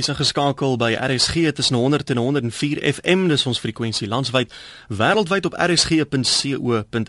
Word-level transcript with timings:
Is 0.00 0.08
ingeskakel 0.08 0.78
by 0.80 0.94
RSG 0.96 1.52
tussen 1.52 1.76
100 1.76 2.10
en 2.10 2.16
104 2.16 2.92
FM 2.94 3.26
dis 3.28 3.42
ons 3.46 3.58
frekwensie 3.60 4.08
landwyd 4.08 4.48
wêreldwyd 4.88 5.44
op 5.44 5.56
rsg.co.za. 5.60 7.02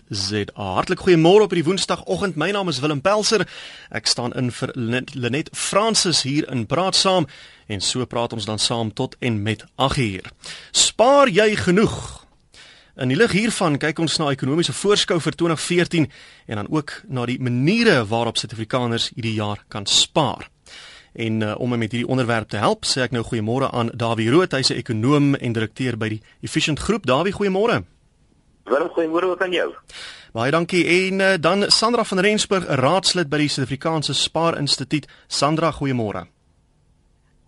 Hartlik 0.76 1.00
goeiemôre 1.00 1.46
op 1.46 1.54
hierdie 1.54 1.64
Woensdagoggend. 1.70 2.36
My 2.36 2.50
naam 2.52 2.68
is 2.68 2.82
Willem 2.84 3.00
Pelser. 3.00 3.48
Ek 3.88 4.04
staan 4.12 4.36
in 4.36 4.52
vir 4.52 4.76
Lenet 4.76 5.48
Francis 5.56 6.20
hier 6.28 6.44
in 6.52 6.66
Praat 6.68 6.92
Saam 7.00 7.24
en 7.72 7.80
so 7.80 8.04
praat 8.04 8.36
ons 8.36 8.44
dan 8.44 8.60
saam 8.60 8.92
tot 8.92 9.16
en 9.24 9.40
met 9.40 9.64
8uur. 9.80 10.28
Spaar 10.76 11.32
jy 11.32 11.56
genoeg? 11.64 11.96
In 13.00 13.08
die 13.08 13.16
lig 13.16 13.32
hiervan 13.32 13.80
kyk 13.80 14.04
ons 14.04 14.20
na 14.20 14.28
ekonomiese 14.36 14.76
voorskou 14.76 15.16
vir 15.16 15.32
2014 15.46 16.12
en 16.44 16.60
dan 16.60 16.68
ook 16.68 17.00
na 17.08 17.24
die 17.24 17.40
maniere 17.40 18.02
waarop 18.04 18.36
Suid-Afrikaners 18.36 19.14
hierdie 19.16 19.38
jaar 19.40 19.64
kan 19.72 19.88
spaar. 19.88 20.51
En 21.12 21.40
uh, 21.40 21.54
om 21.58 21.70
my 21.70 21.76
met 21.76 21.92
hierdie 21.92 22.08
onderwerp 22.08 22.48
te 22.48 22.56
help, 22.56 22.86
sê 22.88 23.02
ek 23.04 23.12
nou 23.12 23.22
goeiemôre 23.24 23.68
aan 23.70 23.90
Dawie 23.94 24.30
Rood, 24.30 24.52
hy's 24.56 24.70
'n 24.72 24.80
ekonom 24.80 25.34
en 25.34 25.52
direkteur 25.52 25.96
by 25.96 26.08
die 26.08 26.22
Efficient 26.40 26.80
Groep. 26.80 27.06
Dawie, 27.06 27.32
goeiemôre. 27.32 27.84
Wel, 28.64 28.88
goeiemôre 28.88 29.24
ook 29.24 29.42
aan 29.42 29.52
jou. 29.52 29.74
Baie 30.32 30.50
dankie. 30.50 30.84
En 30.86 31.20
uh, 31.20 31.34
dan 31.40 31.70
Sandra 31.70 32.04
van 32.04 32.18
Rensburg, 32.18 32.64
raadslid 32.66 33.28
by 33.28 33.36
die 33.36 33.48
Suid-Afrikaanse 33.48 34.14
Spaar 34.14 34.58
Instituut. 34.58 35.06
Sandra, 35.26 35.72
goeiemôre. 35.72 36.26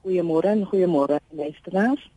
Goeiemôre 0.05 0.51
en 0.53 0.67
goeiemôre 0.69 1.21
luisteraars. 1.31 2.11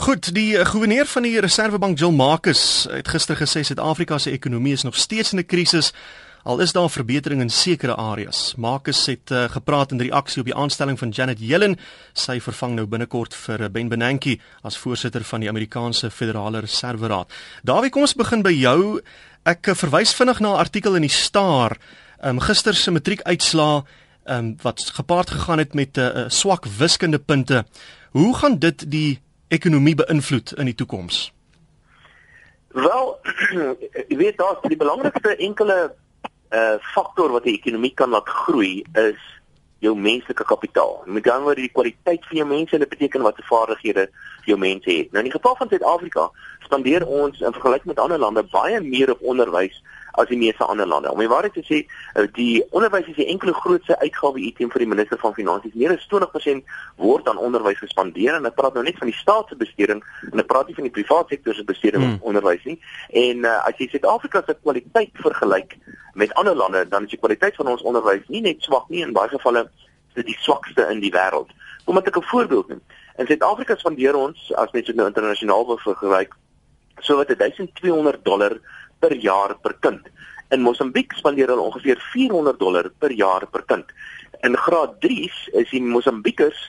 Goed, 0.00 0.34
die 0.34 0.56
uh, 0.56 0.64
goewerneur 0.64 1.06
van 1.06 1.22
die 1.22 1.40
Reservebank, 1.40 1.98
Jill 1.98 2.14
Marcus, 2.16 2.86
het 2.88 3.08
gister 3.08 3.36
gesê 3.36 3.60
Suid-Afrika 3.60 4.18
se 4.18 4.30
ekonomie 4.30 4.72
is 4.72 4.82
nog 4.82 4.96
steeds 4.96 5.32
in 5.32 5.38
'n 5.38 5.46
krisis. 5.46 5.92
Al 6.50 6.58
is 6.60 6.72
daar 6.72 6.90
verbetering 6.90 7.40
in 7.40 7.50
sekere 7.50 7.94
areas. 7.94 8.54
Marcus 8.56 9.06
het 9.06 9.30
uh, 9.30 9.44
gepraat 9.44 9.92
in 9.92 10.00
reaksie 10.00 10.40
op 10.40 10.48
die 10.48 10.54
aanstelling 10.54 10.98
van 10.98 11.12
Janet 11.14 11.38
Yellen. 11.38 11.76
Sy 12.12 12.40
vervang 12.42 12.74
nou 12.74 12.88
binnekort 12.90 13.36
vir 13.44 13.62
eh, 13.62 13.68
Ben 13.70 13.86
Bernanke 13.88 14.34
as 14.66 14.78
voorsitter 14.82 15.22
van 15.28 15.44
die 15.44 15.48
Amerikaanse 15.48 16.10
Federale 16.10 16.64
Reserve 16.64 17.06
Raad. 17.06 17.30
Dawie, 17.62 17.92
kom 17.94 18.02
ons 18.02 18.16
begin 18.18 18.42
by 18.42 18.50
jou. 18.50 18.98
Ek 19.46 19.70
uh, 19.70 19.76
verwys 19.78 20.16
vinnig 20.18 20.42
na 20.42 20.56
'n 20.56 20.64
artikel 20.64 20.98
in 20.98 21.06
die 21.06 21.12
Star. 21.14 21.76
Um, 22.18 22.42
gister 22.42 22.74
se 22.74 22.90
matriekuitslaa 22.90 23.84
um, 24.26 24.56
wat 24.66 24.90
gepaard 24.98 25.30
gegaan 25.30 25.62
het 25.62 25.78
met 25.78 25.94
'n 25.94 26.00
uh, 26.00 26.28
swak 26.28 26.66
wiskundepunte. 26.66 27.64
Hoe 28.10 28.34
gaan 28.34 28.58
dit 28.58 28.90
die 28.90 29.20
ekonomie 29.48 29.94
beïnvloed 29.94 30.58
in 30.58 30.66
die 30.66 30.74
toekoms? 30.74 31.30
Wel, 32.74 33.18
jy 34.10 34.16
weet 34.16 34.36
daar's 34.36 34.66
die 34.66 34.76
belangrikste 34.76 35.36
enkele 35.36 35.94
uh 36.50 36.78
faktor 36.94 37.30
wat 37.30 37.44
die 37.46 37.58
ekonomie 37.58 37.94
kan 37.94 38.10
laat 38.10 38.28
groei 38.28 38.82
is 38.98 39.20
jou 39.80 39.94
menslike 39.96 40.44
kapitaal. 40.44 41.02
Met 41.06 41.28
ander 41.28 41.46
woorde 41.48 41.64
die 41.64 41.72
kwaliteit 41.72 42.26
van 42.26 42.36
jou 42.36 42.46
mense 42.48 42.74
en 42.76 42.82
dit 42.84 42.88
beteken 42.88 43.22
wat 43.24 43.36
se 43.36 43.46
vaardighede 43.48 44.08
jou 44.44 44.58
mense 44.58 44.90
het. 44.90 45.12
Nou 45.12 45.24
in 45.24 45.30
die 45.30 45.36
geval 45.36 45.56
van 45.56 45.68
Suid-Afrika 45.68 46.26
spandeer 46.66 47.06
ons 47.06 47.40
in 47.40 47.56
vergelyking 47.56 47.94
met 47.94 48.02
ander 48.02 48.18
lande 48.18 48.44
baie 48.52 48.80
meer 48.84 49.14
op 49.14 49.22
onderwys 49.22 49.78
as 50.12 50.28
die 50.28 50.38
meeste 50.38 50.64
ander 50.64 50.86
lande. 50.86 51.10
Om 51.12 51.18
die 51.18 51.28
waarheid 51.28 51.54
te 51.54 51.64
sê, 51.64 51.86
eh, 52.14 52.26
die 52.32 52.64
onderwys 52.70 53.06
is 53.06 53.16
die 53.16 53.26
enkele 53.26 53.52
grootste 53.52 53.98
uitgawe 53.98 54.38
item 54.38 54.70
vir 54.70 54.84
die 54.84 54.88
minister 54.88 55.18
van 55.18 55.34
finansies. 55.34 55.74
Meer 55.74 55.94
as 55.96 56.06
20% 56.06 56.64
word 56.96 57.28
aan 57.28 57.38
onderwys 57.38 57.78
gespandeer 57.78 58.34
en 58.34 58.46
ek 58.46 58.54
praat 58.54 58.74
nou 58.74 58.84
net 58.84 58.98
van 58.98 59.10
die 59.10 59.16
staatse 59.16 59.56
besteding 59.56 60.02
en 60.32 60.38
ek 60.38 60.46
praat 60.46 60.66
nie 60.66 60.74
van 60.74 60.88
die 60.88 60.94
private 61.02 61.34
sektor 61.34 61.54
se 61.54 61.64
besteding 61.64 62.02
hmm. 62.02 62.14
op 62.14 62.32
onderwys 62.32 62.64
nie. 62.64 62.78
En 63.10 63.44
uh, 63.44 63.56
as 63.66 63.78
jy 63.78 63.88
Suid-Afrika 63.90 64.42
se 64.46 64.56
kwaliteit 64.62 65.12
vergelyk 65.14 65.76
met 66.14 66.34
ander 66.34 66.54
lande, 66.54 66.88
dan 66.88 67.04
is 67.04 67.14
die 67.14 67.18
kwaliteit 67.18 67.56
van 67.56 67.66
ons 67.66 67.82
onderwys 67.82 68.26
nie 68.28 68.42
net 68.44 68.62
swak 68.62 68.88
nie, 68.88 69.02
in 69.06 69.12
baie 69.16 69.28
gevalle 69.28 69.68
is 70.10 70.14
dit 70.14 70.26
die 70.32 70.38
swakste 70.42 70.88
in 70.90 71.00
die 71.00 71.12
wêreld. 71.14 71.50
Kom 71.86 71.98
ek 71.98 72.16
'n 72.16 72.22
voorbeeld 72.22 72.68
neem. 72.68 72.82
In 73.16 73.26
Suid-Afrika 73.26 73.76
spandeer 73.76 74.16
ons 74.16 74.52
as 74.54 74.72
mens 74.72 74.86
dit 74.86 74.96
nou 74.96 75.06
internasionaal 75.06 75.66
wil 75.66 75.78
vergelyk, 75.78 76.34
so 77.00 77.16
wat 77.16 77.28
1200 77.28 78.24
dollar 78.24 78.58
per 79.00 79.16
jaar 79.16 79.56
per 79.62 79.76
kind. 79.80 80.08
In 80.54 80.62
Mosambiek 80.66 81.12
spandeer 81.18 81.50
hulle 81.52 81.66
ongeveer 81.68 82.00
400 82.12 82.58
dollar 82.58 82.90
per 82.98 83.12
jaar 83.16 83.46
per 83.50 83.64
kind. 83.70 83.92
In 84.46 84.56
graad 84.56 84.98
3's 85.04 85.48
is 85.62 85.70
die 85.70 85.82
Mosambiekers 85.82 86.60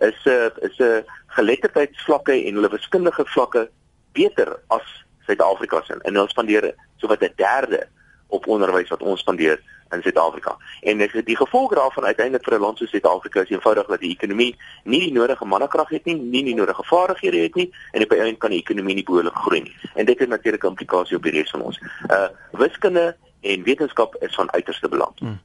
is 0.00 0.18
'n 0.24 0.30
uh, 0.30 0.50
is 0.68 0.78
'n 0.78 0.84
uh, 0.84 1.02
geletterdheidsvlakke 1.36 2.34
en 2.46 2.54
hulle 2.54 2.70
wiskundige 2.70 3.24
vlakke 3.26 3.68
beter 4.12 4.60
as 4.68 4.86
Suid-Afrika 5.26 5.82
se. 5.84 5.98
En 6.02 6.14
hulle 6.14 6.28
spandeer 6.28 6.74
sowat 6.96 7.22
'n 7.22 7.32
derde 7.36 7.86
op 8.28 8.46
onderwys 8.46 8.88
wat 8.88 9.02
ons 9.02 9.20
spandeer 9.20 9.60
in 9.90 10.02
Suid-Afrika. 10.02 10.56
En 10.80 10.98
dis 10.98 11.12
die 11.24 11.36
gevolg 11.36 11.74
daarvan 11.74 12.04
uiteindelik 12.04 12.44
vir 12.44 12.54
'n 12.54 12.60
land 12.60 12.78
soos 12.78 12.90
Suid-Afrika 12.90 13.40
is 13.40 13.50
eenvoudig 13.50 13.86
dat 13.86 14.00
die 14.00 14.10
ekonomie 14.10 14.56
nie 14.84 15.00
die 15.00 15.12
nodige 15.12 15.44
mannekrag 15.44 15.88
het 15.88 16.04
nie, 16.04 16.14
nie 16.14 16.44
die 16.44 16.54
nodige 16.54 16.84
vaardighede 16.84 17.36
het 17.36 17.54
nie 17.54 17.74
en 17.92 18.02
op 18.02 18.10
'n 18.12 18.20
eind 18.20 18.38
kan 18.38 18.50
die 18.50 18.60
ekonomie 18.60 18.94
nie 18.94 19.04
behoorlik 19.04 19.34
groei 19.34 19.62
nie. 19.62 19.76
En 19.94 20.04
dit 20.04 20.18
het 20.18 20.28
natuurlik 20.28 20.64
'n 20.64 20.66
implikasie 20.66 21.16
op 21.16 21.22
die 21.22 21.32
res 21.32 21.50
van 21.50 21.62
ons. 21.62 21.80
Uh 22.10 22.28
wiskunde 22.52 23.16
en 23.40 23.62
wetenskap 23.62 24.16
is 24.20 24.34
van 24.34 24.52
uiterste 24.52 24.88
belang. 24.88 25.12
Hmm. 25.18 25.40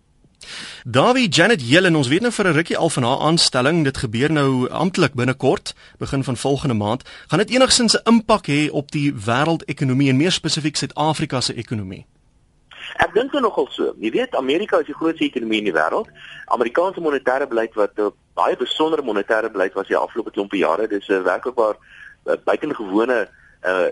Davie 0.84 1.30
Janet 1.30 1.62
Yellen, 1.70 1.96
ons 1.96 2.08
weet 2.08 2.22
nou 2.22 2.32
vir 2.32 2.48
'n 2.48 2.54
rukkie 2.54 2.78
al 2.78 2.90
van 2.90 3.04
haar 3.04 3.18
aanstelling. 3.18 3.84
Dit 3.84 3.98
gebeur 3.98 4.32
nou 4.32 4.70
amptelik 4.70 5.14
binnekort, 5.14 5.76
begin 5.98 6.24
van 6.24 6.38
volgende 6.38 6.74
maand. 6.74 7.04
Gaan 7.28 7.40
dit 7.40 7.50
enigsins 7.50 7.96
'n 7.96 8.10
impak 8.10 8.48
hê 8.48 8.70
op 8.72 8.92
die 8.92 9.14
wêreldekonomie 9.14 10.10
en 10.10 10.18
meer 10.18 10.32
spesifiek 10.32 10.76
Suid-Afrika 10.76 11.42
se 11.42 11.54
ekonomie? 11.54 12.06
Ek 12.98 13.14
dink 13.14 13.32
dit 13.32 13.42
nogal 13.42 13.68
so. 13.72 13.94
Jy 14.00 14.12
weet 14.12 14.36
Amerika 14.36 14.80
is 14.80 14.86
die 14.86 14.98
grootste 14.98 15.26
ekonomie 15.26 15.60
in 15.64 15.70
die 15.72 15.76
wêreld. 15.76 16.10
Amerikaanse 16.46 17.02
monetêre 17.02 17.48
beleid 17.48 17.74
wat 17.76 17.98
'n 17.98 18.12
baie 18.34 18.56
besondere 18.58 19.02
monetêre 19.02 19.52
beleid 19.52 19.74
was 19.74 19.88
die 19.88 19.98
afgelope 19.98 20.32
klompe 20.32 20.58
jare. 20.58 20.88
Dis 20.88 21.10
'n 21.10 21.24
werklik 21.24 21.56
waar 21.56 21.76
uh, 22.26 22.36
buitengewone 22.44 23.28
uh 23.64 23.90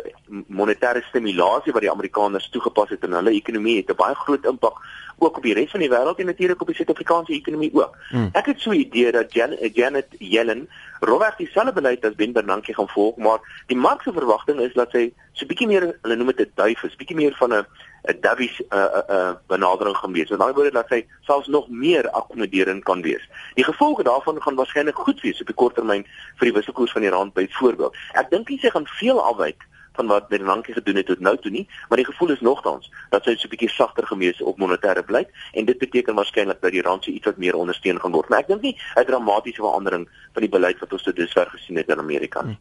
monetêre 0.48 1.02
stimulasie 1.08 1.72
wat 1.72 1.82
die 1.82 1.92
Amerikaners 1.92 2.50
toegepas 2.50 2.90
het 2.90 3.04
in 3.04 3.14
hulle 3.16 3.32
ekonomie 3.32 3.78
het 3.78 3.90
'n 3.90 3.96
baie 3.96 4.16
groot 4.16 4.46
impak 4.46 4.76
ook 5.18 5.38
op 5.38 5.44
die 5.44 5.54
res 5.54 5.72
van 5.72 5.80
die 5.80 5.90
wêreld 5.90 6.20
en 6.20 6.26
natuurlik 6.26 6.62
op 6.62 6.68
die 6.68 6.76
Suid-Afrikaanse 6.76 7.34
ekonomie 7.34 7.70
ook. 7.74 7.98
Hmm. 8.10 8.30
Ek 8.34 8.46
het 8.46 8.60
so 8.60 8.72
'n 8.72 8.80
idee 8.80 9.12
dat 9.12 9.34
Jan 9.34 9.56
Janet 9.74 10.08
Yellen 10.18 10.70
rowweg 11.00 11.36
dieselfde 11.36 11.74
beleid 11.74 12.06
as 12.06 12.16
Ben 12.16 12.34
Bernanke 12.34 12.74
gaan 12.74 12.88
volg, 12.88 13.16
maar 13.16 13.40
die 13.68 13.78
mark 13.78 14.02
se 14.02 14.12
verwagting 14.14 14.60
is 14.60 14.74
dat 14.74 14.92
sy 14.92 15.14
so 15.32 15.46
bietjie 15.46 15.68
meer 15.68 15.98
hulle 16.02 16.16
noem 16.16 16.28
dit 16.36 16.48
'n 16.48 16.52
duif 16.56 16.84
is, 16.84 16.96
bietjie 16.96 17.16
meer 17.16 17.36
van 17.36 17.54
'n 17.54 17.66
'n 18.04 18.18
Davies 18.22 18.60
'n 18.60 18.66
uh, 18.76 18.84
'n 18.84 19.04
uh, 19.12 19.16
uh, 19.16 19.34
benadering 19.48 19.98
gaan 19.98 20.12
wees. 20.12 20.30
Met 20.30 20.40
ander 20.40 20.56
woorde 20.56 20.72
dat 20.72 20.88
sy 20.88 21.06
selfs 21.22 21.48
nog 21.48 21.70
meer 21.70 22.10
akkommoderend 22.10 22.84
kan 22.84 23.02
wees. 23.02 23.30
Die 23.54 23.64
gevolge 23.64 24.04
daarvan 24.04 24.42
gaan 24.42 24.56
waarskynlik 24.56 24.96
goed 24.96 25.22
wees 25.22 25.42
op 25.42 25.48
die 25.48 25.56
kort 25.56 25.76
termyn 25.76 26.06
vir 26.36 26.46
die 26.50 26.54
wisselkoers 26.54 26.92
van 26.92 27.02
die 27.02 27.10
rand 27.10 27.34
byvoorbeeld. 27.34 27.96
Ek 28.14 28.30
dink 28.30 28.50
nie 28.50 28.60
sy 28.60 28.70
gaan 28.70 28.88
veel 28.88 29.22
afwyk 29.22 29.68
van 30.02 30.10
wat 30.10 30.28
Bernanke 30.28 30.74
gedoen 30.74 30.96
het 30.96 31.06
tot 31.06 31.20
nou 31.20 31.38
toe 31.38 31.52
nie, 31.52 31.68
maar 31.90 31.98
die 32.02 32.06
gevoel 32.06 32.34
is 32.34 32.42
nogtans 32.42 32.90
dat 33.10 33.24
sy 33.24 33.36
so 33.36 33.48
'n 33.48 33.54
bietjie 33.54 33.70
sagter 33.70 34.08
gemees 34.08 34.42
op 34.42 34.58
monetêre 34.58 35.04
beleid 35.06 35.30
en 35.54 35.66
dit 35.66 35.78
beteken 35.78 36.16
waarskynlik 36.16 36.62
dat 36.62 36.72
die 36.72 36.82
rand 36.82 37.04
se 37.04 37.12
iets 37.12 37.26
wat 37.26 37.38
meer 37.38 37.56
ondersteun 37.56 38.00
gaan 38.00 38.12
word. 38.12 38.30
Maar 38.30 38.40
ek 38.40 38.48
dink 38.48 38.62
nie 38.62 38.78
'n 38.96 39.06
dramatiese 39.06 39.62
verandering 39.62 40.10
van 40.34 40.42
die 40.42 40.50
beleid 40.50 40.80
wat 40.80 40.94
ons 40.94 41.04
tot 41.04 41.16
dusver 41.16 41.46
gesien 41.46 41.78
het 41.78 41.90
in 41.90 42.00
Amerika 42.00 42.42
nie. 42.42 42.58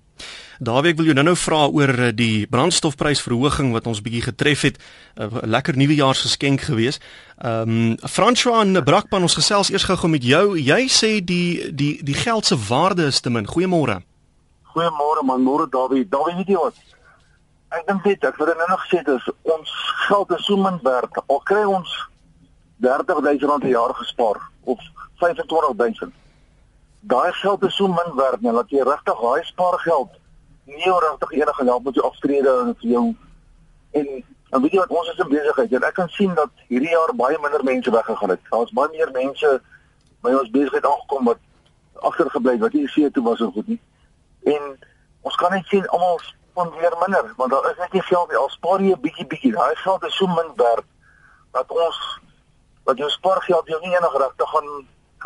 Dawie, 0.59 0.91
ek 0.91 0.97
wil 0.97 1.07
jou 1.07 1.15
nou-nou 1.15 1.37
vra 1.37 1.67
oor 1.73 1.89
eh, 1.89 2.13
die 2.13 2.47
brandstofprysverhoging 2.47 3.73
wat 3.73 3.87
ons 3.87 4.03
bietjie 4.03 4.23
getref 4.23 4.61
het. 4.61 4.77
Eh, 5.17 5.25
'n 5.25 5.49
Lekker 5.49 5.77
nuwejaarsgeskenk 5.77 6.61
gewees. 6.61 7.01
Ehm 7.39 7.69
um, 7.69 7.97
François 8.05 8.61
en 8.61 8.85
Brakpan 8.85 9.23
ons 9.23 9.35
gesels 9.35 9.71
eers 9.71 9.85
gou 9.85 10.09
met 10.09 10.23
jou. 10.23 10.59
Jy 10.59 10.89
sê 10.89 11.25
die 11.25 11.73
die 11.73 12.05
die 12.05 12.15
geld 12.15 12.45
se 12.45 12.57
waarde 12.69 13.07
is 13.07 13.21
te 13.21 13.31
min. 13.31 13.47
Goeiemôre. 13.47 14.03
Goeiemôre 14.75 15.25
man, 15.25 15.43
môre 15.43 15.67
Dawie. 15.69 16.07
Dawie, 16.09 16.37
weet 16.37 16.47
jy 16.47 16.55
wat? 16.55 16.75
Ek 17.71 17.87
dink 17.87 18.05
dit, 18.05 18.25
ek 18.25 18.39
het 18.39 18.57
nou 18.59 18.69
nog 18.69 18.81
gesê 18.87 19.03
dis 19.07 19.27
ons 19.43 19.75
geld 20.07 20.33
is 20.37 20.47
so 20.47 20.57
min 20.59 20.79
werd. 20.83 21.21
Al 21.27 21.43
kry 21.47 21.63
ons 21.65 21.91
30000 22.83 23.47
rand 23.51 23.63
per 23.63 23.71
jaar 23.71 23.95
gespaar 23.95 24.41
of 24.65 24.81
25000. 25.23 26.13
Daai 27.01 27.33
geld 27.33 27.63
is 27.65 27.77
so 27.77 27.87
min 27.89 28.17
werd, 28.17 28.43
net 28.43 28.59
dat 28.59 28.75
jy 28.75 28.83
regtig 28.85 29.21
daai 29.21 29.45
spaargeld 29.45 30.19
nie 30.71 30.93
regtig 31.05 31.31
enige 31.31 31.65
help 31.65 31.85
met 31.85 31.95
jou 31.95 32.07
aftrede 32.07 32.51
en 32.65 32.75
vir 32.81 32.91
jou 32.91 33.07
en 33.91 34.07
en 34.51 34.63
weet 34.63 34.73
jy 34.73 34.83
wat 34.83 34.95
ons 34.99 35.09
is 35.13 35.21
in 35.23 35.29
besigheid 35.31 35.73
en 35.79 35.85
ek 35.87 35.95
kan 35.95 36.09
sien 36.15 36.35
dat 36.35 36.51
hierdie 36.69 36.91
jaar 36.91 37.13
baie 37.15 37.39
minder 37.43 37.63
mense 37.65 37.91
weggegaan 37.91 38.33
het. 38.35 38.41
Daar's 38.51 38.73
baie 38.75 38.91
meer 38.91 39.11
mense 39.15 39.51
by 40.27 40.33
ons 40.35 40.51
besigheid 40.51 40.87
aangekom 40.87 41.31
wat 41.31 41.39
agtergebly 42.11 42.57
het 42.57 42.65
wat 42.65 42.75
nie 42.75 42.89
seë 42.91 43.13
toe 43.15 43.23
was 43.29 43.41
of 43.47 43.55
goed 43.55 43.69
nie. 43.71 43.79
En 44.55 44.75
ons 45.23 45.37
kan 45.39 45.55
net 45.55 45.71
sien 45.71 45.87
almal 45.95 46.19
van 46.61 46.73
weer 46.79 46.97
minder 47.03 47.33
want 47.37 47.51
daar 47.51 47.71
is 47.71 47.79
net 47.83 47.93
nie 47.93 48.07
geld 48.13 48.29
nie. 48.29 48.39
Al 48.39 48.51
spaar 48.57 48.81
jy 48.81 48.93
'n 48.93 49.05
bietjie 49.07 49.27
bietjie. 49.33 49.53
Daai 49.53 49.77
geld 49.85 50.05
is 50.05 50.17
so 50.17 50.27
min 50.27 50.53
werd 50.57 50.87
dat 51.53 51.69
ons 51.69 51.99
wat 52.85 52.99
jou 52.99 53.11
spaargeld 53.11 53.67
jou 53.67 53.81
nie 53.81 53.97
enig 53.97 54.15
regtig 54.25 54.51
gaan 54.55 54.69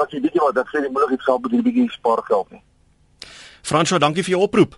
as 0.03 0.11
jy 0.11 0.21
bietjie 0.21 0.45
wat 0.47 0.59
ek 0.63 0.71
sê 0.73 0.81
die 0.81 0.93
moontlikheid 0.95 1.27
geld 1.29 1.43
met 1.43 1.53
hierdie 1.53 1.73
bietjie 1.73 1.91
spaargeld 1.99 2.51
nie. 2.51 2.63
François 3.63 4.01
dankie 4.01 4.25
vir 4.25 4.37
jou 4.37 4.43
oproep. 4.43 4.75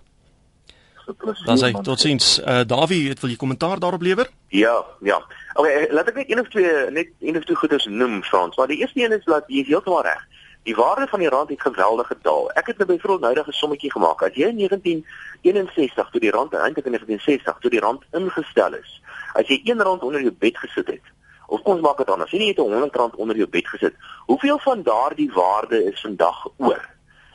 Dan 1.46 1.58
sê 1.58 1.70
tot 1.86 2.00
sins 2.02 2.40
uh, 2.42 2.62
Davie 2.66 3.08
het 3.08 3.20
wil 3.22 3.30
jy 3.30 3.38
kommentaar 3.38 3.78
daarop 3.78 4.02
lewer? 4.02 4.30
Ja 4.48 4.84
ja. 5.06 5.20
Okay, 5.54 5.86
laat 5.94 6.08
ek 6.10 6.18
net 6.22 6.30
een 6.30 6.40
of 6.42 6.48
twee 6.54 6.90
net 6.90 7.12
een 7.20 7.38
of 7.38 7.44
twee 7.46 7.56
goeders 7.56 7.86
noem 7.86 8.22
Frans. 8.26 8.56
Maar 8.56 8.72
die 8.72 8.80
eerste 8.82 9.04
een 9.04 9.14
is 9.14 9.24
dat 9.24 9.46
jy 9.46 9.64
heeltemal 9.68 10.02
reg. 10.02 10.24
Die 10.66 10.74
waarde 10.74 11.06
van 11.06 11.18
die 11.18 11.28
rand 11.28 11.48
het 11.48 11.60
geweldig 11.60 12.06
gedaal. 12.06 12.50
Ek 12.50 12.66
het 12.66 12.78
nou 12.78 12.88
byvoorbeeld 12.88 13.34
nou 13.34 13.46
'n 13.46 13.52
sommetjie 13.52 13.90
gemaak. 13.90 14.22
As 14.22 14.34
jy 14.34 14.48
in 14.48 14.56
1961 14.56 16.10
toe 16.10 16.20
die 16.20 16.30
rand 16.30 16.52
eintlik 16.52 16.84
in 16.84 16.92
1960 16.92 17.58
toe 17.60 17.70
die 17.70 17.80
rand 17.80 18.02
ingestel 18.10 18.74
is, 18.74 19.02
as 19.34 19.46
jy 19.46 19.60
R1 19.64 20.02
onder 20.02 20.20
jou 20.20 20.32
bed 20.38 20.58
gesit 20.58 20.86
het, 20.86 21.06
of 21.46 21.60
ons 21.60 21.80
maak 21.80 21.96
dit 21.96 22.10
anders, 22.10 22.30
jy 22.30 22.48
het 22.48 22.58
R100 22.58 23.16
onder 23.16 23.36
jou 23.36 23.48
bed 23.48 23.68
gesit, 23.68 23.94
hoeveel 24.26 24.58
van 24.58 24.82
daardie 24.82 25.32
waarde 25.32 25.84
is 25.84 26.00
vandag 26.00 26.48
oor? 26.56 26.88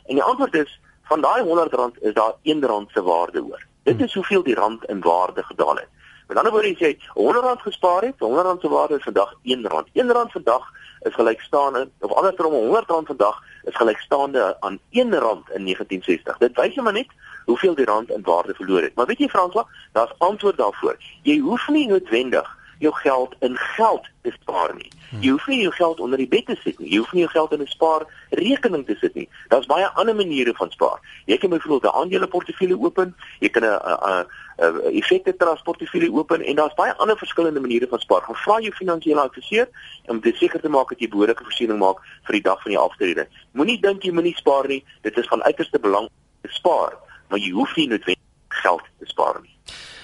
En 0.06 0.14
die 0.14 0.22
antwoord 0.22 0.54
is 0.54 0.80
van 1.02 1.20
daai 1.20 1.42
R100 1.42 2.00
is 2.00 2.14
daar 2.14 2.34
R1 2.42 2.92
se 2.92 3.02
waarde 3.02 3.44
oor. 3.44 3.66
Dit 3.82 4.00
is 4.00 4.14
hoeveel 4.14 4.42
die 4.42 4.54
rand 4.54 4.84
in 4.84 5.00
waarde 5.00 5.42
gedaal 5.42 5.76
het. 5.76 5.88
Met 6.28 6.36
ander 6.36 6.52
woorde, 6.52 6.72
as 6.72 6.78
jy 6.78 6.98
R100 7.16 7.62
gespaar 7.62 8.02
het, 8.02 8.14
R100 8.14 8.60
se 8.60 8.68
waarde 8.68 8.96
is 8.96 9.02
vandag 9.02 9.34
R1. 9.34 9.88
R1 9.92 10.32
vandag 10.32 10.72
is 11.02 11.14
gelykstaande 11.14 11.88
of 12.00 12.12
andersom 12.12 12.52
R100 12.52 13.06
vandag 13.06 13.42
is 13.64 13.76
gelykstaande 13.76 14.56
aan 14.60 14.78
R1 14.78 15.54
in 15.54 15.64
1960. 15.64 16.38
Dit 16.38 16.56
wys 16.56 16.74
maar 16.74 16.92
net 16.92 17.08
hoeveel 17.44 17.74
die 17.74 17.84
rand 17.84 18.10
in 18.10 18.22
waarde 18.22 18.54
verloor 18.54 18.82
het. 18.82 18.94
Maar 18.94 19.06
weet 19.06 19.18
jy 19.18 19.28
Franswa, 19.28 19.66
daar's 19.92 20.14
antwoord 20.18 20.56
daarvoor. 20.56 20.96
Jy 21.22 21.38
hoef 21.38 21.68
nie 21.68 21.86
noodwendig 21.88 22.58
jou 22.82 22.92
geld 22.94 23.34
in 23.40 23.56
geld 23.56 24.08
te 24.22 24.30
spaar 24.40 24.74
nie. 24.74 24.90
Jy 25.20 25.30
hoef 25.34 25.46
nie 25.46 25.60
jou 25.60 25.72
geld 25.76 26.00
onder 26.00 26.18
die 26.18 26.28
bed 26.28 26.46
te 26.48 26.56
sit 26.62 26.78
nie. 26.80 26.88
Jy 26.90 27.02
hoef 27.02 27.12
nie 27.12 27.22
jou 27.22 27.30
geld 27.30 27.52
in 27.52 27.60
'n 27.60 27.66
spaarrekening 27.66 28.86
te 28.86 28.96
sit 29.00 29.14
nie. 29.14 29.28
Daar's 29.48 29.66
baie 29.66 29.86
ander 29.86 30.14
maniere 30.14 30.54
van 30.54 30.70
spaar. 30.70 31.00
Jy 31.26 31.38
kan 31.38 31.50
byvoorbeeld 31.50 31.92
'n 31.92 31.98
aandeleportefeulje 32.00 32.80
open, 32.80 33.14
jy 33.40 33.48
kan 33.48 33.62
'n 33.62 33.78
'n 33.78 34.26
'n 34.58 34.94
effekte 34.94 35.36
transportefeulje 35.36 36.12
open 36.12 36.42
en 36.42 36.54
daar's 36.54 36.74
baie 36.74 36.94
ander 36.94 37.18
verskillende 37.18 37.60
maniere 37.60 37.86
van 37.88 37.98
spaar. 37.98 38.22
Gaan 38.22 38.34
vra 38.34 38.60
jou 38.60 38.72
finansiële 38.72 39.20
adviseur 39.20 39.68
om 40.06 40.20
dit 40.20 40.36
seker 40.36 40.60
te 40.60 40.68
maak 40.68 40.88
dat 40.88 40.98
jy 40.98 41.08
behoorlike 41.08 41.42
voorsiening 41.42 41.78
maak 41.78 41.98
vir 42.22 42.32
die 42.32 42.42
dag 42.42 42.62
van 42.62 42.70
die 42.70 42.80
aftrede. 42.80 43.28
Moenie 43.52 43.80
dink 43.80 44.02
jy 44.02 44.12
moenie 44.12 44.36
spaar 44.36 44.66
nie. 44.66 44.84
Dit 45.02 45.16
is 45.16 45.26
van 45.26 45.42
uiterste 45.42 45.78
belang 45.78 46.08
te 46.42 46.48
spaar, 46.48 46.96
maar 47.28 47.38
jy 47.38 47.50
hoef 47.50 47.76
nie 47.76 47.88
noodwendig 47.88 48.22
geld 48.48 48.82
te 48.98 49.06
spaar 49.06 49.40
nie. 49.42 49.54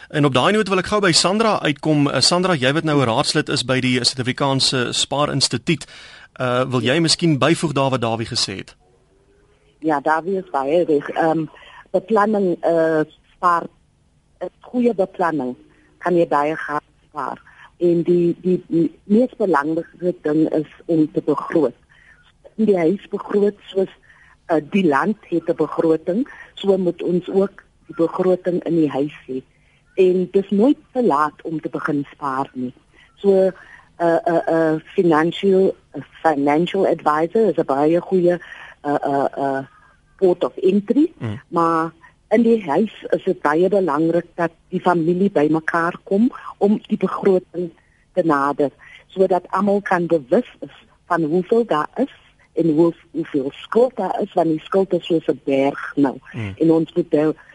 En 0.09 0.25
op 0.25 0.33
daai 0.35 0.53
noot 0.53 0.69
wil 0.73 0.81
ek 0.81 0.87
gou 0.89 0.99
by 1.05 1.11
Sandra 1.13 1.59
uitkom. 1.61 2.07
Uh, 2.09 2.23
Sandra, 2.25 2.55
jy 2.57 2.71
wat 2.73 2.87
nou 2.89 2.97
'n 3.01 3.09
raadslid 3.11 3.49
is 3.53 3.65
by 3.65 3.77
die 3.85 4.01
Suid-Afrikaanse 4.01 4.93
Spaar 4.97 5.29
Instituut. 5.29 5.85
Uh 6.41 6.65
wil 6.65 6.81
jy 6.81 6.97
miskien 6.99 7.39
byvoeg 7.39 7.73
daar 7.73 7.91
wat 7.91 8.01
Dawie 8.01 8.27
gesê 8.27 8.55
het? 8.57 8.77
Ja, 9.85 10.01
Dawie 10.01 10.39
is 10.39 10.49
baie 10.51 10.85
reg. 10.85 11.09
Ehm 11.09 11.31
um, 11.31 11.51
beplanning 11.91 12.57
uh 12.65 13.05
spaar 13.37 13.69
'n 14.41 14.51
goeie 14.61 14.95
beplanning 14.95 15.57
kan 15.99 16.17
jy 16.17 16.29
baie 16.29 16.57
gaan 16.57 16.87
spaar. 17.09 17.43
En 17.77 18.03
die 18.03 18.37
die, 18.41 18.65
die 18.69 18.91
mees 19.05 19.37
belangrike 19.37 20.15
ding 20.23 20.49
is 20.53 20.73
om 20.87 21.13
te 21.13 21.21
begroot. 21.21 21.77
Die 22.57 22.79
huis 22.79 23.09
begroot 23.09 23.57
soos 23.67 23.93
uh, 24.49 24.57
die 24.71 24.87
land 24.87 25.17
het 25.29 25.49
'n 25.49 25.57
begroting, 25.57 26.29
so 26.55 26.79
moet 26.79 27.03
ons 27.03 27.29
ook 27.29 27.63
die 27.87 27.97
begroting 27.97 28.65
in 28.65 28.75
die 28.75 28.91
huis 28.91 29.15
hê 29.27 29.43
en 29.99 30.29
dis 30.33 30.50
nooit 30.50 30.79
te 30.93 31.03
laat 31.03 31.43
om 31.43 31.61
te 31.61 31.69
begin 31.69 32.05
spaar 32.12 32.50
nie. 32.53 32.73
So 33.23 33.31
'n 33.31 33.53
uh, 34.06 34.19
'n 34.27 34.35
uh, 34.35 34.43
'n 34.47 34.55
uh, 34.55 34.81
financial 34.95 35.75
a 35.97 36.00
financial 36.23 36.87
advisor 36.87 37.49
is 37.50 37.59
'n 37.59 37.67
baie 37.67 38.00
goeie 38.00 38.35
'n 38.35 38.41
uh, 38.91 38.95
'n 38.95 39.15
uh, 39.15 39.27
'n 39.37 39.43
uh, 39.47 39.62
port 40.19 40.45
of 40.45 40.56
entry, 40.56 41.12
mm. 41.19 41.41
maar 41.49 41.93
in 42.29 42.43
die 42.43 42.62
huis 42.71 42.95
is 43.17 43.25
dit 43.25 43.41
baie 43.41 43.69
belangrik 43.69 44.27
dat 44.35 44.53
die 44.69 44.81
familie 44.81 45.31
bymekaar 45.31 45.97
kom 46.05 46.31
om 46.59 46.81
die 46.87 46.97
begroting 46.97 47.71
te 48.12 48.23
nader 48.25 48.71
sodat 49.06 49.50
almal 49.50 49.81
kan 49.81 50.06
bewus 50.06 50.50
is 50.61 50.77
van 51.06 51.23
hoeveel 51.23 51.65
daar 51.67 51.89
is 51.95 52.15
en 52.53 52.75
hoe 52.75 52.95
hoeveel 53.11 53.50
skuld 53.55 53.97
daar 53.97 54.21
is 54.21 54.33
want 54.33 54.49
die 54.49 54.61
skuld 54.61 54.93
is 54.93 55.06
soos 55.06 55.27
'n 55.27 55.41
berg 55.45 55.93
nou 55.97 56.17
mm. 56.33 56.55
en 56.56 56.71
ons 56.71 56.93
moet 56.93 57.11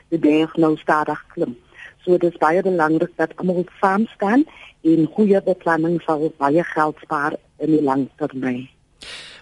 die 0.10 0.20
berg 0.20 0.56
nou 0.56 0.78
stadig 0.78 1.26
klim. 1.34 1.58
So 2.04 2.18
dit 2.18 2.32
is 2.32 2.40
baie 2.40 2.62
belangrik 2.62 3.14
dat 3.16 3.36
almal 3.40 3.64
saam 3.80 4.08
staan 4.16 4.44
en 4.84 5.08
goeie 5.16 5.40
beplanning 5.44 6.02
sal 6.04 6.28
baie 6.38 6.64
geld 6.74 7.00
spaar 7.06 7.38
in 7.64 7.72
die 7.72 7.84
lang 7.84 8.10
termyn. 8.20 8.68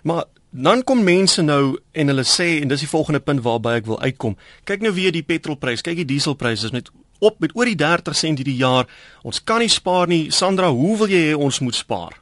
Maar 0.03 0.25
dan 0.51 0.83
kom 0.83 1.03
mense 1.03 1.41
nou 1.41 1.77
en 1.91 2.11
hulle 2.11 2.25
sê 2.27 2.59
en 2.61 2.67
dis 2.67 2.83
die 2.83 2.89
volgende 2.91 3.21
punt 3.23 3.41
waarby 3.45 3.77
ek 3.79 3.87
wil 3.89 4.01
uitkom. 4.01 4.35
Kyk 4.67 4.83
nou 4.85 4.93
weer 4.93 5.13
die 5.15 5.25
petrolprys, 5.25 5.81
kyk 5.85 6.01
die 6.03 6.09
dieselprys 6.13 6.65
is 6.67 6.75
met 6.75 6.91
op 7.21 7.39
met 7.39 7.53
oor 7.55 7.69
die 7.69 7.77
30 7.77 8.17
sent 8.17 8.41
hierdie 8.41 8.57
jaar. 8.57 8.89
Ons 9.23 9.43
kan 9.43 9.61
nie 9.61 9.69
spaar 9.69 10.09
nie. 10.09 10.31
Sandra, 10.33 10.69
hoe 10.73 10.97
wil 10.97 11.13
jy 11.13 11.21
hê 11.29 11.37
ons 11.37 11.61
moet 11.61 11.77
spaar? 11.77 12.17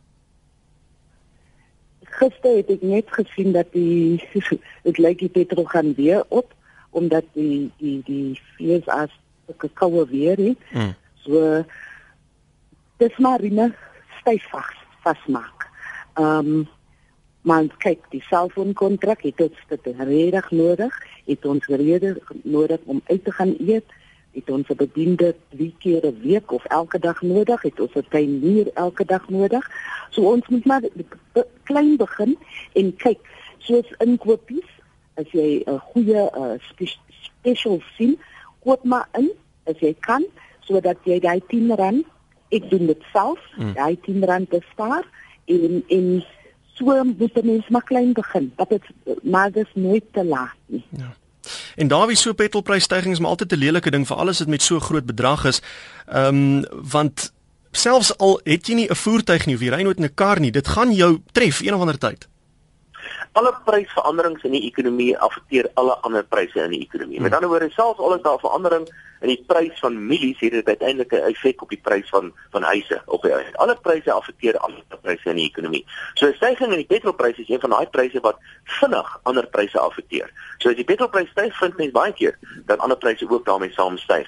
Gister 2.19 2.57
het 2.59 2.71
ek 2.75 2.83
net 2.83 3.11
gesien 3.15 3.53
dat 3.55 3.71
die 3.75 4.19
dit 4.87 4.99
lyk 4.99 5.23
die 5.23 5.31
petrol 5.31 5.67
gaan 5.71 5.95
weer 5.99 6.23
op 6.27 6.55
omdat 6.91 7.25
die 7.37 7.69
die 7.79 7.99
die 8.07 8.33
FSA 8.57 9.07
sulke 9.49 9.69
koue 9.73 10.05
weer 10.09 10.37
het. 10.37 10.57
Mm. 10.71 10.93
So 11.25 11.63
dis 12.97 13.17
maar 13.17 13.41
net 13.41 13.73
styf 14.21 14.45
vas 14.53 14.75
vasmaak. 15.03 15.69
Ehm 16.13 16.53
um, 16.59 16.67
maar 17.41 17.63
kyk, 17.79 18.03
die 18.11 18.21
selfoonkontrak 18.27 19.21
het 19.23 19.39
ons 19.41 19.59
dit 19.69 19.85
redig 19.97 20.49
nodig, 20.51 20.95
het 21.25 21.45
ons 21.47 21.65
redig 21.65 22.17
nodig 22.43 22.79
om 22.83 22.99
uit 23.07 23.23
te 23.23 23.31
gaan 23.31 23.53
eet, 23.63 23.85
het 24.35 24.49
ons 24.51 24.67
'n 24.67 24.75
bediende 24.75 25.35
drie 25.49 25.73
keer 25.79 26.05
'n 26.05 26.19
week 26.21 26.51
of 26.51 26.65
elke 26.65 26.99
dag 26.99 27.21
nodig, 27.21 27.61
het 27.61 27.79
ons 27.79 27.95
'n 27.95 28.05
tuinier 28.09 28.67
elke 28.73 29.05
dag 29.05 29.29
nodig. 29.29 29.71
So 30.09 30.21
ons 30.21 30.47
moet 30.47 30.65
maar 30.65 30.81
klein 31.63 31.95
begin 31.95 32.37
en 32.73 32.95
kyk, 32.95 33.19
soos 33.57 33.87
inkopies, 33.97 34.69
as 35.15 35.31
jy 35.31 35.63
'n 35.65 35.79
goeie 35.79 36.29
uh, 36.35 36.87
special 37.07 37.81
sien, 37.97 38.19
koop 38.63 38.83
maar 38.83 39.07
in 39.17 39.29
as 39.69 39.79
jy 39.79 39.93
kan 39.99 40.25
sodat 40.67 40.97
jy 41.03 41.19
daai 41.19 41.39
10 41.51 41.75
rand 41.75 42.05
ek 42.49 42.69
doen 42.69 42.89
dit 42.89 43.07
self 43.13 43.39
mm. 43.57 43.73
daai 43.77 43.95
10 44.07 44.25
rand 44.31 44.49
bespaar 44.49 45.05
en 45.45 45.83
en 45.87 46.11
so 46.79 47.03
moet 47.03 47.43
mens 47.43 47.67
maar 47.69 47.83
klein 47.83 48.13
begin 48.13 48.51
dat 48.55 48.69
dit 48.69 48.85
maar 49.23 49.51
dis 49.51 49.71
nooit 49.73 50.05
te 50.13 50.25
laat 50.25 50.57
nie 50.65 50.85
ja 50.97 51.15
En 51.75 51.87
daar 51.87 52.07
wie 52.07 52.15
so 52.15 52.33
petrolprysstygings 52.33 53.15
is 53.15 53.19
maar 53.19 53.29
altyd 53.29 53.53
'n 53.53 53.63
lelike 53.63 53.91
ding 53.91 54.07
vir 54.07 54.17
alles 54.17 54.39
wat 54.39 54.47
met 54.47 54.61
so 54.61 54.79
groot 54.79 55.05
bedrag 55.05 55.45
is. 55.45 55.61
Ehm 56.05 56.35
um, 56.35 56.65
want 56.91 57.33
selfs 57.71 58.17
al 58.17 58.39
het 58.43 58.67
jy 58.67 58.73
nie 58.73 58.89
'n 58.89 58.95
voertuig 58.95 59.45
nie 59.45 59.55
of 59.55 59.61
jy 59.61 59.69
ry 59.69 59.81
nooit 59.81 59.97
in 59.97 60.03
'n 60.03 60.13
kar 60.13 60.39
nie, 60.39 60.51
dit 60.51 60.67
gaan 60.67 60.91
jou 60.93 61.21
tref 61.31 61.61
een 61.61 61.73
of 61.73 61.79
ander 61.79 61.97
tyd 61.97 62.27
alle 63.31 63.53
prysveranderings 63.65 64.43
in 64.43 64.51
die 64.51 64.63
ekonomie 64.67 65.17
affekteer 65.17 65.69
alle 65.73 65.97
ander 66.07 66.23
pryse 66.23 66.63
in 66.63 66.73
die 66.73 66.81
ekonomie. 66.81 67.21
Met 67.21 67.31
hmm. 67.31 67.37
ander 67.37 67.49
woorde, 67.49 67.69
selfs 67.73 67.99
al 67.99 68.15
is 68.15 68.21
daar 68.21 68.39
verandering 68.39 68.87
in 69.19 69.27
die 69.33 69.43
prys 69.47 69.79
van 69.83 69.97
mielies, 70.07 70.39
het 70.39 70.51
dit 70.51 70.67
uiteindelik 70.67 71.11
'n 71.11 71.27
effek 71.31 71.61
op 71.61 71.69
die 71.69 71.81
prys 71.83 72.09
van 72.09 72.31
van 72.51 72.63
huise 72.63 73.01
op 73.05 73.21
die 73.21 73.31
einde. 73.31 73.57
Alle 73.57 73.75
pryse 73.75 74.11
affekteer 74.11 74.57
alle 74.57 74.83
pryse 75.01 75.29
in 75.29 75.35
die 75.35 75.49
ekonomie. 75.49 75.85
So 76.13 76.27
'n 76.27 76.33
stygings 76.33 76.71
in 76.71 76.83
die 76.83 76.85
petrolpryse 76.85 77.41
is 77.41 77.49
een 77.49 77.59
van 77.59 77.69
daai 77.69 77.87
pryse 77.87 78.19
wat 78.19 78.37
vinnig 78.63 79.19
ander 79.23 79.47
pryse 79.47 79.79
affekteer. 79.79 80.29
So 80.57 80.69
as 80.69 80.75
die 80.75 80.83
petrolprys 80.83 81.29
styg, 81.29 81.57
vind 81.57 81.77
mense 81.77 81.91
baie 81.91 82.13
keer 82.13 82.37
dat 82.65 82.79
ander 82.79 82.97
pryse 82.97 83.29
ook 83.29 83.45
daarmee 83.45 83.71
saam 83.71 83.97
styg. 83.97 84.27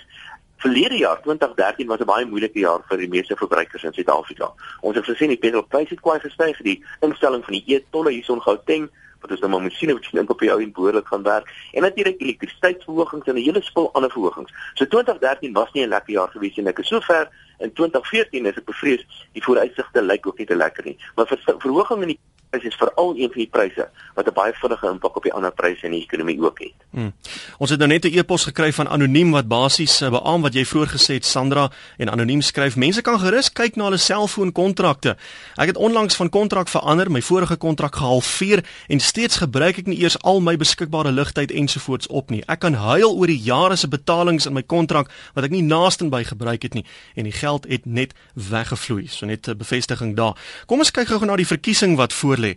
Verlede 0.62 0.98
jaar 0.98 1.22
2013 1.22 1.88
was 1.88 2.00
'n 2.00 2.06
baie 2.06 2.26
moeilike 2.26 2.60
jaar 2.60 2.82
vir 2.90 2.98
die 2.98 3.08
meeste 3.08 3.36
verbruikers 3.36 3.84
in 3.84 3.94
Suid-Afrika. 3.94 4.54
Ons 4.82 4.96
het 4.96 5.06
gesien 5.06 5.28
die 5.28 5.38
petrolprys 5.38 5.90
het 5.90 6.02
kwai 6.02 6.20
gestyg, 6.20 6.58
die 6.62 6.84
instelling 7.00 7.44
van 7.46 7.54
die 7.54 7.64
e-tolle 7.66 8.12
hierson 8.12 8.42
Gauteng 8.42 8.90
wat 9.22 9.32
ons 9.32 9.40
nou 9.40 9.50
maar 9.52 9.62
moet 9.62 9.74
sien 9.74 9.94
of 9.94 10.02
dit 10.02 10.12
dink 10.12 10.30
op 10.30 10.40
jou 10.40 10.62
en 10.62 10.72
behoorlik 10.72 11.08
gaan 11.08 11.24
werk 11.24 11.50
en 11.72 11.82
natuurlik 11.82 12.22
elektrisiteitsverhogings 12.22 13.28
en 13.28 13.36
'n 13.36 13.44
hele 13.44 13.62
spul 13.62 13.90
ander 13.94 14.12
verhogings. 14.12 14.52
So 14.74 14.86
2013 14.86 15.54
was 15.54 15.72
nie 15.72 15.84
'n 15.84 15.90
lekker 15.90 16.14
jaar 16.14 16.30
gewees 16.30 16.56
nie. 16.56 16.68
Ek 16.68 16.80
is 16.80 16.88
sover 16.88 17.30
in 17.60 17.74
2014 17.74 18.46
is 18.46 18.58
ek 18.58 18.66
bevrees 18.66 19.06
die 19.34 19.44
vooruitsigte 19.44 20.02
lyk 20.02 20.28
ook 20.28 20.38
nie 20.38 20.48
te 20.48 20.56
lekker 20.56 20.84
nie. 20.84 20.98
Maar 21.16 21.28
vir 21.28 21.40
verhoging 21.58 22.02
in 22.02 22.08
die 22.08 22.20
is 22.52 22.64
is 22.64 22.76
veral 22.76 23.14
een 23.16 23.30
van 23.32 23.42
die 23.42 23.50
pryse 23.52 23.90
wat 24.16 24.28
'n 24.28 24.34
baie 24.34 24.54
vinnige 24.54 24.88
impak 24.88 25.16
op 25.16 25.24
die 25.24 25.34
ander 25.34 25.52
pryse 25.52 25.86
in 25.86 25.92
die 25.92 26.02
ekonomie 26.04 26.42
ook 26.42 26.60
het. 26.60 26.74
Hmm. 26.90 27.14
Ons 27.58 27.70
het 27.70 27.80
nou 27.80 27.90
net 27.90 28.06
'n 28.06 28.18
e-pos 28.18 28.44
gekry 28.44 28.74
van 28.74 28.88
anoniem 28.88 29.32
wat 29.32 29.48
basies 29.48 30.02
uh, 30.02 30.10
beamoen 30.10 30.42
wat 30.42 30.54
jy 30.54 30.66
vroeër 30.66 30.88
gesê 30.88 31.14
het 31.14 31.26
Sandra 31.26 31.72
en 31.98 32.10
anoniem 32.10 32.42
skryf 32.42 32.76
mense 32.76 33.02
kan 33.02 33.20
gerus 33.20 33.52
kyk 33.52 33.76
na 33.76 33.84
hulle 33.84 33.98
selfoonkontrakte. 33.98 35.18
Ek 35.56 35.68
het 35.68 35.78
onlangs 35.78 36.16
van 36.16 36.30
kontrak 36.30 36.68
verander, 36.68 37.12
my 37.12 37.22
vorige 37.22 37.56
kontrak 37.56 37.96
gehalveer 37.96 38.64
en 38.88 39.00
steeds 39.00 39.36
gebruik 39.36 39.78
ek 39.78 39.88
nie 39.88 40.02
eers 40.02 40.22
al 40.22 40.40
my 40.40 40.58
beskikbare 40.58 41.12
ligtyd 41.12 41.52
ensovoorts 41.52 42.08
op 42.08 42.30
nie. 42.30 42.44
Ek 42.48 42.60
kan 42.60 42.74
huil 42.74 43.16
oor 43.16 43.28
die 43.28 43.42
jare 43.42 43.76
se 43.76 43.88
betalings 43.88 44.46
in 44.46 44.54
my 44.54 44.64
kontrak 44.64 45.10
wat 45.34 45.44
ek 45.44 45.52
nie 45.52 45.64
naasten 45.64 46.10
by 46.10 46.24
gebruik 46.24 46.62
het 46.62 46.74
nie 46.74 46.86
en 47.16 47.24
die 47.24 47.36
geld 47.36 47.66
het 47.70 47.86
net 47.86 48.14
weggevloei. 48.34 49.08
So 49.08 49.26
net 49.26 49.48
'n 49.48 49.58
bevestiging 49.58 50.16
daar. 50.16 50.36
Kom 50.66 50.80
ons 50.80 50.92
kyk 50.92 51.08
gou 51.08 51.26
na 51.26 51.36
die 51.36 51.48
verkiesing 51.48 51.96
wat 51.96 52.14
voor 52.14 52.41
lê. 52.42 52.54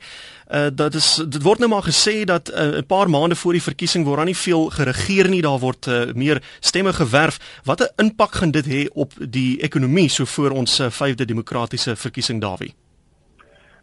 Uh 0.49 0.69
dat 0.75 0.95
is 0.95 1.09
dit 1.29 1.43
word 1.43 1.59
nou 1.63 1.71
maar 1.73 1.87
gesê 1.87 2.25
dat 2.25 2.51
uh, 2.51 2.61
'n 2.61 2.75
uh, 2.75 2.87
paar 2.87 3.11
maande 3.11 3.37
voor 3.37 3.53
die 3.53 3.63
verkiesing 3.63 4.05
word 4.05 4.17
daar 4.17 4.31
nie 4.33 4.37
veel 4.37 4.71
geregeer 4.71 5.29
nie, 5.29 5.43
daar 5.43 5.59
word 5.59 5.87
uh, 5.87 6.13
meer 6.15 6.43
stemme 6.61 6.93
gewerf. 6.93 7.39
Watter 7.65 7.93
impak 7.97 8.35
gaan 8.35 8.51
dit 8.51 8.67
hê 8.67 8.87
op 8.93 9.13
die 9.19 9.61
ekonomie 9.61 10.09
so 10.09 10.25
voor 10.25 10.51
ons 10.51 10.81
uh, 10.81 10.91
vyfde 10.91 11.25
demokratiese 11.25 11.97
verkiesing 11.97 12.41
Dawie? 12.41 12.75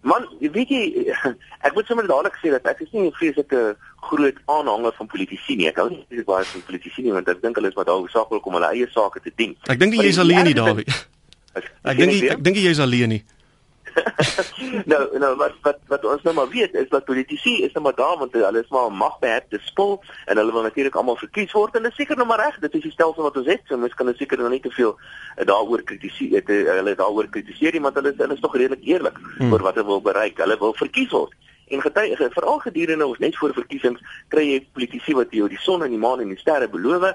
Man, 0.01 0.25
weet 0.39 0.69
jy, 0.69 0.83
ek 1.67 1.75
moet 1.77 1.85
sommer 1.85 2.07
dadelik 2.09 2.37
sê 2.41 2.49
dat 2.49 2.65
ek 2.65 2.79
is 2.85 2.91
nie 2.91 3.05
'n 3.05 3.13
vreeslike 3.13 3.75
groot 4.09 4.37
aanhanger 4.45 4.93
van 4.97 5.07
politici 5.07 5.55
nie. 5.55 5.67
Ek 5.69 5.77
hou 5.77 5.89
nie 5.89 6.05
baie 6.09 6.25
baie 6.25 6.45
van 6.45 6.63
politici 6.65 7.05
nie 7.05 7.13
want 7.13 7.29
ek 7.29 7.41
dink 7.41 7.55
hulle 7.55 7.69
is 7.69 7.75
maar 7.77 7.85
daar 7.85 8.01
hoofsaaklik 8.01 8.45
om 8.45 8.57
hulle 8.57 8.71
eie 8.73 8.87
sake 8.89 9.21
te 9.21 9.31
dien. 9.35 9.53
Ek 9.69 9.79
dink 9.79 9.93
jy 9.93 10.07
is 10.09 10.17
alleen 10.17 10.43
nie, 10.49 10.57
Dawie. 10.57 10.85
Ek 11.83 11.97
dink 11.97 12.31
ek 12.31 12.43
dink 12.43 12.55
jy 12.55 12.71
is 12.71 12.79
alleen 12.79 13.09
nie. 13.09 13.23
nou 14.91 15.01
nou 15.19 15.31
wat 15.39 15.57
wat 15.65 15.79
wat 15.91 16.05
ons 16.05 16.23
nou 16.27 16.33
maar 16.35 16.49
weet 16.49 16.73
is 16.79 16.89
dat 16.89 17.05
politici 17.05 17.57
is 17.65 17.73
nou 17.75 17.83
maar 17.83 17.97
daar 17.97 18.17
want 18.17 18.33
hulle 18.33 18.63
is 18.63 18.71
maar 18.73 18.91
magbehepte 18.91 19.59
spul 19.65 19.97
en 20.25 20.37
hulle 20.37 20.51
wil 20.51 20.67
natuurlik 20.67 20.95
almal 20.95 21.19
verkies 21.19 21.51
word 21.57 21.75
en 21.75 21.87
dit 21.87 21.91
is 21.91 21.97
seker 22.03 22.19
nou 22.19 22.27
maar 22.27 22.43
reg 22.45 22.59
dit 22.63 22.79
is 22.79 22.85
die 22.87 22.93
stelsel 22.95 23.27
wat 23.27 23.37
ons 23.37 23.51
het 23.51 23.61
so 23.67 23.77
mens 23.77 23.93
kan 23.93 24.09
nou 24.09 24.15
seker 24.17 24.39
nog 24.41 24.53
nie 24.53 24.63
te 24.63 24.73
veel 24.75 24.95
uh, 24.95 25.45
daaroor 25.45 25.83
kritiseer 25.83 26.43
uh, 26.45 26.63
hulle 26.77 26.95
daaroor 26.95 27.29
kritiseer 27.29 27.75
nie 27.75 27.85
want 27.87 27.99
hulle 27.99 28.13
hulle 28.17 28.37
is 28.37 28.43
tog 28.43 28.55
redelik 28.55 28.85
eerlik 28.87 29.17
hmm. 29.37 29.53
oor 29.53 29.63
wat 29.67 29.79
hulle 29.79 29.87
wil 29.87 30.01
bereik. 30.01 30.37
Hulle 30.37 30.57
wil 30.59 30.73
verkies 30.77 31.11
word 31.15 31.37
En 31.71 31.81
getuie 31.81 32.17
veral 32.19 32.59
gedurende 32.59 33.05
ons 33.07 33.19
net 33.23 33.37
voor 33.39 33.53
verkiesings 33.55 34.01
kry 34.33 34.43
jy 34.47 34.57
politici 34.75 35.15
wat 35.15 35.31
jou 35.35 35.47
die 35.51 35.59
son 35.63 35.85
en 35.85 35.93
die 35.93 35.99
maan 36.01 36.19
en 36.23 36.33
die 36.33 36.39
sterre 36.39 36.67
beloof 36.71 37.05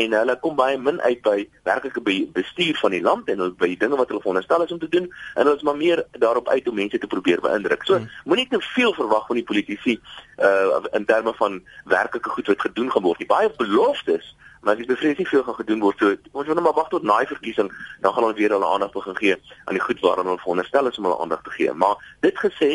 en 0.00 0.14
hulle 0.18 0.36
kom 0.42 0.54
baie 0.58 0.78
min 0.78 1.00
uit 1.02 1.22
by 1.24 1.48
werklike 1.66 2.02
bestuur 2.36 2.78
van 2.78 2.94
die 2.94 3.02
land 3.02 3.28
en 3.32 3.42
by 3.58 3.72
die 3.72 3.80
dinge 3.80 3.98
wat 3.98 4.12
hulle 4.12 4.22
veronderstel 4.22 4.62
is 4.64 4.72
om 4.72 4.78
te 4.82 4.90
doen 4.92 5.08
en 5.08 5.42
hulle 5.42 5.56
is 5.56 5.66
maar 5.66 5.76
meer 5.80 6.04
daarop 6.22 6.48
uit 6.48 6.68
om 6.70 6.78
mense 6.78 6.98
te 6.98 7.10
probeer 7.10 7.42
beïndruk. 7.42 7.82
So 7.88 7.98
hmm. 7.98 8.08
moenie 8.24 8.46
te 8.48 8.62
veel 8.74 8.94
verwag 8.94 9.26
van 9.26 9.42
die 9.42 9.46
politici 9.50 9.98
uh 10.38 10.80
in 10.94 11.04
terme 11.04 11.34
van 11.34 11.60
werklike 11.90 12.30
goed 12.30 12.46
wat 12.46 12.66
gedoen 12.68 12.90
gaan 12.90 13.02
word. 13.02 13.18
Die 13.18 13.30
baie 13.30 13.50
beloftes 13.58 14.34
maar 14.64 14.76
dis 14.76 14.88
bevrees 14.88 15.18
nie 15.20 15.28
veel 15.28 15.42
gaan 15.44 15.58
gedoen 15.60 15.82
word 15.84 16.00
so 16.00 16.14
ons 16.14 16.46
moet 16.48 16.54
net 16.56 16.64
maar 16.64 16.76
wag 16.78 16.88
tot 16.92 17.04
na 17.04 17.18
die 17.20 17.28
verkiesing 17.28 17.68
dan 18.00 18.14
gaan 18.14 18.24
ons 18.30 18.38
weer 18.38 18.54
hulle 18.56 18.70
aandag 18.72 18.94
begin 18.96 19.16
gee 19.20 19.36
aan 19.64 19.76
die 19.76 19.84
goed 19.84 20.00
waaraan 20.00 20.30
hulle 20.30 20.40
veronderstel 20.40 20.88
is 20.88 20.98
om 20.98 21.08
hulle 21.08 21.20
aandag 21.20 21.42
te 21.44 21.52
gee 21.58 21.74
maar 21.84 22.00
dit 22.24 22.38
gesê 22.46 22.70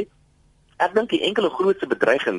Ek 0.79 0.93
dink 0.95 1.09
die 1.11 1.19
enkele 1.27 1.49
grootste 1.51 1.87
bedreiging 1.91 2.37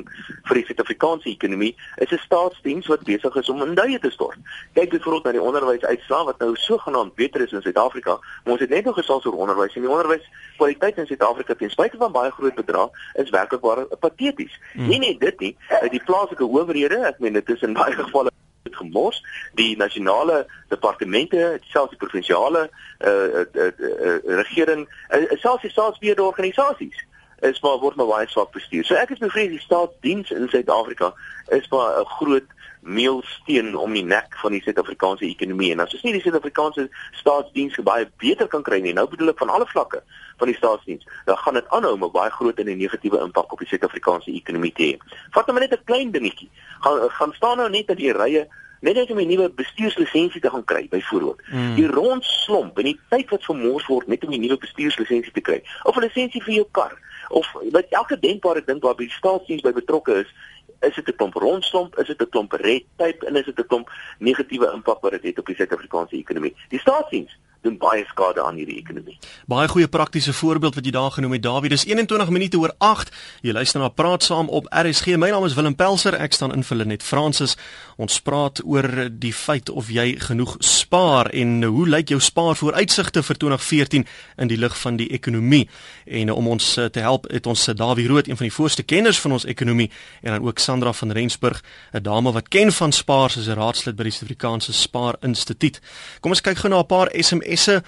vir 0.49 0.57
die 0.57 0.63
Suid-Afrikaanse 0.65 1.29
ekonomie 1.29 1.75
is 2.01 2.11
'n 2.11 2.21
staatsdiens 2.23 2.87
wat 2.89 3.03
besig 3.05 3.35
is 3.35 3.49
om 3.49 3.61
in 3.61 3.75
duie 3.75 3.99
te 3.99 4.09
stort. 4.09 4.39
Kyk 4.73 4.89
byvoorbeeld 4.89 5.23
na 5.23 5.31
die 5.31 5.41
onderwysuitslae 5.49 6.25
wat 6.25 6.39
nou 6.39 6.55
sogenaamd 6.55 7.13
beter 7.15 7.41
is 7.41 7.51
in 7.51 7.61
Suid-Afrika, 7.61 8.17
maar 8.43 8.53
ons 8.53 8.59
het 8.65 8.69
net 8.69 8.85
nog 8.85 8.95
gesels 8.95 9.25
oor 9.25 9.37
onderwys 9.37 9.75
en 9.75 9.81
die 9.81 9.89
onderwyskwaliteit 9.89 10.97
in 10.97 11.05
Suid-Afrika 11.05 11.53
ten 11.53 11.69
spyte 11.69 11.97
van 11.97 12.11
baie 12.11 12.31
groot 12.31 12.55
bedrae 12.55 12.89
is 13.13 13.29
werklik 13.29 13.61
waar 13.61 13.85
pateties. 13.99 14.59
Hmm. 14.73 14.87
Nie 14.87 14.99
net 14.99 15.19
dit 15.19 15.39
nie, 15.39 15.55
die 15.89 16.03
plaaslike 16.03 16.43
owerhede, 16.43 17.05
ek 17.05 17.19
meen 17.19 17.33
dit 17.33 17.49
is 17.49 17.61
in 17.61 17.73
baie 17.73 17.93
gevalle 17.93 18.29
het 18.63 18.75
gemors 18.75 19.21
die 19.53 19.77
nasionale 19.77 20.47
departemente 20.69 21.59
selfs 21.61 21.89
die 21.89 21.97
provinsiale 21.97 22.69
uh, 22.99 23.09
uh, 23.09 23.45
uh, 23.53 23.71
uh, 23.77 24.17
regering 24.41 24.87
uh, 25.09 25.37
selfs 25.41 25.61
die 25.61 25.71
staatsbeheerde 25.71 26.23
organisasies 26.23 27.05
is 27.41 27.61
maar 27.61 27.79
word 27.81 27.95
maar 27.95 28.07
baie 28.07 28.27
swak 28.29 28.51
bestuur. 28.51 28.85
So 28.85 28.95
ek 28.95 29.09
is 29.15 29.21
bevrees 29.21 29.49
die 29.49 29.61
staatsdiens 29.63 30.31
in 30.31 30.49
Suid-Afrika 30.49 31.13
is 31.49 31.67
maar 31.69 31.99
'n 31.99 32.05
groot 32.17 32.49
meelsteen 32.81 33.75
om 33.77 33.93
die 33.93 34.03
nek 34.03 34.37
van 34.41 34.51
die 34.51 34.61
Suid-Afrikaanse 34.61 35.25
ekonomie 35.25 35.71
en 35.71 35.79
as 35.79 35.93
ons 35.93 36.03
nie 36.03 36.13
die 36.13 36.21
Suid-Afrikaanse 36.21 36.87
staatsdiens 37.19 37.77
baie 37.85 38.07
beter 38.17 38.47
kan 38.47 38.63
kry 38.63 38.79
nie, 38.81 38.93
nou 38.93 39.07
bedoel 39.09 39.33
ek 39.33 39.37
van 39.43 39.49
alle 39.49 39.67
vlakke 39.69 40.01
van 40.41 40.49
die 40.49 40.57
staatsdiens, 40.57 41.05
dan 41.25 41.37
gaan 41.37 41.59
dit 41.59 41.69
aanhou 41.69 41.93
om 41.93 42.05
'n 42.05 42.11
baie 42.11 42.31
groot 42.31 42.59
en 42.59 42.69
'n 42.69 42.77
negatiewe 42.77 43.21
impak 43.21 43.51
op 43.51 43.59
die 43.59 43.67
Suid-Afrikaanse 43.67 44.31
ekonomie 44.33 44.73
te 44.73 44.83
hê. 44.83 44.97
Vat 45.31 45.47
nou 45.47 45.59
net 45.59 45.73
'n 45.73 45.83
klein 45.85 46.11
dingetjie. 46.11 46.49
Gaan 46.79 47.09
gaan 47.09 47.33
staan 47.33 47.57
nou 47.57 47.69
net 47.69 47.89
in 47.89 47.95
die 47.95 48.13
rye 48.13 48.47
net 48.81 48.97
as 48.97 49.07
jy 49.07 49.13
'n 49.13 49.27
nuwe 49.27 49.49
bestuurslisensie 49.49 50.41
te 50.41 50.49
gaan 50.49 50.65
kry 50.65 50.87
byvoorbeeld. 50.89 51.41
Mm. 51.51 51.75
Die 51.75 51.87
rondslomp 51.87 52.77
en 52.77 52.83
die 52.83 52.99
tyd 53.09 53.29
wat 53.29 53.43
vermors 53.43 53.85
word 53.85 54.07
net 54.07 54.25
om 54.25 54.33
'n 54.33 54.41
nuwe 54.41 54.57
bestuurslisensie 54.57 55.31
te 55.31 55.41
kry 55.41 55.63
of 55.83 55.95
'n 55.95 56.01
lisensie 56.01 56.43
vir 56.43 56.53
jou 56.53 56.67
kar 56.71 56.97
of 57.31 57.51
wat 57.71 57.85
elke 57.89 58.19
denkbare 58.19 58.63
ding 58.65 58.81
waar 58.81 58.95
by 58.95 59.07
staatsdiens 59.09 59.61
by 59.61 59.71
betrokke 59.71 60.13
is, 60.23 60.33
is 60.79 60.95
dit 60.95 61.07
'n 61.07 61.15
klomp 61.15 61.33
rondslomp, 61.33 61.97
is 61.99 62.07
dit 62.07 62.21
'n 62.21 62.29
klomp 62.29 62.51
red 62.53 62.83
tape 62.95 63.25
en 63.25 63.35
is 63.35 63.45
dit 63.45 63.59
'n 63.59 63.67
klomp 63.67 63.91
negatiewe 64.19 64.71
impak 64.73 65.01
wat 65.01 65.11
dit 65.11 65.23
het 65.23 65.39
op 65.39 65.45
die 65.45 65.55
Suid-Afrikaanse 65.55 66.15
ekonomie. 66.15 66.55
Die 66.69 66.79
staatsdiens 66.79 67.37
doen 67.61 67.77
baie 67.77 68.05
skade 68.09 68.41
aan 68.41 68.57
hierdie 68.57 68.79
ekonomie. 68.81 69.17
Baie 69.49 69.67
goeie 69.69 69.87
praktiese 69.87 70.33
voorbeeld 70.33 70.75
wat 70.75 70.85
jy 70.85 70.93
daar 70.95 71.11
genoem 71.13 71.35
het 71.37 71.43
Dawie. 71.45 71.69
Dis 71.69 71.85
21 71.85 72.29
minute 72.33 72.57
oor 72.57 72.73
8. 72.81 73.11
Jy 73.45 73.53
luister 73.53 73.81
na 73.81 73.89
Praat 73.93 74.25
Saam 74.25 74.49
op 74.49 74.65
RSG. 74.73 75.13
My 75.21 75.29
naam 75.29 75.45
is 75.45 75.53
Willem 75.53 75.75
Pelser. 75.77 76.17
Ek 76.17 76.33
staan 76.33 76.55
in 76.55 76.65
vir 76.65 76.79
Lenet 76.81 77.05
Fransis. 77.05 77.53
Ons 78.01 78.17
praat 78.25 78.63
oor 78.65 78.87
die 79.13 79.33
feit 79.33 79.69
of 79.69 79.91
jy 79.93 80.15
genoeg 80.25 80.55
spaar 80.65 81.29
en 81.37 81.61
hoe 81.61 81.85
lyk 81.85 82.15
jou 82.15 82.17
spaarvooruitsigte 82.21 83.21
vir 83.21 83.39
2014 83.43 84.07
in 84.41 84.49
die 84.49 84.57
lig 84.57 84.77
van 84.81 84.97
die 84.97 85.11
ekonomie. 85.13 85.67
En 86.05 86.33
om 86.33 86.49
ons 86.55 86.71
eh, 86.77 86.89
te 86.89 87.05
help 87.05 87.29
het 87.29 87.45
ons 87.45 87.67
eh, 87.67 87.77
Dawie 87.77 88.07
Rood, 88.09 88.27
een 88.27 88.39
van 88.39 88.49
die 88.49 88.55
voorste 88.55 88.83
kenners 88.83 89.21
van 89.21 89.37
ons 89.37 89.45
ekonomie 89.45 89.91
en 90.21 90.33
dan 90.33 90.47
ook 90.47 90.59
Sandra 90.59 90.93
van 90.93 91.11
Rensburg, 91.11 91.61
'n 91.93 92.01
dame 92.01 92.31
wat 92.31 92.49
ken 92.49 92.71
van 92.71 92.91
spaar, 92.91 93.29
sy 93.29 93.39
is 93.39 93.47
'n 93.47 93.59
raadslid 93.61 93.95
by 93.95 94.03
die 94.03 94.11
Suid-Afrikaanse 94.11 94.73
Spaar 94.73 95.15
Instituut. 95.21 95.79
Kom 96.21 96.31
ons 96.31 96.41
kyk 96.41 96.57
gou 96.57 96.69
na 96.69 96.79
'n 96.79 96.85
paar 96.85 97.09
SMS 97.13 97.50
esse. 97.51 97.81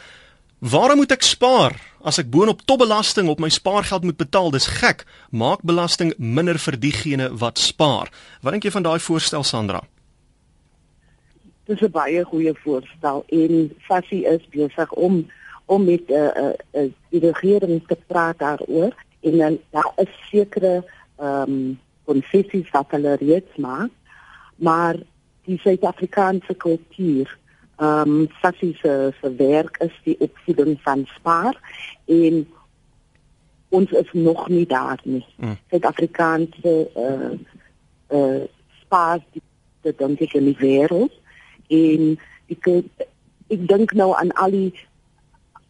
Waarom 0.64 1.02
moet 1.02 1.12
ek 1.12 1.26
spaar 1.28 1.76
as 2.04 2.20
ek 2.22 2.30
boonop 2.32 2.62
topbelasting 2.68 3.28
op 3.32 3.42
my 3.44 3.50
spaargeld 3.52 4.06
moet 4.08 4.20
betaal? 4.20 4.52
Dis 4.52 4.68
gek. 4.80 5.04
Maak 5.32 5.64
belasting 5.68 6.14
minder 6.18 6.60
vir 6.60 6.78
diegene 6.80 7.30
wat 7.42 7.60
spaar. 7.60 8.12
Wat 8.42 8.56
dink 8.56 8.64
jy 8.64 8.72
van 8.72 8.86
daai 8.88 9.00
voorstel 9.04 9.44
Sandra? 9.44 9.84
Dis 11.68 11.82
'n 11.82 11.92
baie 11.92 12.24
goeie 12.24 12.54
voorstel 12.64 13.24
en 13.28 13.72
Fassie 13.88 14.26
is 14.28 14.44
besig 14.52 14.92
om 14.92 15.26
om 15.66 15.84
met 15.84 16.08
'n 16.08 16.14
uh, 16.14 16.32
uh, 16.44 16.54
uh, 16.74 16.92
die 17.10 17.20
regering 17.20 17.88
te 17.88 17.98
praat 18.08 18.40
daaroor 18.40 18.94
en 19.22 19.38
dan 19.38 19.60
daar 19.72 19.92
is 19.96 20.12
sekere 20.32 20.84
ehm 21.18 21.52
um, 21.52 21.80
konsessies 22.04 22.70
wat 22.72 22.92
hulle 22.92 23.16
reeds 23.16 23.56
maak, 23.56 23.92
maar 24.56 24.98
die 25.48 25.60
Suid-Afrikaanse 25.64 26.54
kultuur 26.54 27.38
ehm 27.76 28.10
um, 28.10 28.28
Sassie 28.42 28.76
se 28.82 29.14
se 29.22 29.36
werk 29.36 29.78
is 29.78 29.96
die 30.04 30.16
opvoeding 30.20 30.80
van 30.82 31.06
spaar 31.16 31.58
en 32.06 32.48
ons 33.70 33.92
is 33.92 34.10
nog 34.12 34.48
nie 34.48 34.66
daar 34.66 35.00
nie. 35.04 35.26
Mm. 35.38 35.58
Suid-Afrikaanse 35.70 36.90
eh 36.94 37.04
uh, 37.04 37.40
uh, 38.10 38.44
spaar 38.82 39.20
dit 39.82 39.98
dan 39.98 40.18
ek 40.20 40.34
in 40.34 40.52
die 40.52 40.60
wêreld 40.60 41.14
en 41.68 42.14
ek 42.54 42.68
ek 43.50 43.68
dink 43.68 43.94
nou 43.98 44.14
aan 44.16 44.32
al 44.32 44.54
die 44.54 44.74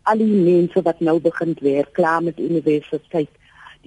al 0.04 0.20
die 0.20 0.44
mense 0.50 0.82
wat 0.84 1.00
nou 1.00 1.20
begin 1.24 1.56
werk 1.62 1.94
klaar 1.96 2.24
met 2.24 2.40
universiteit. 2.40 3.32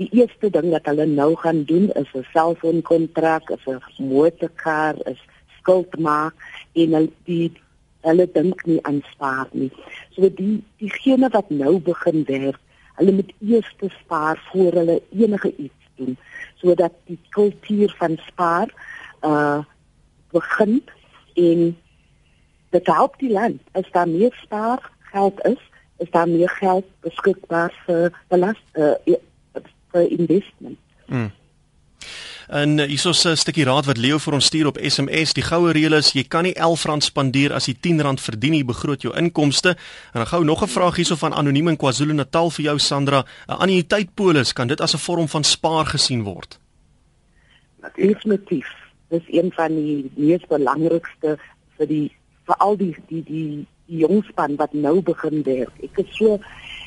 Die 0.00 0.08
eerste 0.12 0.50
ding 0.50 0.70
wat 0.72 0.88
hulle 0.88 1.06
nou 1.06 1.34
gaan 1.36 1.64
doen 1.64 1.90
is 2.00 2.08
'n 2.14 2.24
selfoonkontrak, 2.32 3.50
'n 3.52 3.80
motorkar, 3.98 4.96
is 5.04 5.20
skuld 5.58 5.98
maak 5.98 6.34
en 6.72 7.12
die 7.24 7.52
hulle 8.06 8.26
dink 8.32 8.62
nie 8.66 8.78
aan 8.88 9.02
spaar 9.12 9.48
nie. 9.52 9.70
So 10.14 10.30
die 10.30 10.62
diegene 10.82 11.30
wat 11.34 11.50
nou 11.50 11.76
begin 11.82 12.24
werk, 12.28 12.60
hulle 12.96 13.12
moet 13.12 13.32
eers 13.44 13.68
spaar 14.00 14.40
voor 14.50 14.78
hulle 14.80 15.00
enige 15.12 15.52
iets 15.56 15.90
doen 15.96 16.16
sodat 16.56 16.92
die 17.08 17.18
kultuur 17.36 17.94
van 17.98 18.18
spaar 18.26 18.72
uh 19.24 19.62
begin 20.34 20.82
in 21.34 21.76
dit 22.74 22.86
help 22.86 23.14
die 23.18 23.30
land 23.32 23.60
as 23.72 23.88
daar 23.92 24.08
meer 24.08 24.34
spaar 24.42 24.90
geld 25.12 25.40
is, 25.46 25.60
is 25.96 26.10
daar 26.10 26.28
meer 26.28 26.48
geld 26.48 26.84
beskikbaar 27.00 27.72
vir 27.86 28.12
belast 28.28 28.80
uh 28.80 29.16
vir 29.92 30.10
investment. 30.10 30.78
Mm. 31.06 31.30
En 32.48 32.78
uh, 32.78 32.86
hierso's 32.86 33.24
'n 33.24 33.36
stukkie 33.36 33.64
raad 33.64 33.86
wat 33.86 33.96
Leo 33.96 34.18
vir 34.18 34.34
ons 34.34 34.44
stuur 34.44 34.66
op 34.66 34.78
SMS. 34.78 35.32
Die 35.32 35.42
goue 35.42 35.72
reël 35.72 35.92
is 35.92 36.12
jy 36.12 36.24
kan 36.28 36.42
nie 36.42 36.54
R11 36.54 37.02
spandeer 37.02 37.52
as 37.52 37.66
jy 37.66 37.74
R10 37.74 38.20
verdien 38.20 38.52
nie, 38.52 38.64
begroot 38.64 39.02
jou 39.02 39.14
inkomste. 39.16 39.68
En 40.12 40.22
dan 40.22 40.26
gou 40.26 40.44
nog 40.44 40.62
'n 40.62 40.68
vraag 40.68 40.96
hierso 40.96 41.16
van 41.16 41.34
anoniem 41.34 41.68
in 41.68 41.76
KwaZulu-Natal 41.76 42.50
vir 42.50 42.64
jou 42.64 42.78
Sandra. 42.78 43.24
'n 43.48 43.52
Annuïteitpolis, 43.52 44.52
kan 44.52 44.68
dit 44.68 44.80
as 44.80 44.94
'n 44.94 44.98
vorm 44.98 45.28
van 45.28 45.44
spaar 45.44 45.86
gesien 45.86 46.22
word? 46.22 46.58
Definitief. 47.94 48.68
Dis 49.08 49.22
een 49.26 49.52
van 49.54 49.74
die 49.74 50.10
mees 50.16 50.42
belangrikste 50.48 51.38
vir 51.76 51.86
die 51.86 52.10
vir 52.46 52.56
al 52.56 52.76
die 52.76 52.94
die 53.08 53.22
die, 53.22 53.66
die 53.86 53.98
jongspan 53.98 54.56
wat 54.56 54.72
nou 54.72 55.02
begin 55.02 55.42
werk. 55.42 55.72
Ek 55.82 55.98
is 55.98 56.16
so 56.16 56.38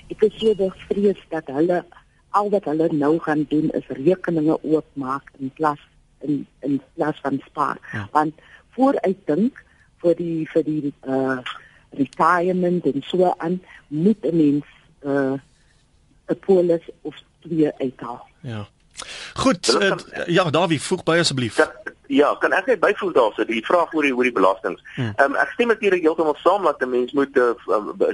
ek 0.10 0.24
is 0.24 0.40
so 0.40 0.56
bevrees 0.56 1.22
dat 1.30 1.48
hulle 1.48 1.84
al 2.30 2.50
wat 2.50 2.66
hulle 2.70 2.88
nou 2.92 3.20
gaan 3.20 3.46
doen 3.50 3.70
is 3.70 3.88
rekeninge 3.88 4.58
oopmaak 4.64 5.32
in 5.38 5.52
plaas 5.54 5.80
in 6.20 6.48
in 6.60 6.82
plaas 6.94 7.20
van 7.22 7.42
spaar. 7.46 7.78
Ja. 7.92 8.08
Want 8.12 8.34
vooruit 8.70 9.26
dink 9.26 9.64
vir 10.04 10.16
die 10.16 10.48
vir 10.54 10.64
die 10.64 10.94
uh 11.08 11.40
retirement 11.90 12.86
en 12.86 13.02
so 13.02 13.34
aan 13.38 13.62
moet 13.88 14.26
'n 14.26 14.36
mens 14.36 14.66
uh 15.02 15.38
'n 16.28 16.40
polis 16.40 16.86
of 17.02 17.16
twee 17.40 17.72
uithaal. 17.78 18.28
Ja. 18.42 18.68
Goed, 19.34 19.80
uh, 19.82 19.96
ja, 20.26 20.50
Dawie, 20.50 20.82
voeg 20.82 21.04
by 21.04 21.18
asseblief. 21.20 21.56
Kan, 21.56 21.94
ja, 22.10 22.36
kan 22.42 22.54
ek 22.58 22.66
net 22.66 22.82
byvoeg 22.82 23.14
daarso 23.14 23.46
die 23.46 23.62
vraag 23.66 23.94
oor 23.94 24.06
die 24.08 24.14
oor 24.16 24.26
die 24.26 24.34
belastings. 24.34 24.82
Hmm. 24.96 25.14
Ehm 25.16 25.36
um, 25.36 25.38
ek 25.38 25.54
stem 25.54 25.70
natuurlik 25.70 26.02
heeltemal 26.02 26.38
saam 26.42 26.64
dat 26.66 26.82
'n 26.82 26.90
mens 26.90 27.12
moet 27.14 27.38
uh, 27.38 27.54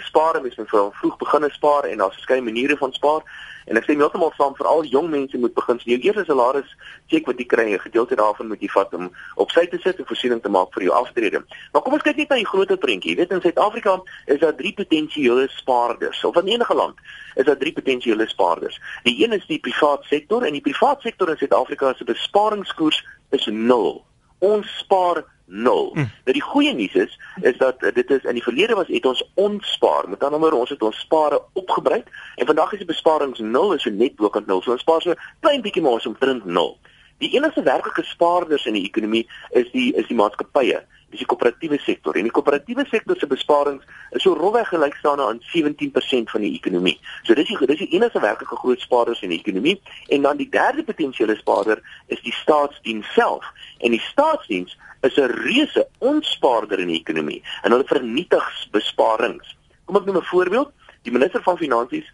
spaar, 0.03 0.41
mens 0.41 0.55
moet 0.55 0.69
vroeg 0.69 1.17
begin 1.17 1.49
spaar 1.51 1.83
en 1.83 1.97
daar's 1.97 2.19
verskeie 2.19 2.41
maniere 2.41 2.77
van 2.77 2.93
spaar. 2.93 3.23
En 3.65 3.79
ek 3.79 3.87
sê 3.87 3.95
heeltemal 3.97 4.33
saam 4.37 4.53
vir 4.57 4.67
al 4.69 4.83
jong 4.85 5.07
mense 5.09 5.37
moet 5.41 5.53
begin 5.53 5.79
jou 5.89 5.97
eerste 5.97 6.25
salaris 6.27 6.75
check 7.09 7.25
wat 7.25 7.39
jy 7.39 7.45
kry, 7.45 7.65
'n 7.73 7.79
gedeelte 7.79 8.15
daarvan 8.15 8.47
moet 8.47 8.61
jy 8.61 8.69
vat 8.69 8.93
om 8.93 9.09
op 9.35 9.51
sy 9.51 9.65
te 9.65 9.79
sit 9.81 9.97
en 9.97 10.05
voorsiening 10.05 10.41
te 10.41 10.49
maak 10.49 10.73
vir 10.73 10.83
jou 10.83 10.93
aftrede. 10.93 11.41
Maar 11.71 11.81
kom 11.81 11.93
ons 11.93 12.03
kyk 12.03 12.17
net 12.17 12.29
na 12.29 12.35
die 12.35 12.45
groter 12.45 12.77
prentjie. 12.77 13.15
Jy 13.15 13.17
weet 13.17 13.31
in 13.31 13.41
Suid-Afrika 13.41 14.01
is 14.25 14.39
daar 14.39 14.55
drie 14.55 14.73
potensiële 14.73 15.47
spaarders. 15.49 16.23
Of 16.23 16.35
in 16.35 16.47
enige 16.47 16.75
land 16.75 16.95
is 17.35 17.45
daar 17.45 17.57
drie 17.57 17.73
potensiële 17.73 18.27
spaarders. 18.27 18.79
Die 19.03 19.23
een 19.23 19.33
is 19.33 19.45
die 19.47 19.59
privaat 19.59 20.03
sektor 20.03 20.43
en 20.43 20.51
die 20.51 20.61
privaat 20.61 21.01
sektor 21.01 21.29
in 21.29 21.37
Suid-Afrika 21.37 21.93
se 21.93 22.03
besparingskoers 22.03 23.03
is 23.35 23.45
0. 23.51 23.93
Ons 24.39 24.77
spaar 24.81 25.23
0. 25.45 25.91
Mm. 25.93 26.09
Nou 26.25 26.35
die 26.37 26.41
goeie 26.41 26.73
nuus 26.73 26.93
is 26.93 27.19
is 27.41 27.57
dat 27.57 27.79
dit 27.79 28.09
is 28.09 28.23
in 28.23 28.37
die 28.39 28.43
verlede 28.43 28.75
was 28.75 28.87
het 28.87 29.05
ons 29.05 29.23
onspaar. 29.33 30.09
Met 30.09 30.23
ander 30.23 30.39
woorde 30.39 30.63
ons 30.63 30.73
het 30.73 30.81
ons 30.81 30.99
spare 30.99 31.41
opgebruik 31.53 32.09
en 32.35 32.45
vandag 32.45 32.73
is 32.73 32.81
die 32.81 32.89
besparings 32.89 33.39
0 33.39 33.73
is 33.73 33.85
so 33.85 33.93
net 33.93 34.15
bokant 34.15 34.47
0. 34.47 34.61
So 34.61 34.71
ons 34.71 34.81
spaar 34.81 35.01
so 35.01 35.13
klein 35.39 35.61
bietjie 35.61 35.83
maar 35.85 35.99
ons 35.99 36.09
omtrent 36.09 36.45
0. 36.45 36.77
Die 37.23 37.31
enigste 37.37 37.63
werklike 37.63 38.03
spaarders 38.03 38.65
in 38.65 38.75
die 38.75 38.87
ekonomie 38.87 39.27
is 39.51 39.69
die 39.71 39.93
is 39.95 40.07
die 40.07 40.17
maatskappye 40.17 40.81
dis 41.11 41.21
die 41.21 41.27
koöperatiewe 41.29 41.77
sektor 41.83 42.17
en 42.17 42.27
die 42.27 42.33
koöperatiewe 42.33 42.85
sektor 42.89 43.17
se 43.19 43.27
besparings 43.29 43.83
is 44.17 44.23
so 44.25 44.33
rowweg 44.35 44.67
gelykstaande 44.71 45.25
aan 45.25 45.41
17% 45.53 46.31
van 46.33 46.45
die 46.45 46.53
ekonomie. 46.57 46.95
So 47.23 47.37
dis 47.37 47.47
die 47.47 47.69
dis 47.69 47.83
die 47.83 47.91
enigste 47.97 48.21
werklike 48.23 48.57
groot 48.61 48.81
spaarders 48.81 49.21
in 49.21 49.33
die 49.33 49.39
ekonomie 49.39 49.77
en 50.09 50.25
dan 50.25 50.41
die 50.41 50.49
derde 50.49 50.83
potensiële 50.83 51.37
spaarder 51.39 51.81
is 52.07 52.21
die 52.25 52.33
staatsdiens 52.41 53.13
self. 53.13 53.45
En 53.79 53.95
die 53.95 54.03
staatsdiens 54.11 54.77
is 55.01 55.17
'n 55.17 55.31
reuse 55.45 55.87
onspaarder 55.99 56.79
in 56.79 56.87
die 56.87 56.99
ekonomie 56.99 57.43
en 57.63 57.71
hulle 57.71 57.87
vernietig 57.87 58.45
besparings. 58.71 59.55
Kom 59.85 59.97
ek 59.97 60.05
noem 60.05 60.17
'n 60.17 60.31
voorbeeld. 60.33 60.71
Die 61.03 61.11
minister 61.11 61.41
van 61.43 61.57
finansies 61.57 62.13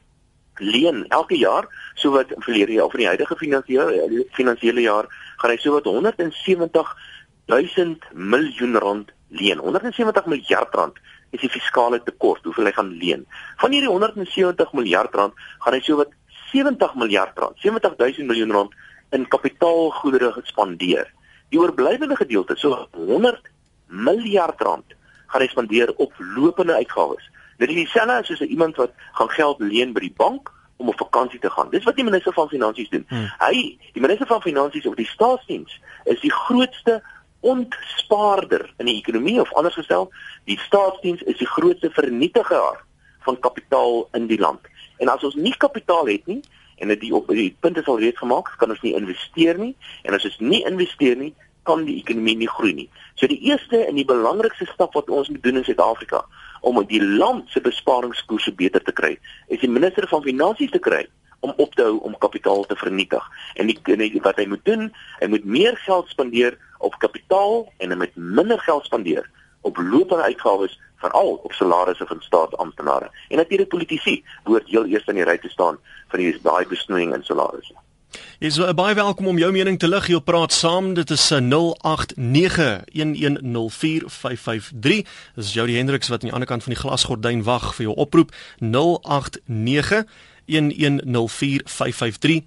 leen 0.56 1.06
elke 1.08 1.38
jaar 1.38 1.68
sowat 1.94 2.34
verlede 2.38 2.74
jaar 2.74 2.86
of 2.86 2.94
in 2.94 3.00
die 3.00 3.08
huidige 3.08 3.36
finansiële 3.36 4.26
finansiële 4.32 4.82
jaar 4.82 5.06
gaan 5.38 5.52
hy 5.52 5.58
sowat 5.58 5.86
170 5.86 6.96
1000 7.52 8.06
miljoen 8.14 8.78
rand 8.80 9.12
leen. 9.28 9.60
170 9.60 10.26
miljard 10.32 10.76
rand 10.76 11.00
is 11.36 11.44
die 11.44 11.52
fiskale 11.52 12.02
tekort 12.04 12.44
hoeveel 12.48 12.70
hy 12.70 12.76
gaan 12.76 12.92
leen. 13.00 13.26
Van 13.62 13.76
hierdie 13.76 13.92
170 13.92 14.74
miljard 14.78 15.16
rand 15.16 15.36
gaan 15.64 15.78
hy 15.78 15.82
so 15.86 16.00
wat 16.00 16.16
70 16.52 16.96
miljard 17.00 17.38
rand, 17.40 17.60
70000 17.64 18.28
miljoen 18.28 18.52
rand 18.56 18.76
in 19.16 19.28
kapitaalgoedere 19.28 20.32
gespandeer. 20.40 21.08
Die 21.52 21.60
oorblywende 21.60 22.16
gedeelte, 22.20 22.56
so 22.60 22.88
100 22.96 23.52
miljard 23.88 24.60
rand, 24.64 24.96
gaan 25.32 25.44
hy 25.44 25.48
spandeer 25.52 25.94
op 26.04 26.16
lopende 26.36 26.76
uitgawes. 26.80 27.24
Dit 27.60 27.72
is 27.72 27.84
dieselfde 27.84 28.20
as 28.20 28.28
soos 28.32 28.44
iemand 28.48 28.80
wat 28.80 28.96
gaan 29.20 29.32
geld 29.32 29.64
leen 29.64 29.96
by 29.96 30.04
die 30.08 30.16
bank 30.18 30.52
om 30.82 30.90
op 30.92 31.00
vakansie 31.00 31.40
te 31.40 31.50
gaan. 31.54 31.70
Dis 31.72 31.86
wat 31.88 31.96
die 32.00 32.08
minister 32.08 32.34
van 32.34 32.50
finansies 32.50 32.90
doen. 32.90 33.06
Hmm. 33.08 33.28
Hy, 33.44 33.78
die 33.96 34.04
minister 34.04 34.28
van 34.28 34.42
finansies 34.42 34.88
of 34.90 34.98
die 34.98 35.08
staatsdiens, 35.08 35.76
is 36.10 36.20
die 36.24 36.34
grootste 36.34 37.00
ontspaarder 37.42 38.74
in 38.78 38.86
die 38.86 38.98
ekonomie 39.00 39.40
of 39.42 39.54
anders 39.54 39.78
gestel, 39.80 40.10
die 40.50 40.60
staatsdiens 40.60 41.22
is 41.22 41.38
die 41.38 41.50
grootste 41.50 41.90
vernietiger 41.94 42.82
van 43.26 43.40
kapitaal 43.40 44.08
in 44.18 44.28
die 44.28 44.40
land. 44.40 44.66
En 44.98 45.10
as 45.10 45.24
ons 45.26 45.38
nie 45.38 45.54
kapitaal 45.58 46.10
het 46.10 46.26
nie 46.30 46.42
en 46.82 46.90
dit 46.94 47.02
die 47.02 47.14
op 47.14 47.30
die 47.30 47.52
punt 47.60 47.78
is 47.78 47.90
al 47.90 48.00
reeds 48.02 48.22
gemaak, 48.22 48.54
kan 48.58 48.74
ons 48.74 48.82
nie 48.86 48.96
investeer 48.98 49.58
nie 49.58 49.74
en 50.04 50.18
as 50.18 50.26
ons 50.30 50.38
nie 50.42 50.64
investeer 50.66 51.18
nie, 51.18 51.34
kan 51.70 51.84
die 51.86 52.00
ekonomie 52.02 52.40
nie 52.40 52.50
groei 52.50 52.74
nie. 52.74 52.88
So 53.16 53.30
die 53.30 53.42
eerste 53.46 53.84
en 53.86 53.98
die 54.00 54.06
belangrikste 54.06 54.66
stap 54.72 54.96
wat 54.98 55.10
ons 55.14 55.30
moet 55.30 55.44
doen 55.44 55.62
in 55.62 55.66
Suid-Afrika 55.66 56.24
om 56.66 56.80
die 56.90 57.02
land 57.02 57.50
se 57.54 57.62
besparingskoerse 57.62 58.54
beter 58.58 58.82
te 58.86 58.94
kry, 58.98 59.16
is 59.50 59.62
die 59.62 59.70
minister 59.70 60.08
van 60.10 60.26
finansies 60.26 60.74
te 60.74 60.82
kry 60.82 61.06
om 61.42 61.54
op 61.58 61.76
te 61.76 61.82
hou 61.82 61.98
om 62.06 62.18
kapitaal 62.18 62.66
te 62.66 62.76
vernietig. 62.76 63.28
En 63.54 63.68
die, 63.68 63.80
en 63.84 63.98
die, 63.98 64.22
wat 64.22 64.40
hy 64.42 64.46
moet 64.50 64.66
doen, 64.66 64.90
hy 65.20 65.28
moet 65.28 65.46
meer 65.46 65.78
geld 65.86 66.10
spandeer 66.14 66.58
op 66.80 66.98
kapitaal 67.02 67.66
en 67.78 67.94
hy 67.94 67.98
moet 68.06 68.16
minder 68.16 68.60
geld 68.60 68.86
spandeer 68.86 69.30
op 69.62 69.78
lopende 69.78 70.24
uitgawes 70.24 70.80
veral 71.02 71.40
op 71.44 71.54
salarisse 71.54 72.06
van 72.06 72.22
staatsamptenare. 72.22 73.12
En 73.30 73.38
natuurlik 73.38 73.70
politici 73.70 74.24
behoort 74.44 74.70
heel 74.70 74.86
eers 74.86 75.06
in 75.10 75.16
die 75.22 75.26
ry 75.26 75.38
te 75.42 75.50
staan 75.50 75.78
vir 76.14 76.18
die 76.22 76.40
daai 76.44 76.66
besnoeiing 76.70 77.14
in 77.18 77.24
salarisse. 77.26 77.74
Is 78.42 78.58
uh, 78.58 78.74
baie 78.76 78.96
welkom 78.98 79.28
om 79.32 79.38
jou 79.40 79.52
mening 79.54 79.80
te 79.80 79.88
lig. 79.88 80.08
Jy 80.12 80.20
praat 80.26 80.52
saam. 80.54 80.94
Dit 80.98 81.10
is 81.14 81.32
0891104553. 81.32 81.38
Dis 85.38 85.54
Jody 85.54 85.76
Hendriks 85.78 86.10
wat 86.12 86.22
aan 86.22 86.30
die 86.32 86.36
ander 86.36 86.50
kant 86.50 86.64
van 86.66 86.74
die 86.74 86.82
glasgordyn 86.82 87.44
wag 87.48 87.76
vir 87.78 87.84
jou 87.90 87.96
oproep. 87.96 88.30
089 88.60 90.06
0891104553. 90.52 92.44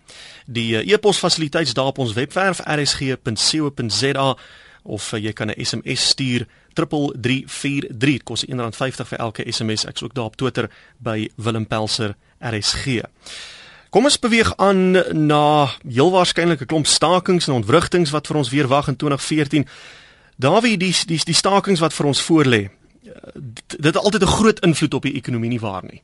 Die 0.47 0.75
uh, 0.77 0.93
e-pos 0.93 1.19
fasiliteite 1.19 1.73
daar 1.75 1.93
op 1.93 1.99
ons 1.99 2.13
webwerf 2.13 2.61
rsg.co.za 2.61 4.37
of 4.83 5.13
uh, 5.13 5.21
jy 5.21 5.33
kan 5.33 5.49
'n 5.49 5.65
SMS 5.65 6.09
stuur 6.09 6.47
3343 6.75 8.23
kos 8.23 8.45
R1.50 8.47 9.07
vir 9.09 9.19
elke 9.19 9.53
SMS. 9.53 9.85
Ek's 9.85 10.03
ook 10.03 10.15
daar 10.15 10.25
op 10.25 10.37
Twitter 10.37 10.71
by 10.99 11.29
Willem 11.37 11.67
Pelser 11.67 12.17
RSG. 12.39 13.01
Kom 13.91 14.05
ons 14.05 14.19
beweeg 14.19 14.57
aan 14.57 14.91
na 15.27 15.71
heel 15.89 16.11
waarskynlik 16.11 16.61
'n 16.61 16.67
klomp 16.67 16.87
stakings 16.87 17.47
en 17.47 17.55
ontwrigtinge 17.55 18.11
wat 18.11 18.27
vir 18.27 18.37
ons 18.37 18.51
weer 18.51 18.67
wag 18.67 18.89
in 18.89 18.97
2014. 18.97 19.67
Dawie, 20.37 20.77
die 20.77 20.95
die 21.07 21.21
die 21.25 21.35
stakings 21.35 21.81
wat 21.81 21.95
vir 21.95 22.07
ons 22.07 22.23
voorlê. 22.23 22.69
Dit 23.79 23.85
het 23.85 23.97
altyd 23.97 24.23
'n 24.23 24.27
groot 24.27 24.61
invloed 24.61 24.95
op 24.95 25.03
die 25.03 25.15
ekonomie 25.15 25.49
nie 25.49 25.61
waar 25.61 25.85
nie 25.85 26.03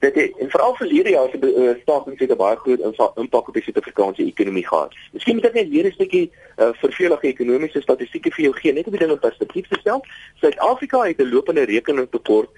dit 0.00 0.14
het 0.14 0.38
en 0.38 0.50
veral 0.50 0.74
verlede 0.74 1.10
jaar 1.10 1.28
se 1.30 1.38
uh, 1.40 1.82
staking 1.82 2.18
het 2.18 2.30
'n 2.30 2.36
baie 2.36 2.56
groot 2.56 2.80
impak 3.16 3.48
op 3.48 3.54
die 3.54 3.62
Suid-Afrikaanse 3.62 4.24
ekonomie 4.24 4.66
gehad. 4.66 4.94
Miskien 5.12 5.34
moet 5.34 5.44
ek 5.44 5.52
net 5.54 5.68
weer 5.68 5.86
'n 5.86 5.92
stukkie 5.92 6.32
uh, 6.56 6.68
vervelige 6.72 7.26
ekonomiese 7.26 7.80
statistieke 7.80 8.30
vir 8.30 8.44
jou 8.44 8.54
gee 8.54 8.72
net 8.72 8.86
om 8.86 8.92
dit 8.92 9.08
in 9.08 9.18
perspektief 9.18 9.68
te 9.68 9.78
stel. 9.80 10.04
Suid-Afrika 10.40 11.02
het 11.02 11.18
'n 11.18 11.32
lopende 11.32 11.62
rekeningtekort 11.62 12.48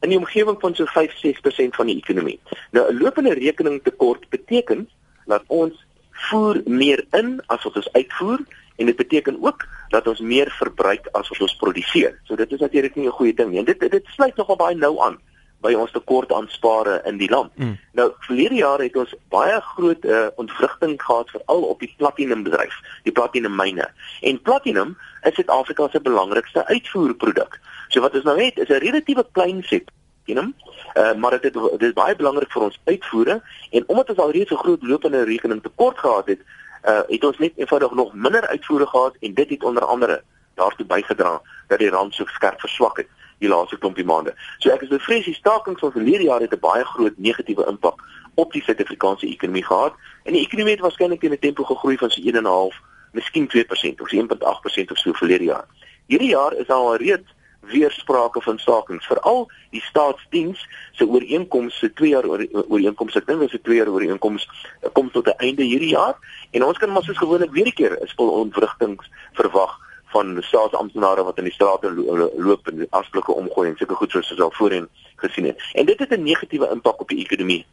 in 0.00 0.08
die 0.08 0.18
omgewing 0.18 0.60
van 0.60 0.74
so 0.74 0.84
5-6% 0.84 1.74
van 1.74 1.86
die 1.86 1.96
ekonomie. 1.96 2.40
Nou 2.70 2.92
'n 2.92 2.98
lopende 2.98 3.34
rekeningtekort 3.34 4.28
beteken 4.28 4.88
dat 5.26 5.42
ons 5.46 5.86
voer 6.10 6.60
meer 6.64 7.04
in 7.10 7.42
as 7.46 7.62
wat 7.62 7.76
ons 7.76 7.92
uitvoer 7.92 8.38
en 8.76 8.86
dit 8.86 8.96
beteken 8.96 9.42
ook 9.42 9.66
dat 9.88 10.06
ons 10.06 10.20
meer 10.20 10.50
verbruik 10.50 11.08
as 11.12 11.28
wat 11.28 11.40
ons 11.40 11.56
produseer. 11.56 12.20
So 12.22 12.36
dit 12.36 12.52
is 12.52 12.60
natuurlik 12.60 12.94
nie 12.94 13.06
'n 13.06 13.18
goeie 13.18 13.34
ding 13.34 13.50
nie. 13.50 13.58
En 13.58 13.64
dit 13.64 13.90
dit 13.90 14.06
sluit 14.06 14.36
nogal 14.36 14.56
baie 14.56 14.76
nou 14.76 15.00
aan 15.00 15.18
by 15.62 15.72
ons 15.78 15.92
tekort 15.94 16.32
aan 16.32 16.48
spare 16.50 17.00
in 17.08 17.16
die 17.20 17.30
land. 17.30 17.54
Mm. 17.54 17.78
Nou 17.98 18.10
verlede 18.26 18.58
jaar 18.58 18.82
het 18.82 18.96
ons 18.98 19.14
baie 19.32 19.60
groot 19.74 20.04
uh, 20.04 20.26
ontwrigting 20.42 20.98
gehad 21.02 21.30
veral 21.30 21.62
op 21.62 21.80
die 21.80 21.94
platinumbedryf, 21.96 22.74
die 23.06 23.14
platinummyne. 23.14 23.88
En 24.20 24.42
platinum 24.42 24.96
is 25.22 25.34
Suid-Afrika 25.38 25.88
se 25.88 26.00
belangrikste 26.00 26.66
uitvoerproduk. 26.66 27.60
So 27.88 28.00
wat 28.00 28.14
ons 28.18 28.24
nou 28.24 28.38
het 28.40 28.58
is 28.58 28.68
'n 28.68 28.82
relatiewe 28.82 29.26
klein 29.32 29.62
set 29.62 29.90
platinum, 30.24 30.54
uh, 30.94 31.14
maar 31.14 31.40
dit 31.40 31.52
dit 31.52 31.82
is 31.82 31.92
baie 31.92 32.16
belangrik 32.16 32.50
vir 32.52 32.62
ons 32.62 32.80
uitvoere 32.84 33.42
en 33.70 33.84
omdat 33.86 34.08
ons 34.08 34.18
alreeds 34.18 34.50
'n 34.50 34.64
groot 34.64 34.82
lopende 34.82 35.24
rekening 35.24 35.62
tekort 35.62 35.98
gehad 35.98 36.26
het, 36.26 36.40
uh, 36.84 37.00
het 37.08 37.24
ons 37.24 37.38
net 37.38 37.52
eenvoudig 37.56 37.90
nog 37.90 38.14
minder 38.14 38.46
uitvoere 38.46 38.86
gehad 38.86 39.16
en 39.20 39.34
dit 39.34 39.48
het 39.48 39.64
onder 39.64 39.84
andere 39.84 40.22
daartoe 40.54 40.86
bygedra 40.86 41.40
dat 41.68 41.78
die 41.78 41.90
rand 41.90 42.14
so 42.14 42.24
skerp 42.26 42.60
verswak 42.60 42.96
het 42.96 43.08
die 43.42 43.50
laaste 43.50 43.78
klompie 43.82 44.06
maande. 44.06 44.34
So 44.62 44.70
ek 44.74 44.84
is 44.86 44.92
bevrees 44.92 45.26
die 45.26 45.34
stakings 45.34 45.82
van 45.82 45.94
verlede 45.96 46.28
jaar 46.28 46.40
het 46.44 46.54
'n 46.54 46.62
baie 46.62 46.84
groot 46.94 47.18
negatiewe 47.18 47.66
impak 47.66 48.00
op 48.34 48.52
die 48.52 48.62
Suid-Afrikaanse 48.62 49.26
ekonomie 49.26 49.64
gehad 49.64 49.94
en 50.24 50.32
die 50.32 50.44
ekonomie 50.46 50.76
het 50.76 50.84
waarskynlik 50.86 51.20
teen 51.20 51.32
'n 51.32 51.38
tempo 51.38 51.64
gegroei 51.64 51.96
van 51.96 52.10
so 52.10 52.20
1.5, 52.20 52.80
miskien 53.12 53.46
2% 53.48 54.00
of 54.00 54.12
1.8% 54.12 54.90
of 54.90 54.98
so 54.98 55.12
verlede 55.12 55.44
jaar. 55.44 55.66
Hierdie 56.06 56.30
jaar 56.30 56.54
is 56.54 56.68
al 56.68 56.96
reeds 56.96 57.28
weer 57.60 57.90
sprake 57.90 58.42
van 58.42 58.58
stakings, 58.58 59.06
veral 59.06 59.50
die 59.70 59.80
staatsdiens 59.80 60.68
se 60.92 61.06
ooreenkomste, 61.06 61.86
se 61.86 61.92
2 61.92 62.08
jaar 62.08 62.26
ooreenkomste, 62.26 63.18
ek 63.18 63.26
dink 63.26 63.40
dit 63.40 63.52
is 63.52 63.58
'n 63.58 63.62
2 63.62 63.76
jaar 63.76 63.88
ooreenkoms 63.88 64.48
kom 64.92 65.10
tot 65.10 65.26
'n 65.26 65.38
einde 65.38 65.62
hierdie 65.62 65.94
jaar 65.94 66.16
en 66.50 66.64
ons 66.64 66.78
kan 66.78 66.92
maar 66.92 67.02
soos 67.02 67.18
gewoonlik 67.18 67.50
weer 67.50 67.66
'n 67.66 67.72
keer 67.72 67.98
'n 68.00 68.06
spul 68.06 68.28
ontwrigtings 68.28 69.06
verwag 69.32 69.78
van 70.12 70.36
staatsamptenare 70.40 71.24
wat 71.24 71.38
in 71.40 71.48
die 71.48 71.52
strate 71.52 71.92
loop 72.36 72.68
en 72.68 72.86
afsplike 72.90 73.32
omgooi 73.32 73.68
en 73.68 73.76
sulke 73.76 73.94
goed 74.00 74.10
soos 74.10 74.30
ons 74.34 74.40
al 74.46 74.52
voorheen 74.58 74.88
gesien 75.24 75.48
het. 75.50 75.62
En 75.72 75.86
dit 75.86 75.98
het 75.98 76.10
'n 76.10 76.22
negatiewe 76.22 76.68
impak 76.70 77.00
op 77.00 77.08
die 77.08 77.24
ekonomie. 77.24 77.64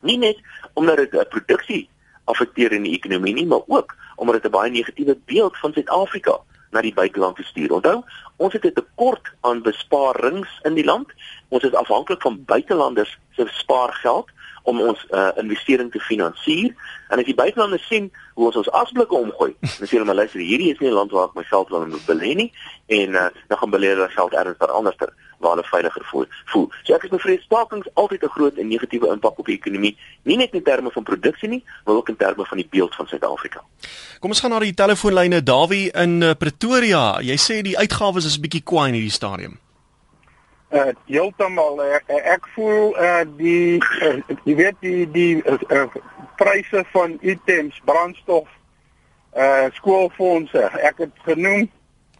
Nie 0.00 0.18
net 0.18 0.38
omdat 0.74 0.96
dit 0.96 1.14
'n 1.14 1.28
produksie 1.28 1.88
affekteer 2.24 2.72
in 2.72 2.82
die 2.82 2.96
ekonomie 2.98 3.34
nie, 3.34 3.46
maar 3.46 3.64
ook 3.66 3.94
omdat 4.16 4.42
dit 4.42 4.46
'n 4.46 4.56
baie 4.58 4.70
negatiewe 4.70 5.18
beeld 5.24 5.56
van 5.56 5.72
Suid-Afrika 5.72 6.38
na 6.70 6.80
die 6.80 6.94
buiteland 6.94 7.38
stuur. 7.40 7.72
Onthou, 7.72 8.02
ons 8.36 8.52
het 8.52 8.64
'n 8.64 8.72
tekort 8.72 9.32
aan 9.40 9.62
besparings 9.62 10.60
in 10.62 10.74
die 10.74 10.84
land. 10.84 11.08
Ons 11.48 11.62
is 11.62 11.74
afhanklik 11.74 12.22
van 12.22 12.44
buitelanders 12.44 13.18
se 13.30 13.46
spaargeld 13.48 14.28
om 14.66 14.80
ons 14.80 15.02
uh, 15.10 15.30
investering 15.40 15.92
te 15.92 16.02
finansier. 16.02 16.74
En 17.08 17.20
as 17.22 17.28
die 17.28 17.36
buitelanders 17.38 17.86
sien 17.86 18.10
hoe 18.34 18.48
ons 18.48 18.58
ons 18.62 18.70
asblikke 18.80 19.14
omgooi, 19.14 19.52
dan 19.78 19.86
sê 19.86 19.94
hulle 19.96 20.08
maar 20.08 20.18
luister, 20.22 20.42
hierdie 20.42 20.72
is 20.72 20.80
nie 20.82 20.90
'n 20.90 20.98
land 20.98 21.14
waar 21.14 21.30
ek 21.30 21.38
my 21.38 21.46
geld 21.46 21.70
wil 21.70 21.86
belê 22.06 22.34
nie 22.34 22.50
en 22.86 23.14
uh, 23.18 23.28
dan 23.48 23.58
gaan 23.58 23.70
belê 23.70 23.94
hulle 23.94 24.08
geld 24.14 24.34
ergens 24.34 24.74
anders 24.78 24.96
ter 24.96 25.12
waar 25.38 25.50
hulle 25.54 25.66
veiliger 25.68 26.04
voel. 26.10 26.26
voel. 26.52 26.66
So 26.84 26.94
ek 26.94 27.06
is 27.06 27.12
bevrees 27.12 27.42
stakings 27.44 27.88
altyd 27.94 28.24
'n 28.24 28.34
groot 28.36 28.56
en 28.56 28.68
negatiewe 28.68 29.12
impak 29.12 29.38
op 29.38 29.46
die 29.46 29.58
ekonomie, 29.58 29.96
nie 30.22 30.36
net 30.36 30.54
in 30.54 30.62
terme 30.62 30.90
van 30.90 31.02
produksie 31.02 31.48
nie, 31.48 31.64
maar 31.84 31.94
ook 31.94 32.08
in 32.08 32.16
terme 32.16 32.44
van 32.44 32.56
die 32.56 32.68
beeld 32.70 32.94
van 32.94 33.06
Suid-Afrika. 33.06 33.60
Kom 34.20 34.30
ons 34.30 34.40
gaan 34.40 34.50
na 34.50 34.58
die 34.58 34.74
telefoonlyne 34.74 35.42
Dawie 35.42 35.90
in 35.92 36.22
uh, 36.22 36.32
Pretoria. 36.38 37.20
Jy 37.20 37.36
sê 37.36 37.62
die 37.62 37.78
uitgawes 37.78 38.24
is 38.24 38.38
'n 38.38 38.42
bietjie 38.42 38.62
kwaai 38.62 38.88
in 38.88 38.94
hierdie 38.94 39.12
stadium. 39.12 39.58
Uh 40.76 40.92
heeltemal 41.08 41.78
uh, 41.80 42.00
ek 42.34 42.48
voel 42.52 42.90
uh 43.00 43.22
die 43.38 43.78
uh, 44.04 44.18
jy 44.44 44.56
weet 44.58 44.78
die 44.84 45.04
die 45.14 45.38
uh, 45.48 45.56
uh, 45.72 45.86
pryse 46.36 46.82
van 46.92 47.14
items, 47.24 47.78
brandstof, 47.88 48.50
uh 49.32 49.70
skoolfondse. 49.78 50.66
Ek 50.84 51.00
het 51.06 51.14
genoem 51.24 51.64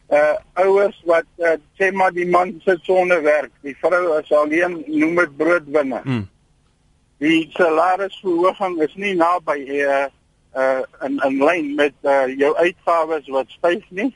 uh 0.08 0.36
ouers 0.62 0.96
wat 1.10 1.28
uh, 1.42 1.56
sê 1.76 1.90
maar 1.92 2.14
die 2.16 2.28
man 2.30 2.54
sit 2.64 2.80
sonder 2.88 3.20
werk, 3.26 3.52
die 3.66 3.76
vrou 3.82 4.16
is 4.16 4.32
alleen 4.32 4.78
noem 4.86 5.20
dit 5.20 5.36
broodwinner. 5.36 6.06
Mm. 6.06 6.24
Die 7.20 7.48
salarisverhoging 7.56 8.78
is 8.86 8.94
nie 8.94 9.16
naby 9.18 9.58
uh 9.84 10.06
uh 10.56 10.82
in 11.04 11.20
in 11.28 11.42
lyn 11.44 11.74
met 11.76 11.96
uh, 12.08 12.24
jou 12.38 12.54
uitgawes 12.56 13.28
wat 13.36 13.52
styg 13.58 13.84
nie. 13.90 14.14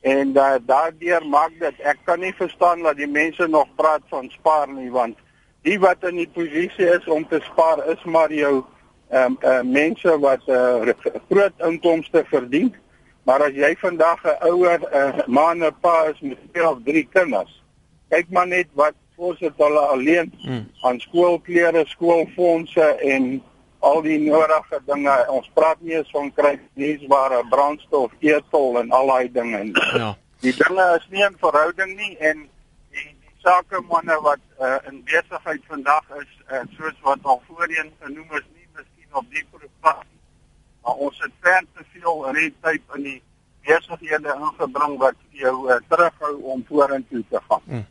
En 0.00 0.28
uh, 0.28 0.54
daardeur 0.62 1.26
maak 1.26 1.54
dit 1.58 1.80
ek 1.82 1.98
kan 2.04 2.20
nie 2.20 2.34
verstaan 2.38 2.82
dat 2.82 2.96
die 2.96 3.10
mense 3.10 3.46
nog 3.48 3.66
praat 3.76 4.02
van 4.08 4.30
spaar 4.30 4.68
nie 4.70 4.90
want 4.90 5.18
die 5.66 5.78
wat 5.82 6.04
in 6.06 6.20
die 6.22 6.30
posisie 6.30 6.86
is 6.86 7.06
om 7.10 7.26
te 7.28 7.40
spaar 7.50 7.82
is 7.90 8.04
maar 8.04 8.32
jou 8.32 8.64
ehm 9.08 9.32
um, 9.32 9.38
uh, 9.42 9.62
mense 9.64 10.18
wat 10.20 10.42
uh, 10.46 10.92
groot 11.30 11.64
inkomste 11.64 12.24
verdien. 12.28 12.74
Maar 13.24 13.42
as 13.48 13.54
jy 13.56 13.74
vandag 13.80 14.20
'n 14.24 14.48
ouer 14.48 14.80
uh, 14.92 15.26
man 15.26 15.62
en 15.62 15.74
pa 15.80 16.04
is 16.12 16.20
met 16.20 16.38
twee 16.52 16.68
of 16.68 16.78
drie 16.84 17.08
kinders, 17.12 17.62
kyk 18.08 18.26
maar 18.28 18.46
net 18.46 18.68
wat 18.72 18.94
kos 19.16 19.38
dit 19.38 19.52
hulle 19.56 19.80
alleen 19.80 20.32
hmm. 20.44 20.68
aan 20.80 21.00
skoolklere, 21.00 21.84
skoolfondse 21.86 22.86
en 23.14 23.42
al 23.80 24.02
die 24.02 24.18
nodige 24.18 24.80
dinge. 24.86 25.14
Ons 25.32 25.50
praat 25.54 25.80
nie 25.80 25.96
eens 25.98 26.10
van 26.14 26.32
kry 26.34 26.54
nuusware, 26.80 27.42
brandstof, 27.50 28.12
eetol 28.20 28.80
en 28.82 28.90
al 28.90 29.12
daai 29.12 29.32
dinge 29.32 29.64
nie. 29.70 29.86
Ja. 29.94 30.14
Die 30.44 30.54
dinge 30.54 30.86
is 30.96 31.06
nie 31.10 31.24
in 31.26 31.38
verhouding 31.40 31.96
nie 31.96 32.14
en 32.18 32.44
die, 32.94 33.08
die 33.08 33.34
sakemanne 33.44 34.20
wat 34.26 34.42
uh, 34.60 34.76
in 34.90 35.02
besigheid 35.06 35.64
vandag 35.70 36.06
is, 36.20 36.30
uh, 36.50 36.62
soos 36.76 36.94
wat 37.06 37.18
al 37.22 37.42
voorheen 37.46 37.90
genoem 38.02 38.38
is, 38.38 38.46
nie 38.54 38.68
miskien 38.76 39.18
op 39.22 39.26
die 39.34 39.46
pad 39.80 40.06
maar 40.88 40.96
ons 41.04 41.18
het 41.20 41.32
ver 41.44 41.64
te 41.76 41.84
veel 41.92 42.30
red 42.32 42.54
tape 42.64 42.96
in 42.96 43.04
die 43.10 43.18
besighede 43.68 44.32
ingebring 44.32 44.96
wat 45.02 45.16
jou 45.36 45.54
uh, 45.68 45.76
terughou 45.90 46.34
om 46.54 46.64
vorentoe 46.68 47.24
te 47.28 47.40
gaan. 47.48 47.64
Hmm. 47.68 47.86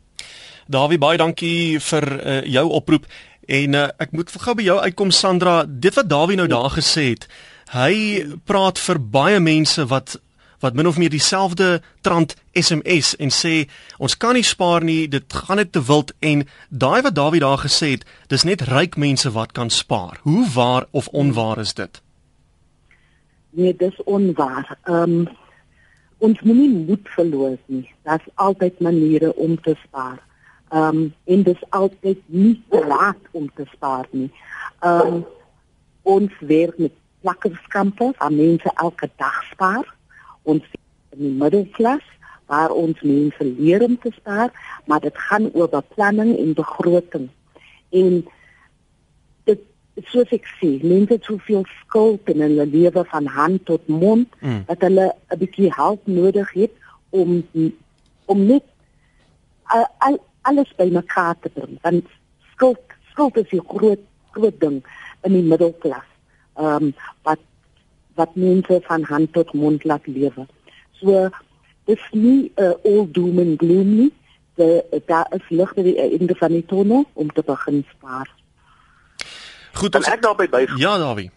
Dawie 0.67 0.97
baie 0.99 1.19
dankie 1.21 1.77
vir 1.79 2.07
uh, 2.17 2.39
jou 2.49 2.65
oproep 2.79 3.05
en 3.47 3.75
uh, 3.75 3.87
ek 3.99 4.13
moet 4.15 4.31
gou 4.31 4.55
by 4.59 4.67
jou 4.67 4.77
uitkom 4.83 5.11
Sandra, 5.11 5.57
dit 5.67 5.95
wat 5.95 6.09
Dawie 6.09 6.37
nou 6.39 6.47
daar 6.51 6.71
gesê 6.75 7.09
het, 7.13 7.27
hy 7.73 8.23
praat 8.47 8.79
vir 8.79 8.99
baie 8.99 9.43
mense 9.43 9.87
wat 9.91 10.19
wat 10.57 10.73
min 10.73 10.87
of 10.89 10.95
meer 10.97 11.11
dieselfde 11.13 11.83
trant 12.01 12.31
SMS 12.57 13.11
en 13.21 13.29
sê 13.29 13.67
ons 14.01 14.15
kan 14.17 14.33
nie 14.33 14.45
spaar 14.47 14.81
nie, 14.81 15.05
dit 15.05 15.33
gaan 15.45 15.61
net 15.61 15.69
te 15.75 15.83
wild 15.85 16.15
en 16.25 16.47
daai 16.69 17.03
wat 17.05 17.13
Dawie 17.13 17.43
daar 17.43 17.61
gesê 17.61 17.91
het, 17.93 18.07
dis 18.33 18.47
net 18.47 18.65
ryk 18.65 18.97
mense 18.97 19.29
wat 19.37 19.53
kan 19.53 19.69
spaar. 19.69 20.17
Hoe 20.25 20.47
waar 20.55 20.89
of 20.97 21.11
onwaar 21.13 21.61
is 21.61 21.77
dit? 21.77 22.01
nee, 23.57 23.75
dis 23.75 24.03
onwaar. 24.03 24.77
Ehm 24.83 25.19
um, 25.19 25.27
ons 26.17 26.39
moenie 26.41 26.69
moed 26.69 27.09
verloor 27.13 27.57
nie. 27.65 27.85
Daar's 28.01 28.25
altyd 28.33 28.79
maniere 28.79 29.35
om 29.35 29.59
te 29.61 29.75
spaar. 29.83 30.17
Ehm 30.69 30.97
um, 30.97 31.13
en 31.25 31.43
dis 31.43 31.63
altyd 31.69 32.19
nie 32.25 32.63
te 32.69 32.85
laat 32.87 33.23
om 33.31 33.49
te 33.55 33.65
spaar 33.73 34.07
nie. 34.11 34.31
Ehm 34.79 35.13
um, 35.13 35.25
ons 36.01 36.33
werk 36.39 36.77
met 36.77 36.93
plakkerskampe, 37.21 38.13
waar 38.17 38.31
mense 38.33 38.71
elke 38.75 39.09
dag 39.15 39.43
spaar. 39.51 39.95
Ons 40.43 40.63
in 41.09 41.23
die 41.23 41.35
middelklas 41.39 42.05
waar 42.47 42.71
ons 42.71 43.01
mense 43.01 43.43
leer 43.43 43.83
om 43.83 43.97
te 43.99 44.11
spaar, 44.15 44.51
maar 44.85 44.99
dit 44.99 45.17
gaan 45.17 45.49
oor 45.53 45.69
beplanning 45.69 46.37
en 46.37 46.53
begroting. 46.53 47.29
En 47.89 48.23
soos 50.05 50.29
ek 50.35 50.45
sê, 50.59 50.69
mense 50.85 51.15
het 51.15 51.25
soveel 51.25 51.63
skuld 51.81 52.29
in 52.29 52.43
hulle 52.45 52.65
lewe 52.69 53.03
van 53.09 53.27
hand 53.33 53.63
tot 53.65 53.87
mond 53.89 54.29
mm. 54.39 54.63
dat 54.69 54.83
hulle 54.85 55.07
'n 55.33 55.39
bietjie 55.41 55.71
hulp 55.73 56.01
nodig 56.05 56.51
het 56.53 56.73
om 57.09 57.43
om 58.25 58.45
net 58.45 58.63
al, 59.97 60.19
alles 60.49 60.71
by 60.79 60.87
mekaar 60.91 61.35
te 61.41 61.49
bring. 61.53 61.77
Want 61.81 62.05
skuld 62.53 62.79
skuld 63.11 63.37
is 63.37 63.51
'n 63.51 63.67
groot 63.67 64.03
groot 64.31 64.59
ding 64.59 64.83
in 65.21 65.33
die 65.33 65.47
middelklas. 65.51 66.07
Ehm 66.55 66.83
um, 66.83 66.93
wat 67.23 67.39
wat 68.15 68.35
mense 68.35 68.79
van 68.83 69.03
hand 69.03 69.33
tot 69.33 69.53
mond 69.53 69.83
laat 69.83 70.07
lewe. 70.07 70.47
So 70.99 71.29
dis 71.85 72.03
nie 72.11 72.51
'n 72.55 72.63
uh, 72.63 72.75
all 72.83 73.07
doom 73.11 73.39
and 73.39 73.59
gloom 73.59 73.95
nie. 73.95 74.13
Daar 75.05 75.27
is 75.29 75.49
lig 75.49 75.73
by 75.73 75.83
die 75.83 75.99
einde 76.01 76.35
van 76.35 76.51
die 76.51 76.65
tunnel 76.65 77.05
om 77.13 77.29
te 77.29 77.43
begin 77.45 77.85
spaar. 77.89 78.27
Goed, 79.73 79.95
ons 79.95 80.07
ek 80.09 80.21
daarby 80.21 80.49
by. 80.49 80.65
Ja, 80.81 80.97
Dawie. 80.97 81.29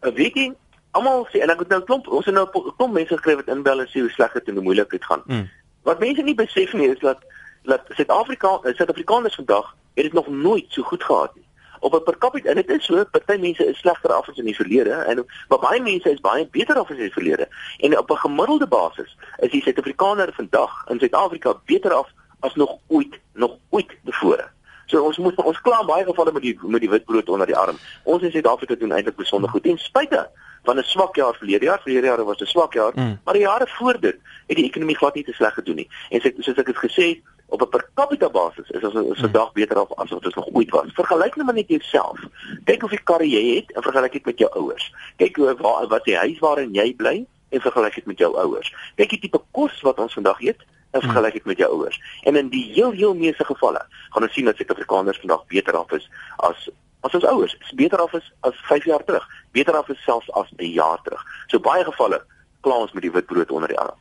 'n 0.00 0.14
Weekie, 0.14 0.52
almal 0.90 1.26
sê 1.32 1.42
en 1.44 1.50
ek 1.50 1.58
het 1.58 1.68
nou 1.68 1.82
klomp, 1.84 2.08
ons 2.08 2.24
het 2.24 2.34
nou 2.34 2.46
klomp 2.50 2.92
mense 2.92 3.12
geskryf 3.12 3.36
wat 3.42 3.52
inbel 3.52 3.80
en 3.80 3.88
sê 3.92 4.00
hoe 4.00 4.10
sleg 4.10 4.32
dit 4.32 4.48
en 4.48 4.54
hoe 4.54 4.62
moeilik 4.62 4.90
dit 4.90 5.04
gaan. 5.04 5.22
Mm. 5.26 5.48
Wat 5.82 6.00
mense 6.00 6.22
nie 6.22 6.34
besef 6.34 6.72
nie 6.72 6.88
is 6.88 7.02
dat 7.04 7.24
dat 7.66 7.80
Suid-Afrika, 7.88 8.58
Suid-Afrikaners 8.62 9.34
vandag 9.34 9.74
het 9.94 10.04
dit 10.04 10.12
nog 10.12 10.28
nooit 10.28 10.64
so 10.68 10.82
goed 10.82 11.04
gehad 11.04 11.34
nie. 11.34 11.44
Op 11.80 11.94
'n 11.94 12.02
per 12.02 12.18
capita 12.18 12.48
en 12.48 12.54
dit 12.54 12.70
is 12.70 12.84
so, 12.84 13.04
party 13.04 13.36
mense 13.40 13.66
is 13.66 13.78
slegter 13.78 14.12
af 14.12 14.28
as 14.28 14.36
in 14.36 14.44
die 14.44 14.54
verlede 14.54 14.90
en 14.90 15.26
maar 15.48 15.58
baie 15.58 15.82
mense 15.82 16.10
is 16.10 16.20
baie 16.20 16.48
beter 16.50 16.76
af 16.78 16.90
as 16.90 16.96
in 16.96 17.02
die 17.02 17.12
verlede. 17.12 17.48
En 17.78 17.98
op 17.98 18.10
'n 18.10 18.16
gemiddelde 18.16 18.66
basis 18.66 19.16
is 19.36 19.50
die 19.50 19.62
Suid-Afrikaner 19.62 20.32
vandag 20.32 20.84
in 20.88 20.98
Suid-Afrika 20.98 21.54
beter 21.64 21.92
af 21.92 22.08
as 22.40 22.54
nog 22.54 22.76
ooit, 22.86 23.20
nog 23.32 23.56
ooit 23.70 23.96
tevore. 24.04 24.54
So 24.86 25.02
ons 25.02 25.18
moet 25.18 25.38
ons 25.42 25.60
kla 25.60 25.84
baie 25.84 26.04
gevalle 26.04 26.32
met 26.32 26.42
die 26.42 26.58
met 26.62 26.80
die 26.80 26.90
witbrood 26.90 27.28
onder 27.28 27.46
die 27.46 27.56
arm. 27.56 27.78
Ons 28.04 28.22
in 28.22 28.30
Suid-Afrika 28.30 28.74
doen 28.74 28.92
eintlik 28.92 29.16
besonder 29.16 29.50
goed 29.50 29.62
ten 29.62 29.78
spyte 29.78 30.28
van 30.62 30.78
'n 30.78 30.82
swak 30.82 31.16
jaar 31.16 31.34
verlede 31.34 31.64
jaar. 31.64 31.80
Verlede 31.82 32.06
jaar 32.06 32.24
was 32.24 32.40
'n 32.40 32.46
swak 32.46 32.72
jaar, 32.72 32.92
mm. 32.94 33.20
maar 33.24 33.34
die 33.34 33.42
jare 33.42 33.66
voor 33.66 34.00
dit 34.00 34.16
het 34.46 34.56
die 34.56 34.64
ekonomie 34.64 34.96
glad 34.96 35.14
nie 35.14 35.24
te 35.24 35.32
sleg 35.32 35.54
gedoen 35.54 35.74
nie. 35.74 35.88
En 36.10 36.20
soos 36.20 36.56
ek 36.56 36.66
het 36.66 36.76
gesê, 36.76 37.22
op 37.46 37.62
'n 37.62 37.68
per 37.68 37.88
capita 37.94 38.30
basis 38.30 38.70
is 38.70 38.82
ons 38.82 39.20
vandag 39.20 39.46
mm. 39.46 39.52
beter 39.52 39.76
af 39.78 39.92
as 39.94 40.10
wat 40.10 40.24
ons 40.24 40.34
nog 40.34 40.48
ooit 40.52 40.70
was. 40.70 40.92
Vergelyk 40.92 41.34
nou 41.34 41.46
maar 41.46 41.54
net 41.54 41.68
jouself. 41.68 42.20
Kyk 42.64 42.82
of 42.82 42.90
jy 42.90 43.00
karre 43.04 43.28
jy 43.28 43.54
het 43.54 43.72
en 43.72 43.82
vergelyk 43.82 44.12
dit 44.12 44.24
met 44.24 44.38
jou 44.38 44.50
ouers. 44.52 44.94
Kyk 45.16 45.36
hoe 45.36 45.56
waar 45.58 45.86
wat 45.86 46.04
die 46.04 46.16
huis 46.16 46.38
waarin 46.38 46.74
jy 46.74 46.94
bly 46.94 47.26
en 47.48 47.60
vergelyk 47.60 47.94
dit 47.94 48.06
met 48.06 48.18
jou 48.18 48.36
ouers. 48.36 48.74
Kyk 48.94 49.10
die 49.10 49.18
tipe 49.18 49.40
kos 49.50 49.80
wat 49.80 49.98
ons 49.98 50.12
vandag 50.12 50.40
eet 50.40 50.60
en 50.90 51.00
vergelyk 51.00 51.32
dit 51.32 51.44
met 51.44 51.58
jou 51.58 51.70
ouers. 51.72 52.00
En 52.22 52.36
in 52.36 52.48
die 52.48 52.72
heel 52.72 52.90
heel 52.90 53.14
meeste 53.14 53.44
gevalle 53.44 53.86
gaan 54.10 54.22
ons 54.22 54.32
sien 54.32 54.44
dat 54.44 54.56
Suid-Afrikaners 54.56 55.18
vandag 55.18 55.46
beter 55.46 55.76
af 55.76 55.92
is 55.92 56.10
as 56.36 56.68
as 57.00 57.14
ons 57.14 57.24
ouers. 57.24 57.56
Is 57.60 57.74
beter 57.74 57.98
af 57.98 58.12
is 58.14 58.32
as 58.40 58.54
5 58.56 58.84
jaar 58.84 59.04
terug. 59.04 59.28
Beter 59.52 59.76
af 59.76 59.88
is 59.88 60.02
selfs 60.02 60.30
as 60.30 60.50
'n 60.56 60.72
jaar 60.72 60.98
terug. 61.02 61.22
So 61.46 61.60
baie 61.60 61.84
gevalle 61.84 62.24
kla 62.60 62.74
ons 62.74 62.92
met 62.92 63.02
die 63.02 63.10
wit 63.10 63.26
brood 63.26 63.50
onder 63.50 63.68
die 63.68 63.78
arm. 63.78 63.96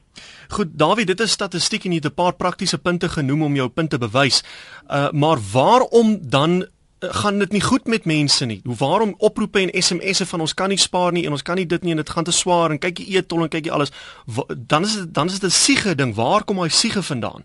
Goed, 0.49 0.67
Dawie, 0.77 1.05
dit 1.05 1.19
is 1.19 1.31
statistiek 1.31 1.85
en 1.85 1.91
jy 1.91 1.97
het 1.97 2.11
'n 2.11 2.13
paar 2.13 2.33
praktiese 2.33 2.77
punte 2.77 3.09
genoem 3.09 3.43
om 3.43 3.55
jou 3.55 3.69
punt 3.69 3.89
te 3.89 3.97
bewys. 3.97 4.43
Uh 4.87 5.11
maar 5.11 5.37
waarom 5.51 6.19
dan 6.21 6.65
Eh, 6.99 7.09
gaan 7.11 7.39
dit 7.39 7.51
nie 7.51 7.61
goed 7.61 7.85
met 7.85 8.05
mense 8.05 8.45
nie. 8.45 8.61
Hoe 8.63 8.75
waarom 8.75 9.15
oproepe 9.17 9.59
en 9.59 9.83
SMS'e 9.83 10.25
van 10.25 10.39
ons 10.39 10.53
kan 10.53 10.69
nie 10.69 10.77
spaar 10.77 11.11
nie 11.11 11.25
en 11.25 11.31
ons 11.31 11.41
kan 11.41 11.55
nie 11.55 11.65
dit 11.65 11.83
nie 11.83 11.91
en 11.91 11.97
dit 11.97 12.09
gaan 12.09 12.23
te 12.23 12.31
swaar 12.31 12.71
en 12.71 12.79
kyk 12.79 12.99
jy 12.99 13.17
eetol 13.17 13.43
en 13.43 13.49
kyk 13.49 13.65
jy 13.65 13.71
alles. 13.71 13.91
Dan 14.57 14.87
is 14.87 14.95
dit 14.95 15.13
dan 15.13 15.27
is 15.27 15.39
dit 15.39 15.49
'n 15.49 15.53
siege 15.53 15.95
ding. 15.95 16.15
Waar 16.15 16.43
kom 16.43 16.59
hy 16.59 16.67
siege 16.67 17.03
vandaan? 17.03 17.43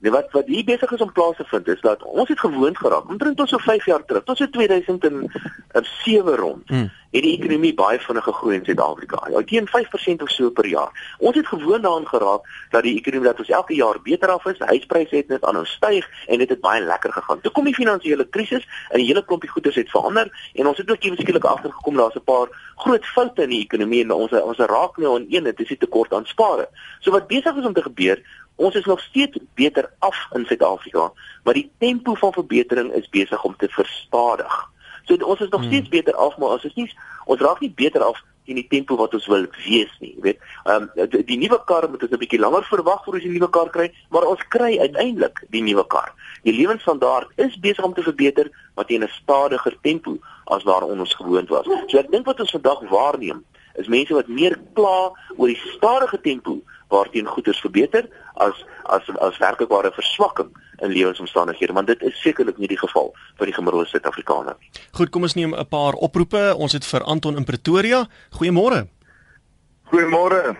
Nee, 0.00 0.12
wat 0.12 0.30
wat 0.30 0.46
hier 0.46 0.64
besig 0.64 0.92
is 0.92 1.00
om 1.00 1.12
plaas 1.12 1.36
te 1.36 1.44
vind 1.44 1.68
is 1.68 1.80
dat 1.80 2.02
ons 2.02 2.28
het 2.28 2.38
gewoond 2.38 2.78
geraak. 2.78 3.08
Omtrent 3.08 3.36
tot 3.36 3.48
so 3.48 3.58
5 3.58 3.84
jaar 3.84 4.04
terug, 4.04 4.24
tot 4.24 4.36
so 4.36 4.48
2007 4.50 6.36
rond, 6.36 6.68
hmm. 6.68 6.90
het 7.10 7.22
die 7.22 7.34
ekonomie 7.38 7.74
baie 7.74 7.98
vinnig 8.00 8.24
gegroei 8.24 8.54
in 8.56 8.64
Suid-Afrika. 8.64 9.18
Ja, 9.30 9.42
teen 9.42 9.66
5% 9.66 10.22
of 10.22 10.30
so 10.30 10.50
per 10.50 10.66
jaar. 10.66 11.16
Ons 11.18 11.36
het 11.36 11.46
gewoond 11.46 11.82
daaraan 11.82 12.06
geraak 12.06 12.46
dat 12.70 12.82
die 12.82 12.94
ekonomie 13.00 13.26
dat 13.26 13.38
ons 13.38 13.48
elke 13.48 13.74
jaar 13.74 13.98
beter 14.02 14.28
af 14.28 14.46
is. 14.46 14.58
Huispryse 14.58 15.16
het 15.16 15.28
net 15.34 15.44
aanhou 15.44 15.66
styg 15.66 16.06
en 16.26 16.38
dit 16.38 16.48
het 16.48 16.60
baie 16.60 16.82
lekker 16.82 17.12
gegaan. 17.12 17.40
Toe 17.40 17.52
kom 17.52 17.66
die 17.66 17.74
finansiële 17.74 18.28
krisis 18.28 18.68
en 18.90 19.00
'n 19.00 19.06
hele 19.06 19.24
klompie 19.24 19.50
goederes 19.50 19.82
het 19.82 19.90
verander 19.90 20.30
en 20.54 20.66
ons 20.66 20.78
het 20.78 20.90
ook 20.90 21.02
ewe 21.02 21.16
skielik 21.16 21.44
agtergekom 21.44 21.96
daar's 21.96 22.14
'n 22.14 22.24
paar 22.24 22.48
groot 22.76 23.06
foute 23.06 23.42
in 23.42 23.48
die 23.48 23.64
ekonomie 23.66 24.04
en 24.04 24.10
ons 24.10 24.32
ons 24.32 24.58
raak 24.58 24.96
nou 24.96 25.14
aan 25.14 25.26
een, 25.28 25.44
dit 25.44 25.60
is 25.60 25.68
die 25.68 25.76
tekort 25.76 26.12
aan 26.12 26.26
spare. 26.26 26.68
So 27.00 27.10
wat 27.10 27.26
besig 27.26 27.56
is 27.56 27.64
om 27.64 27.72
te 27.72 27.82
gebeur 27.82 28.22
Ons 28.58 28.74
is 28.74 28.84
nog 28.90 29.00
steeds 29.00 29.38
beter 29.54 29.86
af 29.98 30.16
in 30.34 30.44
Suid-Afrika, 30.48 31.12
maar 31.44 31.54
die 31.54 31.68
tempo 31.78 32.14
van 32.18 32.32
verbetering 32.32 32.92
is 32.98 33.08
besig 33.08 33.44
om 33.46 33.54
te 33.56 33.68
verstadig. 33.70 34.56
So 35.06 35.14
ons 35.24 35.40
is 35.40 35.48
nog 35.48 35.60
Hmm. 35.60 35.70
steeds 35.70 35.88
beter 35.88 36.14
af, 36.14 36.36
maar 36.38 36.48
ons 36.58 36.64
is 36.64 36.74
nie 36.74 36.90
ons 37.26 37.40
raak 37.40 37.60
nie 37.60 37.70
beter 37.70 38.02
af 38.02 38.18
in 38.48 38.56
die 38.56 38.66
tempo 38.68 38.96
wat 38.96 39.14
ons 39.14 39.26
wil 39.28 39.46
wees 39.64 39.92
nie, 40.00 40.14
jy 40.16 40.22
weet. 40.24 40.38
Ehm 40.64 40.88
um, 40.96 41.08
die, 41.12 41.24
die 41.24 41.36
nuwe 41.38 41.58
kar 41.68 41.86
moet 41.90 42.02
ons 42.02 42.12
'n 42.12 42.18
bietjie 42.18 42.40
langer 42.40 42.64
verwag 42.64 43.04
voor 43.04 43.14
ons 43.14 43.22
die 43.22 43.32
nuwe 43.32 43.50
kar 43.50 43.70
kry, 43.70 43.92
maar 44.10 44.24
ons 44.26 44.42
kry 44.48 44.78
uiteindelik 44.78 45.44
die 45.50 45.62
nuwe 45.62 45.86
kar. 45.86 46.12
Die 46.42 46.52
lewensstandaard 46.52 47.28
is 47.36 47.58
besig 47.60 47.84
om 47.84 47.94
te 47.94 48.02
verbeter, 48.02 48.50
maar 48.74 48.84
teen 48.84 49.02
'n 49.04 49.08
stadiger 49.22 49.76
tempo 49.82 50.18
as 50.46 50.62
waaraan 50.64 51.00
ons 51.00 51.14
gewoond 51.14 51.48
was. 51.48 51.66
So 51.86 51.98
ek 51.98 52.10
dink 52.10 52.26
wat 52.26 52.40
ons 52.40 52.50
vandag 52.50 52.80
waarneem 52.90 53.44
is 53.74 53.86
mense 53.86 54.14
wat 54.14 54.28
meer 54.28 54.58
kla 54.74 55.12
oor 55.36 55.46
die 55.46 55.60
stadige 55.76 56.20
tempo 56.20 56.60
waarteen 56.88 57.26
goederes 57.26 57.60
verbeter 57.60 58.08
as 58.34 58.64
as 58.84 59.08
as 59.20 59.38
werklikware 59.38 59.92
verswakking 59.92 60.50
in 60.78 60.90
lewensomstandighede, 60.90 61.72
want 61.72 61.86
dit 61.86 62.02
is 62.02 62.20
sekerlik 62.22 62.58
nie 62.58 62.68
die 62.68 62.78
geval 62.78 63.12
vir 63.38 63.50
die 63.50 63.54
gemiddelde 63.54 63.88
Suid-Afrikaner 63.90 64.56
nie. 64.58 64.70
Goed, 64.92 65.10
kom 65.10 65.22
ons 65.22 65.34
neem 65.34 65.54
'n 65.54 65.68
paar 65.68 65.92
oproepe. 65.92 66.54
Ons 66.56 66.72
het 66.72 66.86
vir 66.86 67.02
Anton 67.02 67.36
in 67.36 67.44
Pretoria. 67.44 68.06
Goeiemôre. 68.38 68.86
Goeiemôre. 69.90 70.56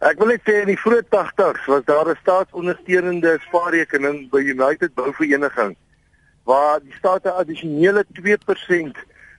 Ek 0.00 0.18
wil 0.18 0.26
net 0.26 0.42
sê 0.44 0.60
in 0.60 0.68
die 0.68 0.78
vroeë 0.78 1.02
80's 1.08 1.66
was 1.66 1.84
daar 1.84 2.08
'n 2.08 2.18
staatsondersteunende 2.20 3.38
spaarrekening 3.48 4.30
by 4.30 4.38
United 4.38 4.94
Bouvereniging 4.94 5.76
waar 6.44 6.80
die 6.80 6.94
staat 6.98 7.24
'n 7.24 7.38
addisionele 7.40 8.04
2% 8.12 8.96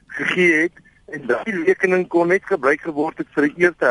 gegee 0.07 0.61
het 0.61 0.75
en 1.05 1.27
daardie 1.27 1.63
rekening 1.63 2.07
kon 2.07 2.27
net 2.27 2.45
gebruik 2.45 2.81
geword 2.81 3.17
het 3.17 3.27
vir 3.35 3.43
'n 3.43 3.53
eerste 3.55 3.85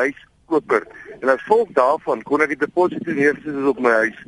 huiskoper. 0.46 0.86
En 1.20 1.28
as 1.28 1.40
gevolg 1.40 1.68
daarvan 1.72 2.22
kon 2.22 2.40
ek 2.40 2.48
die 2.54 2.58
deposito 2.66 3.12
neersit 3.12 3.66
op 3.66 3.78
my 3.80 3.90
huis. 3.90 4.18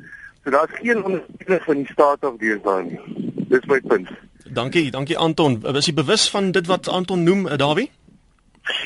So 0.45 0.51
daar's 0.51 0.73
geen 0.81 1.05
ondersteuning 1.05 1.65
van 1.65 1.77
die 1.77 1.93
staat 1.93 2.25
af 2.25 2.37
deesdae 2.39 2.83
nie. 2.83 3.01
Dis 3.49 3.65
my 3.67 3.81
punt. 3.81 4.09
Dankie, 4.53 4.91
dankie 4.91 5.19
Anton. 5.19 5.61
Was 5.61 5.87
jy 5.87 5.95
bewus 5.95 6.29
van 6.31 6.51
dit 6.51 6.67
wat 6.67 6.89
Anton 6.89 7.23
noem, 7.23 7.47
uh, 7.47 7.57
Dawie? 7.57 7.91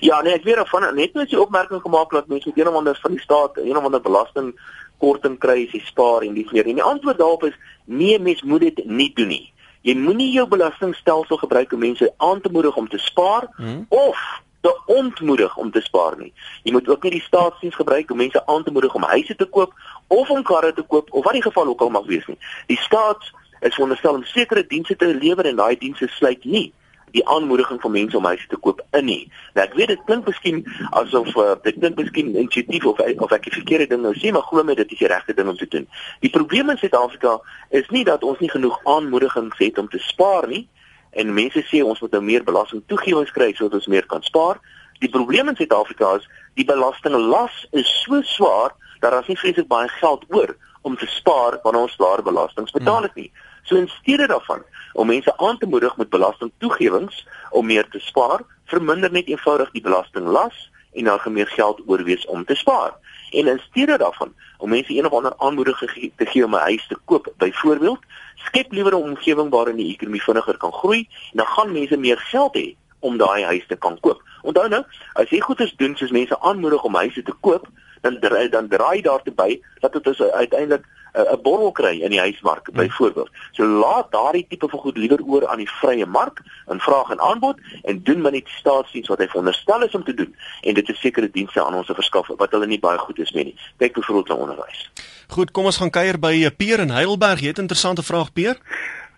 Ja, 0.00 0.20
nee, 0.22 0.34
ek 0.34 0.44
weet 0.44 0.56
daarvan 0.56 0.94
net 0.94 1.14
net 1.14 1.30
die 1.30 1.40
opmerking 1.40 1.80
gemaak 1.82 2.10
dat 2.10 2.28
mense 2.28 2.48
met 2.48 2.58
een 2.58 2.68
of 2.68 2.74
ander 2.74 2.98
van 3.02 3.10
die 3.10 3.20
staat 3.20 3.56
een 3.58 3.76
of 3.76 3.84
ander 3.84 4.00
belasting 4.00 4.52
korting 4.98 5.38
kry 5.38 5.64
as 5.66 5.72
jy 5.74 5.80
spaar 5.82 6.22
en 6.22 6.34
dis 6.34 6.50
meer. 6.54 6.66
En 6.66 6.78
die 6.78 6.86
antwoord 6.86 7.18
daarop 7.18 7.44
is 7.44 7.56
nee, 7.84 8.18
mens 8.18 8.42
moet 8.42 8.60
dit 8.60 8.84
nie 8.86 9.10
doen 9.14 9.28
nie. 9.28 9.48
Jy 9.82 9.96
moenie 9.98 10.30
jou 10.30 10.46
belastingstelsel 10.46 11.40
gebruik 11.40 11.72
om 11.74 11.82
mense 11.82 12.12
aan 12.22 12.40
te 12.40 12.52
moedig 12.52 12.76
om 12.76 12.88
te 12.88 12.98
spaar 13.02 13.48
Hmm. 13.56 13.86
of 13.88 14.18
te 14.62 14.72
ontmoedig 14.86 15.56
om 15.56 15.70
te 15.70 15.80
spaar 15.80 16.16
nie. 16.18 16.32
Jy 16.62 16.72
moet 16.72 16.88
ook 16.88 17.02
nie 17.02 17.16
die 17.18 17.24
staatsdiens 17.26 17.74
gebruik 17.74 18.10
om 18.10 18.20
mense 18.22 18.46
aan 18.46 18.64
te 18.64 18.74
moedig 18.74 18.94
om 18.94 19.02
huise 19.12 19.36
te 19.36 19.46
koop 19.46 19.72
of 20.06 20.30
om 20.30 20.42
karre 20.42 20.72
te 20.72 20.82
koop 20.82 21.10
of 21.12 21.24
wat 21.24 21.38
die 21.38 21.42
geval 21.42 21.72
ook 21.72 21.80
al 21.80 21.90
mag 21.90 22.06
wees 22.06 22.26
nie. 22.30 22.38
Die 22.66 22.78
staat 22.78 23.30
is 23.60 23.74
veronderstel 23.74 24.14
om 24.14 24.24
sekere 24.24 24.66
dienste 24.66 24.96
te 24.96 25.10
lewer 25.14 25.50
en 25.50 25.58
daai 25.58 25.76
dienste 25.78 26.08
sluit 26.18 26.44
nie 26.44 26.70
die 27.12 27.24
aanmoediging 27.28 27.80
van 27.80 27.92
mense 27.92 28.16
om 28.16 28.24
huise 28.24 28.46
te 28.48 28.56
koop 28.56 28.80
in 28.96 29.04
nie. 29.04 29.22
Nou 29.56 29.66
ek 29.66 29.74
weet 29.76 29.92
dit 29.92 30.04
klink 30.08 30.28
miskien 30.28 30.62
asof 30.98 31.28
uh, 31.36 31.54
dit 31.64 31.78
klink 31.78 31.98
miskien 32.00 32.30
intuïtief 32.40 32.86
of 32.88 33.02
of 33.26 33.34
ek 33.36 33.48
die 33.48 33.56
verkeerde 33.58 33.90
ding 33.90 34.04
nou 34.04 34.14
sê, 34.16 34.32
maar 34.32 34.46
glo 34.48 34.64
my 34.64 34.76
dit 34.78 34.94
is 34.96 35.02
die 35.02 35.10
regte 35.12 35.36
ding 35.36 35.50
om 35.52 35.58
te 35.58 35.68
doen. 35.74 35.88
Die 36.24 36.32
probleem 36.32 36.72
in 36.72 36.80
Suid-Afrika 36.80 37.38
is 37.70 37.90
nie 37.92 38.04
dat 38.08 38.24
ons 38.24 38.40
nie 38.40 38.50
genoeg 38.52 38.78
aanmoedigings 38.88 39.60
het 39.60 39.82
om 39.82 39.90
te 39.92 40.00
spaar 40.08 40.48
nie 40.48 40.64
en 41.12 41.34
mense 41.34 41.62
sê 41.68 41.82
ons 41.84 42.00
moet 42.00 42.14
nou 42.16 42.22
meer 42.24 42.44
belastingtoegewings 42.44 43.32
kry 43.36 43.52
sodat 43.52 43.80
ons 43.80 43.90
meer 43.92 44.06
kan 44.08 44.22
spaar. 44.22 44.60
Die 45.04 45.10
probleem 45.10 45.50
in 45.50 45.58
Suid-Afrika 45.58 46.14
is 46.18 46.28
die 46.58 46.64
belastinglas 46.68 47.66
is 47.72 47.88
so 48.02 48.20
swaar 48.22 48.72
dat 49.00 49.10
daar 49.12 49.24
nie 49.26 49.38
vreeslik 49.38 49.68
baie 49.68 49.88
geld 50.00 50.24
oor 50.28 50.54
om 50.82 50.96
te 50.96 51.06
spaar 51.06 51.58
wanneer 51.62 51.88
ons 51.88 51.98
laer 51.98 52.22
belastings 52.22 52.74
betaal 52.74 53.08
het 53.08 53.14
nie. 53.14 53.30
So 53.62 53.76
in 53.76 53.90
steede 54.00 54.26
daarvan 54.26 54.64
om 54.92 55.06
mense 55.06 55.36
aan 55.36 55.58
te 55.58 55.66
moedig 55.66 55.96
met 55.96 56.10
belastingtoegewings 56.10 57.26
om 57.50 57.66
meer 57.66 57.88
te 57.88 57.98
spaar, 57.98 58.42
verminder 58.64 59.12
net 59.12 59.28
eenvoudig 59.28 59.70
die 59.72 59.82
belastinglas 59.82 60.70
en 60.92 61.04
daar 61.04 61.20
gaan 61.20 61.32
meer 61.32 61.48
geld 61.48 61.82
oorwees 61.86 62.26
om 62.26 62.44
te 62.44 62.54
spaar. 62.54 62.94
En 63.30 63.46
in 63.46 63.60
steede 63.68 63.98
daarvan 63.98 64.34
om 64.58 64.68
mense 64.68 64.94
een 64.94 65.06
of 65.06 65.12
ander 65.12 65.34
aanmoediging 65.36 66.12
te 66.16 66.26
gee 66.26 66.44
om 66.44 66.54
'n 66.54 66.68
huis 66.68 66.86
te 66.86 66.96
koop, 67.04 67.32
byvoorbeeld, 67.36 68.00
skep 68.46 68.72
liewer 68.72 68.94
'n 68.94 69.02
omgewing 69.02 69.50
waarin 69.50 69.76
die 69.76 69.92
ekonomie 69.94 70.22
vinniger 70.22 70.56
kan 70.56 70.72
groei 70.72 71.08
en 71.32 71.36
dan 71.42 71.46
gaan 71.46 71.72
mense 71.72 71.96
meer 71.96 72.18
geld 72.18 72.54
hê 72.56 72.74
om 73.00 73.16
daai 73.18 73.44
huis 73.44 73.66
te 73.66 73.76
kan 73.76 73.98
koop. 74.00 74.22
Onthou 74.42 74.68
nou, 74.68 74.82
as 75.14 75.30
jy 75.30 75.40
goeders 75.40 75.74
doen 75.76 75.96
soos 75.96 76.10
mense 76.10 76.40
aanmoedig 76.40 76.82
om 76.82 76.94
huise 76.94 77.22
te 77.22 77.34
koop, 77.40 77.68
dan 78.02 78.18
draai 78.20 78.48
dan 78.48 78.68
draai 78.68 79.00
daartoe 79.02 79.34
by 79.34 79.60
dat 79.80 79.92
dit 79.92 80.06
is 80.06 80.22
uiteindelik 80.22 80.84
'n 81.12 81.26
'n 81.32 81.42
borrel 81.42 81.72
kry 81.72 82.00
in 82.00 82.10
die 82.10 82.20
huismark 82.20 82.72
byvoorbeeld. 82.72 83.30
So 83.52 83.64
laat 83.64 84.12
daardie 84.12 84.46
tipe 84.48 84.68
van 84.68 84.78
goed 84.78 84.96
liewer 84.96 85.22
oor 85.24 85.46
aan 85.46 85.58
die 85.58 85.70
vrye 85.70 86.06
mark 86.06 86.40
in 86.68 86.80
vraag 86.80 87.10
en 87.10 87.20
aanbod 87.20 87.58
en 87.82 88.02
doen 88.02 88.20
maar 88.20 88.32
net 88.32 88.44
die 88.44 88.58
staatsdiens 88.58 89.08
wat 89.08 89.18
hy 89.18 89.26
veronderstel 89.26 89.82
is 89.82 89.94
om 89.94 90.04
te 90.04 90.14
doen 90.14 90.36
en 90.60 90.74
dit 90.74 90.88
is 90.88 91.00
sekere 91.00 91.30
dienste 91.30 91.64
aan 91.64 91.74
ons 91.74 91.86
te 91.86 91.94
verskaf 91.94 92.26
wat 92.26 92.50
hulle 92.50 92.66
nie 92.66 92.80
baie 92.80 92.98
goed 92.98 93.18
is 93.18 93.32
mee 93.32 93.44
nie. 93.44 93.58
Kyk 93.76 93.92
byvoorbeeld 93.92 94.28
na 94.28 94.34
onderwys. 94.34 94.90
Goed, 95.28 95.50
kom 95.50 95.64
ons 95.64 95.76
gaan 95.76 95.90
kuier 95.90 96.18
by 96.18 96.32
eh, 96.44 96.50
Peer 96.56 96.80
in 96.80 96.90
Heidelberg. 96.90 97.40
Jy 97.40 97.46
het 97.46 97.58
'n 97.58 97.60
interessante 97.60 98.02
vraag, 98.02 98.32
Peer. 98.32 98.56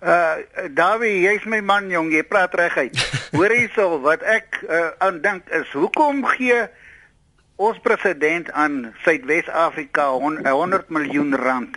Uh 0.02 0.36
Dawie, 0.70 1.20
jy's 1.20 1.44
my 1.44 1.60
man 1.60 1.90
jong, 1.90 2.12
jy 2.12 2.22
praat 2.22 2.54
reguit. 2.54 2.96
Hoor 3.36 3.50
hierso, 3.50 4.00
wat 4.00 4.22
ek 4.22 4.60
uh, 4.68 4.90
aan 4.98 5.20
dink 5.20 5.48
is 5.48 5.70
hoekom 5.72 6.24
gee 6.24 6.68
ons 7.56 7.78
president 7.82 8.50
aan 8.52 8.94
Suidwes-Afrika 9.04 10.08
hon- 10.10 10.46
100 10.46 10.88
miljoen 10.88 11.36
rand 11.36 11.76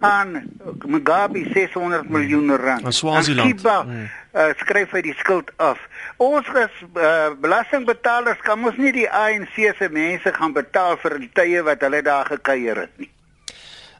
aan 0.00 0.42
Mugabe 0.86 1.44
600 1.52 2.08
miljoen 2.08 2.56
rand. 2.56 2.84
Aan 2.84 2.92
Swaziland. 2.92 3.54
Kiba 3.54 3.82
Hmm. 3.84 4.08
uh, 4.34 4.48
skryf 4.56 4.90
hy 4.90 5.00
die 5.02 5.14
skuld 5.18 5.50
af. 5.56 5.78
Ons 6.16 6.46
is 6.48 6.72
uh, 6.96 7.28
belastingbetalers 7.40 8.40
kan 8.40 8.58
mos 8.58 8.76
nie 8.76 8.92
die 8.92 9.10
ANC 9.10 9.52
se 9.78 9.88
mense 9.92 10.32
gaan 10.32 10.52
betaal 10.56 10.96
vir 11.02 11.18
die 11.18 11.30
tye 11.34 11.62
wat 11.62 11.80
hulle 11.84 12.00
daar 12.02 12.24
gekuier 12.26 12.76
het 12.86 12.96
nie. 12.96 13.10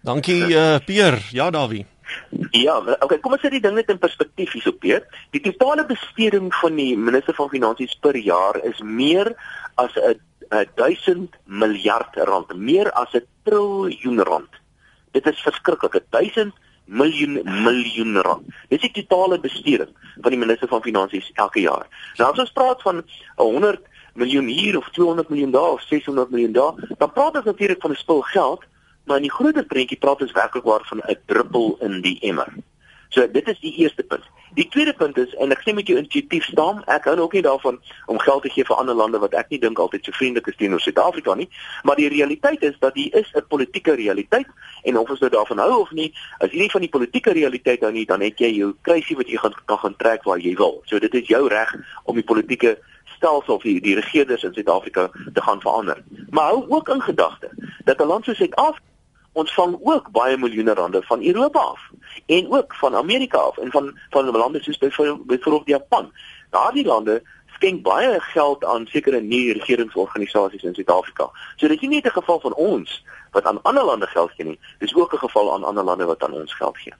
Dankie 0.02 0.46
uh, 0.56 0.78
Peer. 0.86 1.18
Ja, 1.30 1.50
Dawie. 1.50 1.84
Ja, 2.50 2.78
okay, 3.00 3.18
kom 3.22 3.32
ons 3.36 3.42
sit 3.44 3.52
die 3.52 3.60
ding 3.62 3.74
net 3.76 3.90
in 3.92 3.98
perspektief 3.98 4.52
hierso, 4.56 4.72
Piet. 4.72 5.04
Die 5.30 5.40
totale 5.44 5.84
besteding 5.86 6.48
van 6.54 6.74
die 6.80 6.96
minister 6.98 7.34
van 7.36 7.48
finansies 7.52 7.92
per 8.00 8.16
jaar 8.16 8.56
is 8.64 8.80
meer 8.82 9.34
as 9.76 9.92
'n 9.94 10.16
1000 10.50 11.36
miljard 11.44 12.16
rand, 12.16 12.54
meer 12.56 12.90
as 12.92 13.12
'n 13.14 13.26
triljoen 13.44 14.22
rand. 14.22 14.52
Dit 15.12 15.26
is 15.26 15.40
verskriklik, 15.40 16.02
1000 16.10 16.54
miljoen 16.84 17.40
miljoen 17.44 18.18
rand. 18.20 18.46
Dis 18.68 18.80
die 18.80 19.06
totale 19.06 19.38
besteding 19.40 19.90
van 20.20 20.30
die 20.30 20.38
minister 20.38 20.68
van 20.68 20.82
finansies 20.82 21.30
elke 21.34 21.60
jaar. 21.60 21.86
Nou 22.18 22.32
as 22.32 22.38
ons 22.38 22.52
praat 22.52 22.82
van 22.82 23.02
100 23.36 23.80
miljoen 24.14 24.46
hier 24.46 24.76
of 24.76 24.90
200 24.90 25.28
miljoen 25.28 25.50
daar 25.50 25.76
of 25.78 25.82
600 25.82 26.30
miljoen 26.30 26.52
daar, 26.52 26.74
dan 26.98 27.12
praat 27.12 27.36
ons 27.36 27.44
natuurlik 27.44 27.80
van 27.80 27.90
'n 27.90 28.02
spul 28.02 28.20
geld, 28.20 28.64
maar 29.04 29.16
in 29.16 29.28
die 29.28 29.36
groter 29.38 29.64
prentjie 29.64 29.98
praat 29.98 30.22
ons 30.22 30.32
werklik 30.32 30.64
waar 30.64 30.84
van 30.84 30.98
'n 30.98 31.18
druppel 31.26 31.76
in 31.80 32.00
die 32.00 32.18
emmer. 32.20 32.52
So 33.08 33.30
dit 33.30 33.48
is 33.48 33.60
die 33.60 33.74
eerste 33.76 34.02
punt. 34.02 34.24
Die 34.54 34.68
tweede 34.68 34.92
punt 34.92 35.18
is 35.18 35.34
en 35.34 35.52
ek 35.54 35.62
sê 35.62 35.74
met 35.74 35.86
jou 35.86 35.98
intuïtief 35.98 36.44
staan, 36.50 36.82
ek 36.90 37.04
hou 37.06 37.16
ook 37.20 37.36
nie 37.36 37.42
daarvan 37.46 37.78
om 38.10 38.18
geld 38.18 38.42
te 38.42 38.50
gee 38.50 38.66
vir 38.66 38.80
ander 38.82 38.96
lande 38.98 39.20
wat 39.22 39.34
ek 39.38 39.52
nie 39.54 39.60
dink 39.62 39.78
altyd 39.78 40.04
so 40.04 40.16
vriendelik 40.16 40.50
is 40.50 40.58
teenoor 40.58 40.82
Suid-Afrika 40.82 41.36
nie, 41.38 41.46
maar 41.86 42.00
die 42.00 42.08
realiteit 42.10 42.64
is 42.66 42.78
dat 42.82 42.98
hier 42.98 43.14
is 43.14 43.30
'n 43.34 43.46
politieke 43.48 43.94
realiteit 43.94 44.46
en 44.82 44.98
of 44.98 45.10
ons 45.10 45.20
nou 45.20 45.30
daarvan 45.30 45.58
hou 45.58 45.80
of 45.80 45.90
nie, 45.90 46.12
as 46.40 46.50
jy 46.50 46.58
nie 46.58 46.70
van 46.70 46.80
die 46.80 46.90
politieke 46.90 47.32
realiteit 47.32 47.80
hou 47.80 47.92
nie, 47.92 48.06
dan 48.06 48.20
het 48.20 48.38
jy 48.38 48.50
jou 48.58 48.74
kruisie 48.82 49.16
wat 49.16 49.28
jy 49.28 49.36
gaan 49.36 49.54
kan 49.64 49.78
gaan 49.78 49.96
trek 49.96 50.24
waar 50.24 50.38
jy 50.38 50.54
wil. 50.56 50.82
So 50.84 50.98
dit 50.98 51.14
is 51.14 51.28
jou 51.28 51.48
reg 51.48 51.74
om 52.04 52.14
die 52.14 52.24
politieke 52.24 52.78
stelsel 53.16 53.54
of 53.54 53.62
die, 53.62 53.80
die 53.80 53.94
regerders 53.94 54.42
in 54.42 54.54
Suid-Afrika 54.54 55.10
te 55.34 55.42
gaan 55.42 55.60
verander. 55.60 56.02
Maar 56.30 56.44
hou 56.44 56.64
ook 56.68 56.88
in 56.88 57.02
gedagte 57.02 57.50
dat 57.84 58.00
'n 58.00 58.06
land 58.06 58.24
soos 58.24 58.36
Suid-Afrika 58.36 58.89
ontvang 59.32 59.78
ook 59.82 60.10
baie 60.10 60.36
miljoene 60.36 60.74
rande 60.74 61.02
van 61.02 61.24
Europa 61.24 61.60
af 61.60 61.80
en 62.26 62.50
ook 62.52 62.74
van 62.74 62.94
Amerika 62.94 63.38
af 63.38 63.58
en 63.58 63.70
van 63.70 63.98
van 64.10 64.30
lande 64.30 64.62
soos 64.62 64.78
byvoorbeeld 64.78 65.66
Japan. 65.66 66.12
Daardie 66.50 66.86
lande 66.86 67.22
skenk 67.54 67.82
baie 67.82 68.20
geld 68.20 68.64
aan 68.64 68.86
sekere 68.86 69.20
nie 69.20 69.52
regeringsorganisasies 69.52 70.62
in 70.62 70.74
Suid-Afrika. 70.74 71.30
So 71.56 71.68
dit 71.68 71.76
is 71.76 71.88
nie 71.88 72.00
net 72.00 72.06
'n 72.06 72.18
geval 72.20 72.40
van 72.40 72.54
ons 72.54 73.04
wat 73.30 73.44
aan 73.44 73.62
ander 73.62 73.84
lande 73.84 74.06
geld 74.06 74.30
gee 74.30 74.46
nie, 74.46 74.58
dis 74.78 74.94
ook 74.94 75.12
'n 75.12 75.18
geval 75.26 75.54
aan 75.54 75.64
ander 75.64 75.84
lande 75.84 76.04
wat 76.04 76.22
aan 76.24 76.32
ons 76.32 76.54
geld 76.54 76.78
gee. 76.78 76.94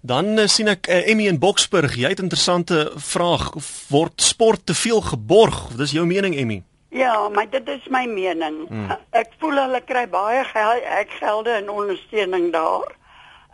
Dan 0.00 0.38
uh, 0.38 0.46
sien 0.46 0.68
ek 0.68 0.88
uh, 0.88 1.08
Emmy 1.08 1.26
in 1.26 1.38
Boksburg. 1.38 1.94
Jy 1.96 2.08
het 2.08 2.18
'n 2.18 2.28
interessante 2.28 2.92
vraag. 2.94 3.52
Word 3.88 4.22
sport 4.22 4.66
te 4.66 4.74
veel 4.74 5.00
geborg? 5.00 5.68
Dis 5.76 5.90
jou 5.90 6.06
mening, 6.06 6.36
Emmy? 6.36 6.62
Ja, 6.94 7.28
maar 7.28 7.50
dit 7.50 7.68
is 7.68 7.86
my 7.90 8.04
mening. 8.06 8.68
Hmm. 8.68 8.92
Ek 9.10 9.32
voel 9.42 9.56
hulle 9.58 9.80
kry 9.82 10.04
baie 10.08 10.44
geld, 10.46 10.84
ek 11.00 11.16
gelde 11.18 11.50
en 11.58 11.70
ondersteuning 11.72 12.52
daar. 12.54 12.92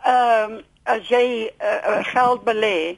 Ehm 0.05 0.51
um, 0.51 0.59
as 0.89 1.07
jy 1.13 1.49
uh, 1.61 1.99
geld 2.09 2.41
belê, 2.43 2.97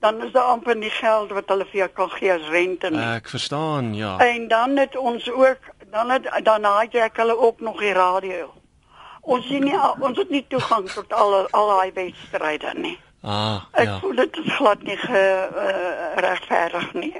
dan 0.00 0.20
is 0.22 0.32
daar 0.32 0.50
amper 0.54 0.76
nie 0.78 0.90
geld 0.90 1.32
wat 1.34 1.48
hulle 1.50 1.64
vir 1.70 1.80
jou 1.80 1.88
kan 1.98 2.10
gee 2.14 2.30
as 2.32 2.46
rente 2.48 2.90
nie. 2.94 3.02
Ek 3.02 3.28
verstaan, 3.28 3.94
ja. 3.94 4.12
En 4.22 4.48
dan 4.48 4.76
het 4.78 4.96
ons 4.96 5.26
ook 5.30 5.58
dan 5.90 6.10
het 6.10 6.28
dan 6.46 6.64
het 6.64 6.94
ek 6.94 7.16
hulle 7.22 7.38
ook 7.38 7.60
nog 7.60 7.78
die 7.82 7.92
radio. 7.92 8.52
Ons 9.20 9.46
sien 9.46 9.64
nie 9.64 9.78
ons 9.98 10.18
het 10.18 10.30
nie 10.30 10.44
toegang 10.48 10.90
tot 10.90 11.12
al 11.12 11.36
al 11.50 11.70
daai 11.76 11.92
wedstryde 11.94 12.74
nie. 12.78 12.98
Ah, 13.22 13.62
Ek 13.72 13.86
ja. 13.88 13.98
voel 13.98 14.14
dit 14.14 14.36
is 14.36 14.50
glad 14.56 14.82
nie 14.82 14.96
ge, 15.00 15.22
uh, 15.56 16.16
regverdig 16.20 16.92
nie. 16.92 17.14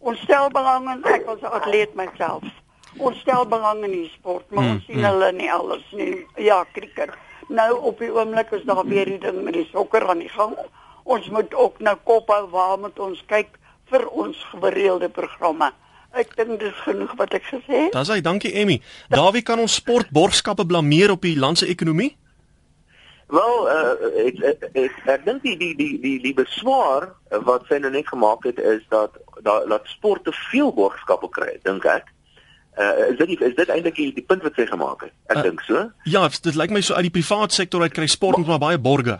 Ons 0.00 0.18
stel 0.22 0.50
belang 0.50 0.88
in 0.92 1.04
ek 1.04 1.26
was 1.26 1.40
'n 1.42 1.52
atleet 1.58 1.94
myself. 1.94 2.44
Ons 2.98 3.18
stel 3.18 3.46
belang 3.46 3.84
in 3.84 3.90
die 3.90 4.10
sport, 4.14 4.44
maar 4.50 4.64
Mm, 4.64 4.70
ons 4.70 4.84
sien 4.84 5.04
hulle 5.04 5.32
nie 5.32 5.52
alles 5.52 5.82
nie. 5.92 6.26
Ja, 6.36 6.64
krieket. 6.72 7.10
Nou 7.48 7.78
op 7.82 7.98
die 7.98 8.12
oomblik 8.12 8.50
is 8.52 8.64
daar 8.64 8.84
weer 8.86 9.04
die 9.04 9.18
ding 9.18 9.42
met 9.44 9.52
die 9.54 9.68
sokker 9.72 10.08
aan 10.08 10.18
die 10.18 10.28
gang. 10.28 10.56
Ons 11.04 11.28
moet 11.28 11.54
ook 11.54 11.78
nou 11.80 11.96
kop 12.04 12.28
hou 12.28 12.48
waar 12.50 12.78
moet 12.78 12.98
ons 12.98 13.22
kyk 13.26 13.48
vir 13.90 14.08
ons 14.08 14.36
gereelde 14.52 15.08
programme. 15.08 15.72
Ek 16.12 16.36
dink 16.36 16.60
dis 16.60 16.74
genoeg 16.74 17.14
wat 17.16 17.34
ek 17.34 17.42
gesê 17.42 17.84
het. 17.84 17.92
Dis 17.92 18.08
hy, 18.08 18.20
dankie 18.20 18.52
Emmy. 18.54 18.80
Dawie 19.08 19.42
kan 19.42 19.58
ons 19.58 19.74
sportborgskappe 19.74 20.66
blameer 20.66 21.10
op 21.10 21.22
die 21.22 21.36
land 21.38 21.58
se 21.58 21.66
ekonomie? 21.66 22.16
Wel, 23.28 23.56
uh, 23.68 24.10
ek 24.24 24.38
ek, 24.40 24.62
ek, 24.72 25.00
ek 25.04 25.24
dink 25.26 25.42
die 25.44 25.56
die 25.60 25.74
die 25.76 25.94
die 26.00 26.14
die 26.22 26.34
beswaar 26.36 27.10
uh, 27.28 27.40
wat 27.44 27.66
sy 27.68 27.76
nou 27.82 27.90
net 27.92 28.08
gemaak 28.08 28.46
het 28.48 28.56
is 28.58 28.80
dat 28.88 29.18
dat 29.44 29.66
dat 29.68 29.90
sport 29.92 30.24
te 30.24 30.32
veel 30.48 30.72
borgskappe 30.72 31.28
kry, 31.36 31.58
dink 31.68 31.84
ek. 31.84 32.08
Uh, 32.78 33.10
is 33.10 33.18
dit 33.18 33.34
die, 33.34 33.38
is 33.44 33.56
dit 33.58 33.68
eintlik 33.74 33.98
die, 33.98 34.08
die 34.16 34.24
punt 34.24 34.46
wat 34.46 34.56
sy 34.56 34.64
gemaak 34.70 35.04
het? 35.04 35.12
Ek 35.28 35.42
Uh, 35.42 35.44
dink 35.50 35.60
so. 35.66 35.84
Ja, 36.08 36.24
dit 36.28 36.56
lyk 36.56 36.72
my 36.72 36.80
so 36.80 36.96
uit 36.96 37.10
die 37.10 37.16
privaat 37.18 37.52
sektor 37.52 37.84
uit 37.84 37.92
kry 37.92 38.08
sport 38.08 38.40
net 38.40 38.48
maar 38.48 38.64
baie 38.64 38.80
borge. 38.80 39.18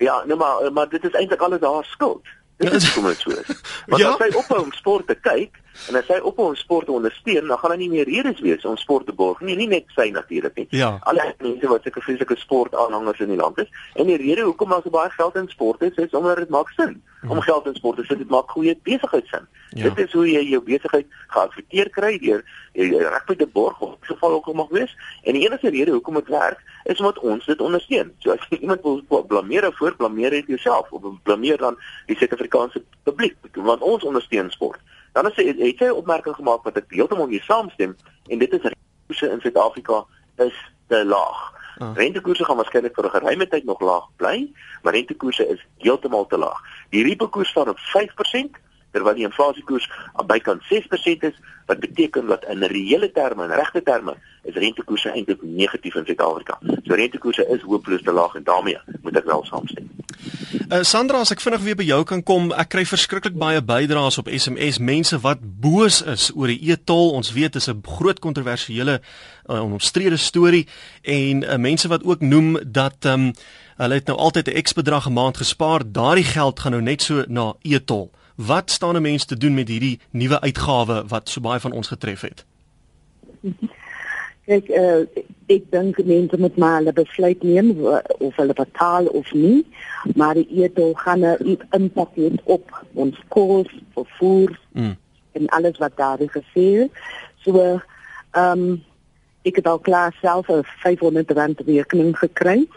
Ja, 0.00 0.22
nee 0.24 0.36
maar 0.36 0.72
maar 0.72 0.88
dit 0.88 1.04
is 1.04 1.18
eintlik 1.18 1.44
alles 1.44 1.60
haar 1.60 1.84
skuld. 1.92 2.24
Dit 2.56 2.72
is 2.72 2.84
hoekom 2.94 3.10
dit 3.10 3.18
so 3.20 3.30
is. 3.30 3.60
Want 3.86 4.02
Ja? 4.02 4.10
as 4.10 4.16
sy 4.16 4.36
ophou 4.38 4.62
om 4.62 4.72
sport 4.72 5.06
te 5.06 5.14
kyk 5.14 5.58
en 5.90 5.98
as 6.00 6.06
sy 6.08 6.16
ophou 6.24 6.46
om 6.48 6.54
sport 6.56 6.86
te 6.88 6.92
ondersteun, 6.92 7.46
dan 7.50 7.58
gaan 7.58 7.70
daar 7.74 7.78
nie 7.78 7.90
meer 7.92 8.08
redes 8.08 8.40
wees 8.40 8.64
om 8.64 8.76
sport 8.80 9.06
te 9.06 9.12
borg 9.12 9.40
nie, 9.44 9.56
nie 9.56 9.68
net 9.68 9.84
sy 9.96 10.08
natuurlik 10.14 10.54
nie. 10.56 10.66
Ja. 10.70 10.94
Alle 11.04 11.34
mense 11.44 11.68
wat 11.68 11.82
sulke 11.84 12.00
vreeslike 12.00 12.36
sportaanhangers 12.40 13.20
in 13.20 13.28
die 13.34 13.36
land 13.40 13.58
is. 13.60 13.68
En 13.94 14.08
die 14.08 14.16
rede 14.16 14.46
hoekom 14.48 14.72
daar 14.72 14.80
so 14.82 14.90
baie 14.90 15.10
geld 15.10 15.36
in 15.36 15.48
sport 15.52 15.82
is, 15.82 15.94
is 16.00 16.16
omdat 16.16 16.36
dit 16.36 16.48
maak 16.48 16.72
sin. 16.78 17.02
Om 17.28 17.40
geld 17.40 17.66
in 17.66 17.74
sport 17.74 17.96
te 17.96 18.04
sit, 18.04 18.18
dit 18.18 18.28
maak 18.28 18.50
goeie 18.50 18.78
besigheidsin. 18.82 19.46
Ja. 19.70 19.82
Dit 19.82 19.98
is 20.06 20.12
hoe 20.12 20.26
jy 20.30 20.42
jou 20.48 20.62
besigheid 20.62 21.06
geadverteer 21.26 21.90
kry 21.90 22.18
deur 22.18 22.44
reg 22.72 23.24
by 23.26 23.34
te 23.34 23.46
borg 23.46 23.80
of 23.80 23.96
geval 24.00 24.30
ook 24.30 24.46
al 24.46 24.52
mag 24.52 24.68
wees. 24.68 24.96
En 25.22 25.32
die 25.32 25.46
enigste 25.46 25.70
rede 25.70 25.90
hoekom 25.90 26.14
dit 26.14 26.28
werk 26.28 26.62
is 26.84 26.98
omdat 26.98 27.18
ons 27.18 27.44
dit 27.44 27.60
ondersteun. 27.60 28.12
So 28.18 28.30
as 28.30 28.46
jy 28.50 28.58
iemand 28.60 28.82
wil 28.82 29.24
blameer 29.26 29.72
voor, 29.74 29.96
blameer 29.96 30.30
dit 30.30 30.46
jouself 30.46 30.90
of 30.90 31.02
blameer 31.22 31.58
dan 31.58 31.78
die 32.06 32.16
Suid-Afrikaanse 32.16 32.84
publiek 33.02 33.36
want 33.54 33.82
ons 33.82 34.04
ondersteun 34.04 34.50
sport. 34.50 34.80
Dan 35.12 35.26
is 35.30 35.36
hy 35.36 35.46
het 35.48 35.58
hy 35.58 35.88
'n 35.88 35.92
opmerking 35.92 36.34
gemaak 36.34 36.62
wat 36.62 36.76
ek 36.76 36.92
heeltemal 36.92 37.26
mee 37.26 37.42
saamstem 37.42 37.96
en 38.28 38.38
dit 38.38 38.52
is 38.52 38.62
rentekoerse 38.62 39.30
in 39.30 39.40
Suid-Afrika 39.40 40.04
is 40.36 40.56
te 40.88 41.04
laag. 41.04 41.55
Ah. 41.78 41.92
Rentekoerse 41.94 42.44
gaan 42.44 42.56
waarskynlik 42.56 42.94
vir 42.94 43.04
'n 43.04 43.10
geruime 43.10 43.48
tyd 43.48 43.64
nog 43.64 43.80
laag 43.80 44.06
bly, 44.16 44.52
maar 44.82 44.92
rentekoerse 44.92 45.48
is 45.48 45.66
heeltemal 45.78 46.26
te 46.26 46.38
laag. 46.38 46.60
Die 46.90 47.04
repo 47.04 47.28
koers 47.28 47.48
staan 47.48 47.68
op 47.68 47.78
5% 47.78 48.56
terwyl 48.96 49.18
die 49.18 49.28
inflasiekoers 49.28 49.90
bykant 50.30 50.64
6% 50.72 51.28
is, 51.30 51.36
wat 51.66 51.82
beteken 51.82 52.30
dat 52.32 52.46
in 52.52 52.64
reële 52.72 53.10
terme 53.12 53.44
en 53.44 53.54
regte 53.58 53.82
terme 53.82 54.16
is 54.46 54.54
rentekoerse 54.54 55.10
eintlik 55.10 55.42
negatief 55.42 55.94
in 55.98 56.06
Suid-Afrika. 56.06 56.58
So 56.86 56.94
rentekoerse 56.94 57.46
is 57.54 57.66
hopeloos 57.66 58.02
te 58.06 58.14
laag 58.14 58.38
en 58.38 58.46
daarmee 58.46 58.78
moet 59.02 59.18
ek 59.18 59.28
wel 59.28 59.44
saamstem. 59.48 59.90
Uh, 60.66 60.82
Sandra, 60.82 61.20
as 61.22 61.30
ek 61.34 61.42
vinnig 61.42 61.62
weer 61.62 61.78
by 61.78 61.86
jou 61.86 62.00
kan 62.08 62.22
kom, 62.26 62.48
ek 62.54 62.70
kry 62.74 62.82
verskriklik 62.88 63.36
baie 63.38 63.60
bydraes 63.62 64.18
op 64.22 64.30
SMS, 64.30 64.80
mense 64.82 65.18
wat 65.22 65.42
boos 65.42 66.00
is 66.06 66.30
oor 66.34 66.50
die 66.50 66.72
e-tol. 66.72 67.12
Ons 67.18 67.32
weet 67.36 67.54
dit 67.54 67.62
is 67.62 67.68
'n 67.70 67.82
groot 67.98 68.18
kontroversiële 68.18 69.00
uh, 69.00 69.62
omstrede 69.62 70.16
storie 70.16 70.66
en 71.02 71.42
uh, 71.42 71.56
mense 71.56 71.88
wat 71.88 72.02
ook 72.04 72.20
noem 72.20 72.58
dat 72.62 73.04
ehm 73.04 73.30
um, 73.30 73.32
hulle 73.76 73.94
het 73.94 74.06
nou 74.06 74.18
altyd 74.18 74.48
'n 74.48 74.62
X 74.62 74.72
bedrag 74.72 75.06
'n 75.06 75.12
maand 75.12 75.36
gespaar. 75.36 75.82
Daardie 75.84 76.24
geld 76.24 76.60
gaan 76.60 76.72
nou 76.72 76.82
net 76.82 77.02
so 77.02 77.24
na 77.28 77.54
e-tol. 77.62 78.10
Wat 78.36 78.70
staan 78.70 78.96
'n 78.96 79.02
mens 79.02 79.24
te 79.24 79.36
doen 79.36 79.54
met 79.54 79.68
hierdie 79.68 80.00
nuwe 80.10 80.40
uitgawe 80.40 81.04
wat 81.06 81.28
so 81.28 81.40
baie 81.40 81.60
van 81.60 81.72
ons 81.72 81.88
getref 81.88 82.20
het? 82.20 82.44
Kyk, 84.46 84.68
uh, 84.68 85.02
ek 85.46 85.70
dink 85.70 86.04
mense 86.04 86.38
moet 86.38 86.56
maar 86.56 86.76
hulle 86.78 86.92
besluit 86.92 87.42
neem 87.42 87.72
of 88.18 88.36
hulle 88.36 88.52
betaal 88.52 89.06
of 89.06 89.32
nie, 89.32 89.66
maar 90.14 90.34
die 90.34 90.46
eetol 90.62 90.94
gaan 90.94 91.24
'n 91.24 91.58
impak 91.70 92.14
hê 92.14 92.30
op 92.44 92.84
ons 92.94 93.18
kos, 93.28 93.66
vervoer 93.94 94.58
Mm. 94.72 94.96
en 95.32 95.46
alles 95.46 95.78
wat 95.78 95.96
daar 95.96 96.20
is 96.20 96.30
gesê. 96.30 96.88
So, 97.42 97.80
ehm 98.30 98.58
um, 98.58 98.84
ek 99.42 99.56
het 99.56 99.66
al 99.66 99.78
klaar 99.78 100.16
self 100.20 100.48
'n 100.48 100.62
500 100.62 101.30
rand 101.30 101.60
rekening 101.60 102.18
gekry 102.18 102.68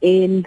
en 0.00 0.46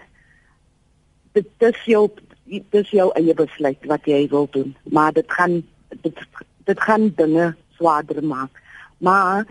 dit 1.32 1.48
is 1.58 1.84
jou 1.86 2.10
dit 2.48 2.80
is 2.82 2.90
jou 2.96 3.10
eie 3.20 3.34
besluit 3.38 3.90
wat 3.92 4.08
jy 4.08 4.24
wil 4.32 4.48
doen, 4.52 4.76
maar 4.84 5.14
dit 5.14 5.32
gaan 5.40 5.62
dit 6.04 6.26
dit 6.68 6.80
gaan 6.84 7.10
dinge 7.16 7.56
swaarder 7.78 8.24
maak. 8.24 8.62
Maar 8.98 9.46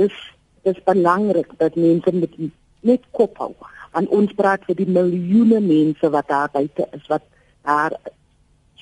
dis 0.00 0.14
dis 0.62 0.78
belangrik 0.84 1.50
dat 1.58 1.76
mense 1.76 2.12
met 2.12 2.34
net 2.80 3.04
kop 3.10 3.38
hou. 3.38 3.52
Want 3.92 4.08
ons 4.08 4.32
praat 4.38 4.64
vir 4.68 4.78
die 4.78 4.88
miljoene 4.88 5.60
mense 5.60 6.10
wat 6.14 6.28
daar 6.28 6.50
buite 6.52 6.86
is 6.96 7.08
wat 7.12 7.24
daar 7.66 7.96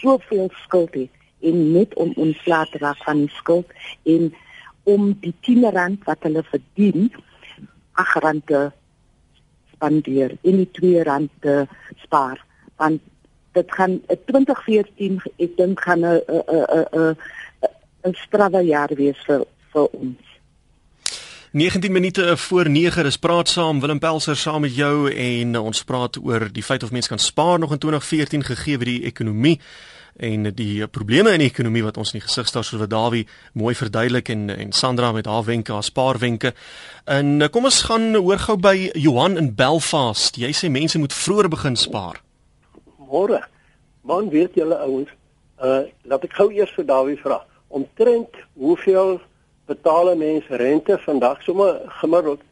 soveel 0.00 0.48
skuld 0.64 0.94
het 0.94 1.16
en 1.40 1.72
net 1.72 1.94
om 1.94 2.12
ontslae 2.16 2.68
te 2.70 2.80
raak 2.80 3.00
van 3.04 3.24
die 3.24 3.34
skuld 3.36 3.72
en 4.08 4.30
om 4.88 5.10
die 5.24 5.34
10 5.46 5.66
rand 5.74 6.04
wat 6.08 6.22
hulle 6.24 6.42
verdien, 6.48 7.10
8 8.00 8.22
rand 8.24 8.46
te 8.46 8.60
spandeer 9.74 10.36
en 10.40 10.60
die 10.62 10.70
2 10.78 11.04
rand 11.08 11.32
te 11.44 11.64
spaar. 12.04 12.40
Want 12.80 13.02
dit 13.52 13.74
gaan 13.74 14.00
eh, 14.06 14.16
2014 14.26 15.20
ek 15.36 15.56
dink 15.56 15.80
gaan 15.80 16.04
'n 16.04 16.20
'n 16.26 16.42
'n 16.48 16.86
'n 16.92 17.16
'n 18.08 18.14
strawwe 18.14 18.64
jaar 18.64 18.94
wees 18.94 19.18
vir 19.26 19.44
vir 19.72 19.86
ons. 19.86 20.30
19 21.52 21.92
minute 21.92 22.36
voor 22.36 22.68
9 22.70 23.04
is 23.04 23.16
praat 23.18 23.48
saam 23.48 23.80
Willem 23.80 23.98
Pelser 23.98 24.36
saam 24.36 24.60
met 24.60 24.74
jou 24.74 25.10
en 25.10 25.58
ons 25.58 25.84
praat 25.84 26.16
oor 26.22 26.52
die 26.52 26.62
feit 26.62 26.82
of 26.82 26.90
mense 26.90 27.08
kan 27.08 27.18
spaar 27.18 27.58
nog 27.58 27.72
in 27.72 27.78
2014 27.78 28.44
gegee 28.44 28.76
word 28.78 28.86
die 28.86 29.04
ekonomie 29.04 29.58
en 30.16 30.46
die 30.54 30.86
probleme 30.86 31.32
in 31.32 31.42
die 31.42 31.50
ekonomie 31.50 31.82
wat 31.82 31.96
ons 31.96 32.12
in 32.12 32.20
die 32.20 32.26
gesig 32.26 32.46
staar 32.46 32.64
soos 32.64 32.78
wat 32.84 32.92
Dawie 32.92 33.26
mooi 33.58 33.74
verduidelik 33.74 34.28
en 34.28 34.46
en 34.50 34.72
Sandra 34.72 35.12
met 35.12 35.26
haar 35.26 35.44
wenke, 35.44 35.72
haar 35.72 35.82
spaarwenke. 35.82 36.54
En 37.04 37.40
uh, 37.40 37.48
kom 37.48 37.64
ons 37.64 37.82
gaan 37.82 38.14
hoor 38.14 38.38
gou 38.38 38.56
by 38.56 38.90
Johan 38.94 39.36
in 39.36 39.54
Belfast. 39.54 40.38
Jy 40.38 40.52
sê 40.54 40.70
mense 40.70 40.98
moet 40.98 41.14
vroeër 41.14 41.48
begin 41.48 41.76
spaar. 41.76 42.22
Môre. 43.10 43.40
Man 44.06 44.30
weet 44.30 44.54
julle 44.54 44.78
ouens, 44.86 45.10
uh 45.60 45.82
laat 46.08 46.24
ek 46.24 46.36
gou 46.38 46.48
eers 46.54 46.72
vir 46.76 46.86
Dawie 46.88 47.18
vra. 47.20 47.42
Omtrent 47.68 48.38
hoeveel 48.54 49.18
betaal 49.66 50.12
'n 50.14 50.18
mens 50.18 50.46
rente 50.48 50.98
vandag 51.06 51.42
sommer 51.42 51.80
gemiddeld 52.00 52.42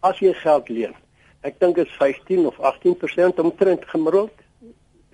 as 0.00 0.18
jy 0.18 0.32
geld 0.32 0.68
leen? 0.68 0.94
Ek 1.40 1.58
dink 1.60 1.76
dit 1.76 1.86
is 1.86 1.96
15 1.96 2.46
of 2.46 2.56
18% 2.58 3.38
omtrent 3.38 3.84
gemiddeld. 3.86 4.34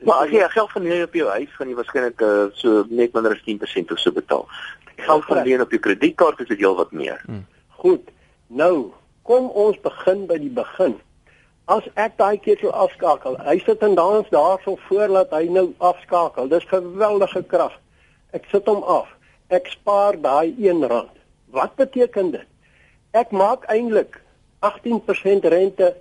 Maar 0.05 0.25
as 0.25 0.31
jy 0.31 0.49
geld 0.49 0.71
gaan 0.71 0.83
leen 0.83 1.03
op 1.03 1.15
jou 1.15 1.29
huis, 1.29 1.53
gaan 1.57 1.69
jy 1.69 1.75
waarskynlik 1.75 2.21
uh, 2.21 2.47
so 2.53 2.85
net 2.89 3.13
minder 3.13 3.33
as 3.33 3.45
10% 3.45 3.93
of 3.93 3.99
so 3.99 4.13
betaal. 4.13 4.49
Geld 4.97 5.25
gaan 5.25 5.45
leen 5.45 5.61
op 5.61 5.71
jou 5.71 5.81
kredietkaart 5.81 6.41
is 6.41 6.49
dit 6.49 6.59
heelwat 6.59 6.93
meer. 6.93 7.23
Hmm. 7.27 7.47
Goed. 7.69 8.11
Nou, 8.47 8.93
kom 9.23 9.49
ons 9.49 9.81
begin 9.81 10.27
by 10.27 10.39
die 10.39 10.53
begin. 10.53 10.99
As 11.67 11.85
ek 11.97 12.19
daai 12.21 12.37
ketel 12.45 12.73
afskakel, 12.77 13.39
hy 13.41 13.57
sit 13.65 13.81
en 13.87 13.95
dans 13.97 14.29
daarso 14.29 14.77
voor 14.85 15.09
dat 15.09 15.31
hy 15.33 15.47
nou 15.49 15.71
afskakel. 15.79 16.49
Dis 16.53 16.67
geweldige 16.69 17.41
krag. 17.49 17.73
Ek 18.37 18.45
sit 18.53 18.69
hom 18.69 18.83
af. 18.85 19.09
Ek 19.49 19.71
spaar 19.73 20.19
daai 20.21 20.53
R1. 20.53 21.09
Wat 21.57 21.73
beteken 21.81 22.35
dit? 22.35 22.49
Ek 23.17 23.33
maak 23.33 23.65
eintlik 23.73 24.21
18% 24.61 25.49
rente 25.49 25.95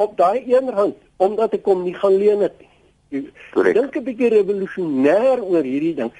op 0.00 0.16
daai 0.16 0.40
R1 0.48 0.94
omdat 1.16 1.52
ek 1.60 1.68
hom 1.68 1.84
nie 1.84 1.94
gaan 1.94 2.16
leen 2.16 2.40
het 2.40 2.56
nie. 2.62 3.28
Ek 3.60 3.74
dink 3.76 3.96
'n 3.96 4.04
bietjie 4.08 4.32
revolusionêr 4.32 5.42
oor 5.42 5.62
hierdie 5.62 5.94
ding. 6.00 6.12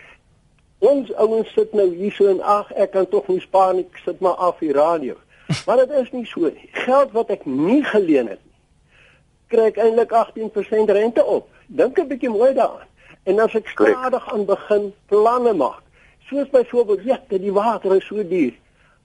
Ons 0.79 1.13
ouens 1.17 1.49
sit 1.55 1.73
nou 1.73 1.89
hier 1.95 2.13
so 2.13 2.29
en 2.29 2.41
ag, 2.41 2.71
ek 2.77 2.93
kan 2.93 3.09
tog 3.09 3.29
nie 3.29 3.41
spaar 3.41 3.75
nie, 3.75 3.87
ek 3.89 4.01
sit 4.05 4.21
maar 4.21 4.37
af 4.37 4.59
die 4.59 4.73
radio. 4.73 5.17
Maar 5.67 5.77
dit 5.87 5.91
is 5.91 6.11
nie 6.13 6.27
so 6.27 6.41
nie. 6.41 6.69
Geld 6.73 7.13
wat 7.13 7.31
ek 7.31 7.47
nie 7.47 7.83
geleen 7.85 8.29
het 8.29 8.41
nie, 8.45 8.54
kry 9.55 9.71
ek 9.71 9.81
eintlik 9.85 10.13
18% 10.13 10.93
rente 10.99 11.25
op. 11.25 11.49
Dink 11.67 11.99
'n 11.99 12.11
bietjie 12.11 12.31
mooi 12.31 12.53
daaraan. 12.55 12.91
En 13.25 13.41
as 13.41 13.55
ek 13.55 13.69
stadig 13.69 14.33
aan 14.33 14.45
begin 14.45 14.93
planne 15.09 15.53
maak, 15.53 15.83
soos 16.29 16.49
byvoorbeeld, 16.51 17.05
ja, 17.05 17.21
die 17.29 17.53
water 17.53 17.97
is 17.97 18.07
so 18.07 18.29
duur. 18.29 18.53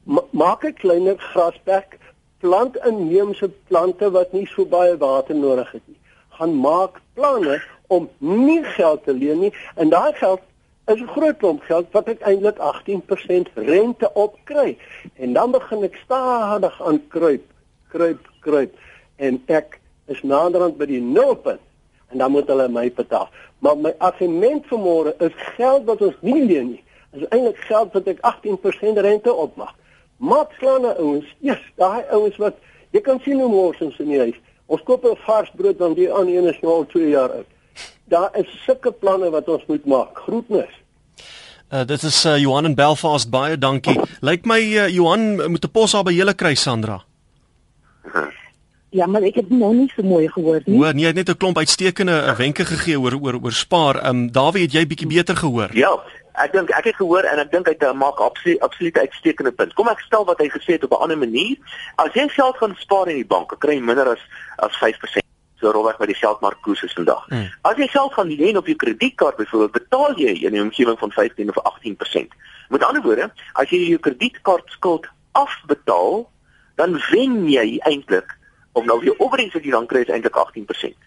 Ma 0.04 0.22
maak 0.32 0.64
'n 0.66 0.74
kleiner 0.74 1.18
grasperk, 1.18 1.98
plant 2.40 2.78
inheemse 2.86 3.50
plante 3.68 4.12
wat 4.12 4.34
nie 4.34 4.48
so 4.48 4.66
baie 4.66 4.98
water 4.98 5.36
nodig 5.36 5.72
het 5.72 5.82
nie. 5.86 5.98
Gaan 6.30 6.60
maak 6.60 7.02
planne 7.14 7.62
om 7.88 8.10
nie 8.18 8.64
geld 8.64 9.04
te 9.04 9.14
leen 9.14 9.40
nie 9.40 9.54
en 9.76 9.90
daai 9.90 10.14
geld 10.14 10.42
is 10.86 11.02
'n 11.02 11.08
groot 11.16 11.38
klomp 11.38 11.62
geld 11.62 11.88
wat 11.92 12.08
ek 12.08 12.22
eintlik 12.22 12.58
18% 12.58 13.50
rente 13.54 14.14
op 14.14 14.38
kry. 14.44 14.78
En 15.16 15.34
dan 15.34 15.52
begin 15.52 15.84
ek 15.84 15.96
stadig 16.04 16.82
aan 16.82 17.08
kruip, 17.08 17.46
kruip, 17.88 18.30
kruip 18.40 18.74
en 19.16 19.44
ek 19.46 19.79
is 20.10 20.22
naderhand 20.22 20.78
by 20.78 20.86
die 20.90 21.02
nulpunt 21.02 21.62
en 22.10 22.18
dan 22.18 22.32
moet 22.32 22.48
hulle 22.50 22.68
my 22.74 22.88
betaal. 22.92 23.30
Maar 23.60 23.78
my 23.78 23.94
argument 23.98 24.66
vanmôre 24.66 25.14
is 25.18 25.36
geld 25.58 25.86
wat 25.86 26.02
ons 26.02 26.16
nie 26.26 26.46
leen 26.46 26.72
nie. 26.74 26.84
Is 27.14 27.28
eintlik 27.30 27.60
geld 27.70 27.94
wat 27.94 28.08
ek 28.10 28.22
18% 28.26 29.02
rente 29.06 29.34
opmaak. 29.34 29.76
Matslane 30.18 30.96
ouens, 30.98 31.28
yes, 31.46 31.62
daai 31.80 32.04
ouens 32.12 32.38
wat 32.42 32.58
jy 32.92 33.02
kan 33.06 33.22
sien 33.24 33.40
hoe 33.40 33.50
mors 33.52 33.80
ons 33.84 34.00
in 34.02 34.12
die 34.12 34.20
huis. 34.20 34.40
Ons 34.68 34.84
koop 34.86 35.06
'n 35.06 35.18
vars 35.26 35.52
brood 35.56 35.78
dan 35.78 35.94
die 35.94 36.14
aan 36.14 36.28
een 36.28 36.46
is 36.48 36.60
nou 36.62 36.74
al 36.74 36.86
2 36.86 37.10
jaar 37.10 37.32
oud. 37.32 37.50
Daar 38.06 38.30
is 38.38 38.64
sulke 38.66 38.92
planne 38.92 39.30
wat 39.30 39.48
ons 39.48 39.66
moet 39.68 39.86
maak. 39.86 40.18
Groetnis. 40.18 40.74
Uh, 41.70 41.86
dit 41.86 42.04
is 42.04 42.26
uh, 42.26 42.38
Johan 42.38 42.66
in 42.66 42.76
Belfast 42.76 43.30
baie 43.30 43.58
dankie. 43.58 44.00
Lyk 44.22 44.46
my 44.46 44.60
uh, 44.60 44.88
Johan 44.88 45.52
moet 45.52 45.66
'n 45.66 45.72
pos 45.72 45.92
daar 45.92 46.04
by 46.04 46.12
julle 46.12 46.34
kry 46.34 46.56
Sandra. 46.56 47.04
Ja, 48.90 49.06
maar 49.06 49.22
ek 49.22 49.36
het 49.36 49.50
nou 49.54 49.70
nie 49.76 49.90
so 49.94 50.02
mooi 50.02 50.28
gehoor 50.30 50.64
nie. 50.66 50.78
Hoor, 50.78 50.94
nee, 50.94 51.06
jy 51.06 51.12
het 51.12 51.16
net 51.16 51.30
'n 51.30 51.38
klomp 51.38 51.58
uitstekende 51.58 52.12
uh, 52.12 52.36
wenke 52.38 52.66
gegee 52.66 53.00
oor 53.00 53.14
oor 53.22 53.38
oor 53.44 53.52
spaar. 53.52 53.96
Ehm 53.96 54.10
um, 54.10 54.32
Dawie, 54.32 54.64
het 54.64 54.74
jy 54.74 54.88
bietjie 54.88 55.08
beter 55.08 55.36
gehoor? 55.36 55.70
Ja, 55.78 55.92
ek 56.34 56.52
dink 56.52 56.70
ek 56.70 56.84
het 56.84 56.96
gehoor 56.96 57.24
en 57.24 57.40
ek 57.40 57.52
dink 57.52 57.68
hy 57.68 57.76
uh, 57.86 57.94
maak 57.94 58.20
absoluut 58.20 58.60
absoluut 58.60 58.98
uitstekende 58.98 59.52
punt. 59.52 59.74
Kom 59.74 59.88
ek 59.88 60.00
stel 60.00 60.26
wat 60.26 60.40
hy 60.40 60.50
gesê 60.50 60.74
het 60.74 60.84
op 60.84 60.92
'n 60.98 61.04
ander 61.04 61.18
manier. 61.18 61.58
As 61.96 62.14
jy 62.14 62.28
geld 62.28 62.58
gaan 62.58 62.76
spaar 62.80 63.08
in 63.10 63.16
die 63.16 63.26
bank, 63.26 63.54
kry 63.60 63.74
jy 63.74 63.82
minder 63.82 64.08
as 64.10 64.24
as 64.58 64.74
5% 64.82 65.22
so 65.60 65.72
rolweg 65.72 66.00
met 66.00 66.08
die 66.08 66.16
geldmarkkoers 66.16 66.84
is 66.84 66.94
vandag. 66.94 67.26
Hmm. 67.28 67.52
As 67.62 67.78
jy 67.78 67.88
geld 67.88 68.14
gaan 68.14 68.28
leen 68.28 68.58
op 68.58 68.66
jou 68.66 68.76
kredietkaart 68.76 69.36
byvoorbeeld, 69.36 69.72
betaal 69.72 70.18
jy 70.18 70.34
in 70.48 70.56
'n 70.56 70.62
omgewing 70.62 71.00
van 71.00 71.12
15 71.12 71.50
of 71.50 71.64
18%. 71.64 72.34
Met 72.70 72.84
ander 72.84 73.02
woorde, 73.02 73.32
as 73.54 73.70
jy 73.70 73.78
jou 73.90 74.00
kredietkaart 74.00 74.70
skuld 74.72 75.08
afbetaal, 75.32 76.30
dan 76.76 77.02
wen 77.12 77.50
jy 77.50 77.78
eintlik 77.78 78.39
of 78.72 78.86
nou 78.86 79.04
jou 79.04 79.16
opbrengs 79.18 79.54
wat 79.54 79.64
jy 79.64 79.72
dan 79.72 79.86
kry 79.86 80.02
is 80.02 80.12
eintlik 80.14 80.36
18%. 80.36 80.98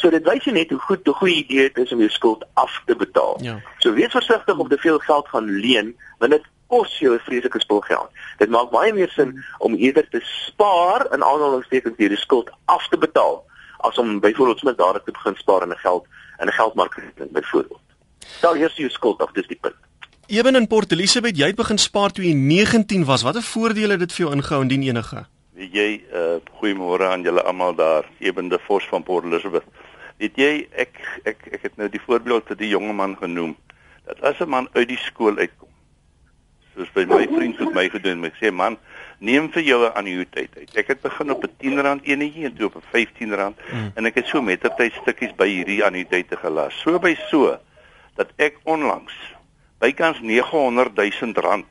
So 0.00 0.10
dit 0.10 0.24
wys 0.24 0.44
jy 0.44 0.52
net 0.56 0.70
hoe 0.70 0.78
goed 0.78 1.08
'n 1.08 1.12
goeie 1.12 1.44
idee 1.44 1.68
dit 1.68 1.84
is 1.84 1.92
om 1.92 1.98
jou 1.98 2.10
skuld 2.10 2.44
af 2.54 2.82
te 2.86 2.96
betaal. 2.96 3.36
Ja. 3.42 3.60
So 3.78 3.92
wees 3.92 4.12
versigtig 4.12 4.58
om 4.58 4.68
te 4.68 4.78
veel 4.78 4.98
geld 4.98 5.28
gaan 5.28 5.50
leen, 5.60 5.96
want 6.18 6.32
dit 6.32 6.44
kos 6.66 6.98
jou 6.98 7.14
'n 7.14 7.20
vreeslike 7.26 7.60
spul 7.60 7.80
geld. 7.80 8.10
Dit 8.38 8.48
maak 8.48 8.70
baie 8.70 8.92
meer 8.92 9.08
sin 9.08 9.44
om 9.58 9.74
eerder 9.74 10.08
te 10.08 10.20
spaar 10.22 11.06
in 11.12 11.24
aanhalingstekens 11.24 11.96
hierdie 11.96 12.18
skuld 12.18 12.50
af 12.64 12.88
te 12.88 12.98
betaal 12.98 13.44
as 13.76 13.98
om 13.98 14.20
byvoorbeeld 14.20 14.62
met 14.62 14.78
daardie 14.78 15.02
te 15.04 15.12
begin 15.12 15.36
spaar 15.36 15.62
in 15.62 15.72
'n 15.72 15.76
geld 15.76 16.06
in 16.38 16.46
'n 16.46 16.52
geldmarkrekening 16.52 17.32
byvoorbeeld. 17.32 17.80
Daar 18.40 18.56
is 18.56 18.76
jou 18.76 18.90
skuld 18.90 19.22
af 19.22 19.32
dis 19.32 19.46
die 19.46 19.58
punt. 19.60 19.74
Ewen 20.26 20.54
in 20.54 20.66
Port 20.66 20.92
Elizabeth, 20.92 21.36
jy 21.36 21.46
het 21.46 21.56
begin 21.56 21.78
spaar 21.78 22.10
toe 22.10 22.24
jy 22.24 22.32
19 22.32 23.04
was. 23.04 23.22
Watter 23.22 23.42
voordele 23.42 23.90
het 23.90 23.98
dit 23.98 24.12
vir 24.12 24.26
jou 24.26 24.36
ingehou 24.36 24.62
indien 24.62 24.82
enige? 24.82 25.26
Weet 25.60 25.74
jy, 25.76 25.88
uh 26.16 26.38
goeiemôre 26.56 27.10
aan 27.12 27.24
julle 27.26 27.42
almal 27.44 27.74
daar, 27.76 28.06
Eben 28.18 28.48
de 28.48 28.58
Vos 28.64 28.86
van 28.88 29.02
Port 29.04 29.26
Elizabeth. 29.28 29.66
Weet 30.16 30.38
jy, 30.40 30.52
ek 30.72 30.96
ek 31.28 31.50
ek 31.52 31.66
het 31.66 31.74
nou 31.76 31.88
die 31.92 32.00
voorbeeld 32.00 32.46
vir 32.48 32.56
die 32.56 32.70
jonge 32.70 32.94
man 32.96 33.16
genoem. 33.20 33.52
Dat 34.08 34.22
as 34.24 34.40
'n 34.40 34.48
man 34.48 34.68
uit 34.72 34.88
die 34.88 34.96
skool 34.96 35.36
uitkom, 35.36 35.68
soos 36.74 36.88
by 36.96 37.04
my 37.04 37.26
vriend 37.28 37.58
het 37.58 37.74
my 37.76 37.84
gedoen, 37.92 38.24
ek 38.24 38.38
sê 38.40 38.52
man, 38.52 38.78
neem 39.18 39.50
vir 39.52 39.62
jou 39.62 39.84
'n 39.84 39.92
annuïteit 40.00 40.56
uit. 40.56 40.76
Ek 40.76 40.88
het 40.94 41.02
begin 41.02 41.30
op 41.30 41.44
'n 41.44 41.52
10 41.58 41.80
rand 41.80 42.08
enetjie 42.08 42.44
en 42.44 42.56
toe 42.56 42.66
op 42.66 42.76
'n 42.76 42.88
15 42.90 43.34
rand 43.34 43.56
mm. 43.72 43.92
en 43.94 44.06
ek 44.06 44.14
het 44.14 44.26
so 44.26 44.40
mettertyd 44.42 44.92
stukkies 44.92 45.36
by 45.36 45.48
hierdie 45.48 45.84
annuïteite 45.84 46.36
gelas. 46.36 46.80
So 46.80 46.98
by 46.98 47.14
so 47.28 47.58
dat 48.16 48.32
ek 48.36 48.56
onlangs 48.64 49.12
bykans 49.78 50.20
900 50.20 50.96
000 50.96 51.32
rand 51.34 51.68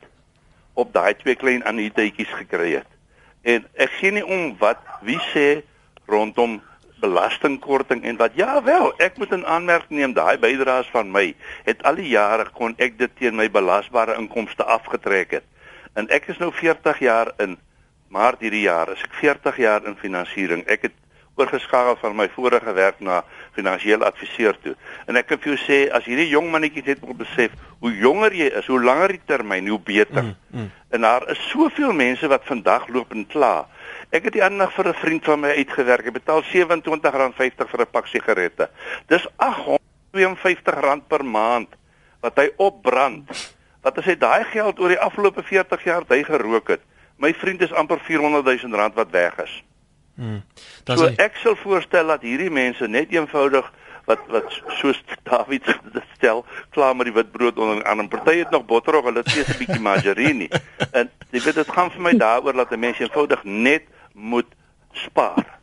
op 0.74 0.92
daai 0.92 1.14
twee 1.16 1.34
klein 1.34 1.64
annuïteitjies 1.64 2.30
gekry 2.30 2.72
het. 2.78 2.99
En 3.42 3.66
ek 3.74 3.94
sien 4.00 4.14
nie 4.14 4.26
om 4.26 4.56
wat 4.58 4.82
wie 5.06 5.20
sê 5.32 5.62
rondom 6.10 6.60
belastingkorting 7.00 8.02
en 8.04 8.18
wat 8.20 8.36
ja 8.36 8.58
wel 8.62 8.92
ek 9.00 9.16
moet 9.16 9.32
in 9.32 9.46
aanmerking 9.46 9.98
neem 9.98 10.12
daai 10.12 10.36
bydraes 10.38 10.90
van 10.92 11.08
my 11.08 11.30
het 11.64 11.80
al 11.88 11.96
die 11.96 12.10
jare 12.12 12.50
kon 12.52 12.74
ek 12.76 12.98
dit 12.98 13.14
teen 13.16 13.38
my 13.38 13.48
belasbare 13.48 14.18
inkomste 14.20 14.66
afgetrek 14.68 15.38
het 15.38 15.46
en 15.96 16.10
ek 16.12 16.28
is 16.28 16.38
nou 16.42 16.50
40 16.52 17.00
jaar 17.00 17.32
in 17.40 17.56
maart 18.10 18.42
hierdie 18.42 18.66
jaar 18.66 18.90
is 18.92 19.02
ek 19.06 19.14
40 19.20 19.60
jaar 19.62 19.86
in 19.86 19.96
finansiering. 19.98 20.64
Ek 20.66 20.88
het 20.88 20.96
oorgeskakel 21.38 21.96
van 22.00 22.16
my 22.18 22.26
vorige 22.34 22.72
werk 22.74 22.98
na 23.00 23.22
finansiële 23.56 24.04
adviseur 24.04 24.56
toe. 24.62 24.74
En 25.06 25.16
ek 25.16 25.26
kan 25.26 25.40
vir 25.42 25.54
jou 25.54 25.58
sê 25.64 25.78
as 25.92 26.04
hierdie 26.04 26.28
jong 26.30 26.50
mannetjies 26.52 26.86
net 26.86 27.02
moet 27.06 27.18
besef 27.22 27.54
hoe 27.80 27.92
jonger 27.96 28.34
jy 28.36 28.48
is, 28.60 28.66
hoe 28.70 28.80
langer 28.82 29.16
die 29.16 29.22
termyn, 29.26 29.68
hoe 29.68 29.80
beter. 29.80 30.22
Mm, 30.22 30.36
mm. 30.50 30.70
En 30.90 31.06
daar 31.06 31.28
is 31.30 31.42
soveel 31.50 31.92
mense 31.92 32.28
wat 32.28 32.44
vandag 32.44 32.88
loop 32.88 33.14
en 33.16 33.26
kla. 33.26 33.66
Ek 34.10 34.26
het 34.26 34.34
die 34.34 34.44
ander 34.44 34.66
dag 34.66 34.74
vir 34.74 34.88
'n 34.88 35.00
vriend 35.02 35.24
van 35.24 35.40
my 35.40 35.52
uitgewerk. 35.56 36.06
Ek 36.06 36.12
betaal 36.12 36.42
R27.50 36.42 37.70
vir 37.70 37.80
'n 37.80 37.90
pak 37.90 38.06
sigarette. 38.06 38.68
Dis 39.06 39.26
R852 39.38 41.06
per 41.08 41.24
maand 41.24 41.68
wat 42.20 42.36
hy 42.36 42.50
opbrand 42.56 43.30
wat 43.82 43.98
as 43.98 44.04
hy 44.04 44.14
daai 44.14 44.44
geld 44.44 44.80
oor 44.80 44.88
die 44.88 45.00
afgelope 45.00 45.42
40 45.42 45.84
jaar 45.84 46.04
hy 46.08 46.22
gerook 46.22 46.68
het. 46.68 46.80
My 47.16 47.32
vriend 47.34 47.62
is 47.62 47.72
amper 47.72 48.00
400 48.00 48.44
000 48.44 48.76
rand 48.76 48.94
wat 48.94 49.10
weg 49.10 49.38
is. 49.38 49.62
Hmm. 50.20 50.42
So 50.84 51.08
ek 51.16 51.38
sal 51.40 51.56
voorstel 51.56 52.10
dat 52.12 52.24
hierdie 52.26 52.50
mense 52.52 52.88
net 52.88 53.12
eenvoudig 53.14 53.70
wat 54.08 54.26
wat 54.28 54.56
soos 54.80 54.98
David 55.28 55.68
stel, 56.16 56.44
klaar 56.76 56.96
met 56.96 57.08
die 57.08 57.14
witbrood 57.16 57.58
onder 57.58 57.84
aan 57.84 58.04
'n 58.04 58.08
party 58.12 58.36
het 58.42 58.50
nog 58.50 58.66
botterog, 58.68 59.04
hulle 59.08 59.24
het 59.24 59.32
eers 59.36 59.54
'n 59.54 59.58
bietjie 59.62 59.80
margarine. 59.80 60.50
en 60.98 61.10
jy 61.30 61.40
weet 61.40 61.62
dit 61.62 61.72
gaan 61.72 61.90
vir 61.90 62.02
my 62.02 62.12
daaroor 62.16 62.52
dat 62.52 62.70
'n 62.70 62.78
mens 62.78 62.98
eenvoudig 62.98 63.44
net 63.44 63.88
moet 64.12 64.52
spaar 64.92 65.60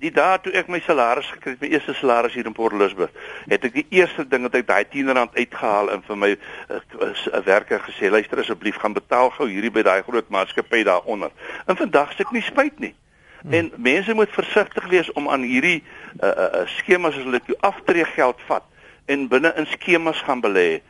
die 0.00 0.10
dae 0.14 0.38
toe 0.40 0.52
ek 0.56 0.68
my 0.72 0.80
salaris 0.84 1.28
gekry 1.34 1.54
het, 1.54 1.60
my 1.60 1.68
eerste 1.74 1.94
salaris 1.98 2.34
hier 2.36 2.48
in 2.48 2.56
Port 2.56 2.74
Elizabeth, 2.76 3.12
het 3.50 3.64
ek 3.68 3.74
die 3.74 3.86
eerste 4.00 4.24
ding 4.28 4.46
wat 4.46 4.56
ek 4.56 4.66
daai 4.68 4.84
10 4.88 5.12
rand 5.16 5.36
uitgehaal 5.36 5.92
en 5.94 6.04
vir 6.06 6.20
my 6.22 6.30
'n 6.30 6.38
uh, 6.72 7.10
uh, 7.10 7.42
werker 7.44 7.82
gesê, 7.84 8.10
luister 8.10 8.40
asseblief, 8.40 8.80
gaan 8.80 8.96
betaal 8.96 9.30
gou 9.36 9.48
hierdie 9.48 9.72
by 9.72 9.84
daai 9.84 10.02
groot 10.02 10.28
maatskappy 10.28 10.82
daaronder. 10.88 11.30
En 11.66 11.76
vandag 11.76 12.16
sê 12.16 12.24
ek 12.24 12.32
nie 12.32 12.42
spyt 12.42 12.80
nie. 12.80 12.94
Hmm. 13.42 13.52
En 13.52 13.72
mense 13.76 14.14
moet 14.14 14.30
versigtig 14.30 14.86
wees 14.88 15.12
om 15.12 15.28
aan 15.28 15.42
hierdie 15.42 15.82
uh, 16.20 16.28
uh, 16.28 16.66
skemas 16.66 17.16
as 17.16 17.24
hulle 17.24 17.40
jou 17.46 17.56
aftreegeld 17.60 18.40
vat 18.48 18.64
en 19.06 19.28
binne 19.28 19.52
in 19.56 19.66
skemas 19.66 20.22
gaan 20.26 20.42
belê. 20.44 20.80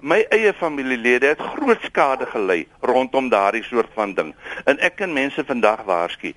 My 0.00 0.20
eie 0.30 0.52
familielede 0.52 1.32
het 1.32 1.40
groot 1.40 1.82
skade 1.82 2.26
gely 2.30 2.66
rondom 2.80 3.28
daardie 3.32 3.64
soort 3.64 3.90
van 3.94 4.14
ding. 4.14 4.34
En 4.64 4.78
ek 4.78 4.98
kan 5.00 5.12
mense 5.12 5.44
vandag 5.44 5.82
waarsku, 5.88 6.34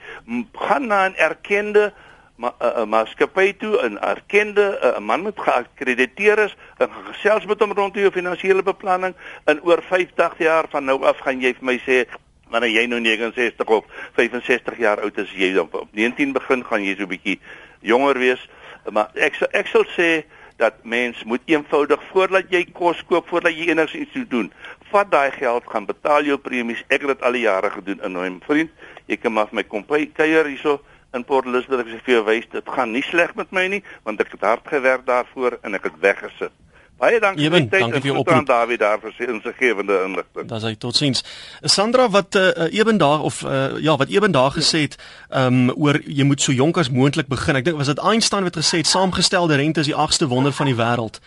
gaan 0.54 0.88
na 0.88 1.08
'n 1.10 1.16
erkende 1.16 1.92
ma, 2.40 2.54
uh, 2.64 2.86
maatskappy 2.88 3.54
toe 3.60 3.76
'n 3.84 4.00
erkende 4.00 4.80
'n 4.82 4.88
uh, 4.88 5.00
man 5.00 5.22
met 5.22 5.40
geakkrediteer 5.40 6.40
is 6.40 6.56
en 6.78 6.90
gesels 7.12 7.46
met 7.46 7.60
hom 7.60 7.72
rondom 7.72 8.02
jou 8.02 8.12
finansiële 8.12 8.64
beplanning 8.64 9.16
en 9.46 9.62
oor 9.62 9.84
50 9.84 10.38
jaar 10.38 10.66
van 10.70 10.86
nou 10.86 11.04
af 11.04 11.20
gaan 11.20 11.42
jy 11.42 11.54
vir 11.54 11.66
my 11.66 11.78
sê 11.84 12.06
wanneer 12.50 12.72
jy 12.74 12.86
nou 12.90 13.00
69 13.00 13.68
of 13.68 13.86
65 14.18 14.78
jaar 14.78 15.02
oud 15.06 15.18
is 15.18 15.32
jy 15.38 15.54
dan 15.54 15.70
op 15.72 15.88
19 15.98 16.34
begin 16.34 16.66
gaan 16.66 16.84
jy 16.84 16.96
so 16.96 17.04
'n 17.04 17.14
bietjie 17.14 17.40
jonger 17.82 18.18
wees. 18.20 18.50
Maar 18.92 19.10
ek 19.16 19.42
ek 19.54 19.68
sal 19.68 19.86
sê 19.98 20.24
dat 20.58 20.84
mens 20.84 21.24
moet 21.24 21.42
eenvoudig 21.46 22.02
voordat 22.12 22.52
jy 22.52 22.66
kos 22.74 23.04
koop 23.08 23.28
voordat 23.28 23.56
jy 23.56 23.70
enigiets 23.72 24.16
iets 24.16 24.30
doen 24.30 24.52
vat 24.92 25.12
daai 25.12 25.32
geld 25.32 25.64
gaan 25.68 25.86
betaal 25.86 26.24
jou 26.24 26.38
premies. 26.38 26.84
Ek 26.90 27.02
het 27.02 27.08
dit 27.08 27.22
al 27.22 27.32
die 27.32 27.46
jare 27.46 27.70
gedoen 27.70 28.02
in 28.04 28.14
my 28.14 28.40
vriend 28.46 28.70
jy 29.08 29.18
kan 29.18 29.34
maar 29.34 29.50
my 29.52 29.64
kom 29.64 29.84
kuier 29.84 30.46
hierso 30.46 30.80
in 31.14 31.24
Port 31.26 31.48
Elizabeth 31.50 31.86
ek 31.86 31.94
sê 31.94 32.00
vir 32.06 32.14
jou 32.14 32.24
wys 32.28 32.50
dit 32.52 32.74
gaan 32.76 32.92
nie 32.94 33.04
sleg 33.04 33.36
met 33.36 33.52
my 33.52 33.68
nie 33.68 33.84
want 34.06 34.22
ek 34.22 34.36
het 34.36 34.42
hard 34.46 34.68
gewerk 34.68 35.06
daarvoor 35.06 35.60
en 35.64 35.76
ek 35.76 35.90
het 35.90 36.02
weggesit. 36.02 36.54
Baie 37.00 37.20
dankie 37.24 37.48
vir 37.48 37.62
die 37.64 37.70
tyd 37.72 37.94
en 37.96 38.04
vir 38.04 38.34
aan 38.36 38.48
David 38.48 38.82
daar 38.82 39.00
vir 39.00 39.14
sy 39.16 39.28
insiggewende 39.32 40.02
inligting. 40.04 40.48
Dis 40.50 40.66
hy 40.68 40.74
totsiens. 40.76 41.22
Sandra 41.64 42.10
wat 42.12 42.36
uh, 42.36 42.66
eben 42.76 43.00
daar 43.00 43.24
of 43.24 43.40
uh, 43.48 43.78
ja 43.80 43.96
wat 44.00 44.12
eben 44.12 44.36
daar 44.36 44.52
gesê 44.52 44.84
het 44.84 44.98
um, 45.32 45.70
oor 45.80 46.02
jy 46.04 46.28
moet 46.28 46.44
so 46.44 46.52
jonk 46.52 46.78
as 46.82 46.92
moontlik 46.92 47.30
begin. 47.32 47.56
Ek 47.56 47.70
dink 47.70 47.80
was 47.80 47.88
dit 47.92 48.02
Einstein 48.04 48.44
wat 48.44 48.60
gesê 48.60 48.82
het 48.82 48.92
saamgestelde 48.92 49.56
rente 49.56 49.80
is 49.80 49.88
die 49.88 49.96
agste 49.96 50.28
wonder 50.28 50.52
van 50.52 50.68
die 50.68 50.76
wêreld. 50.76 51.22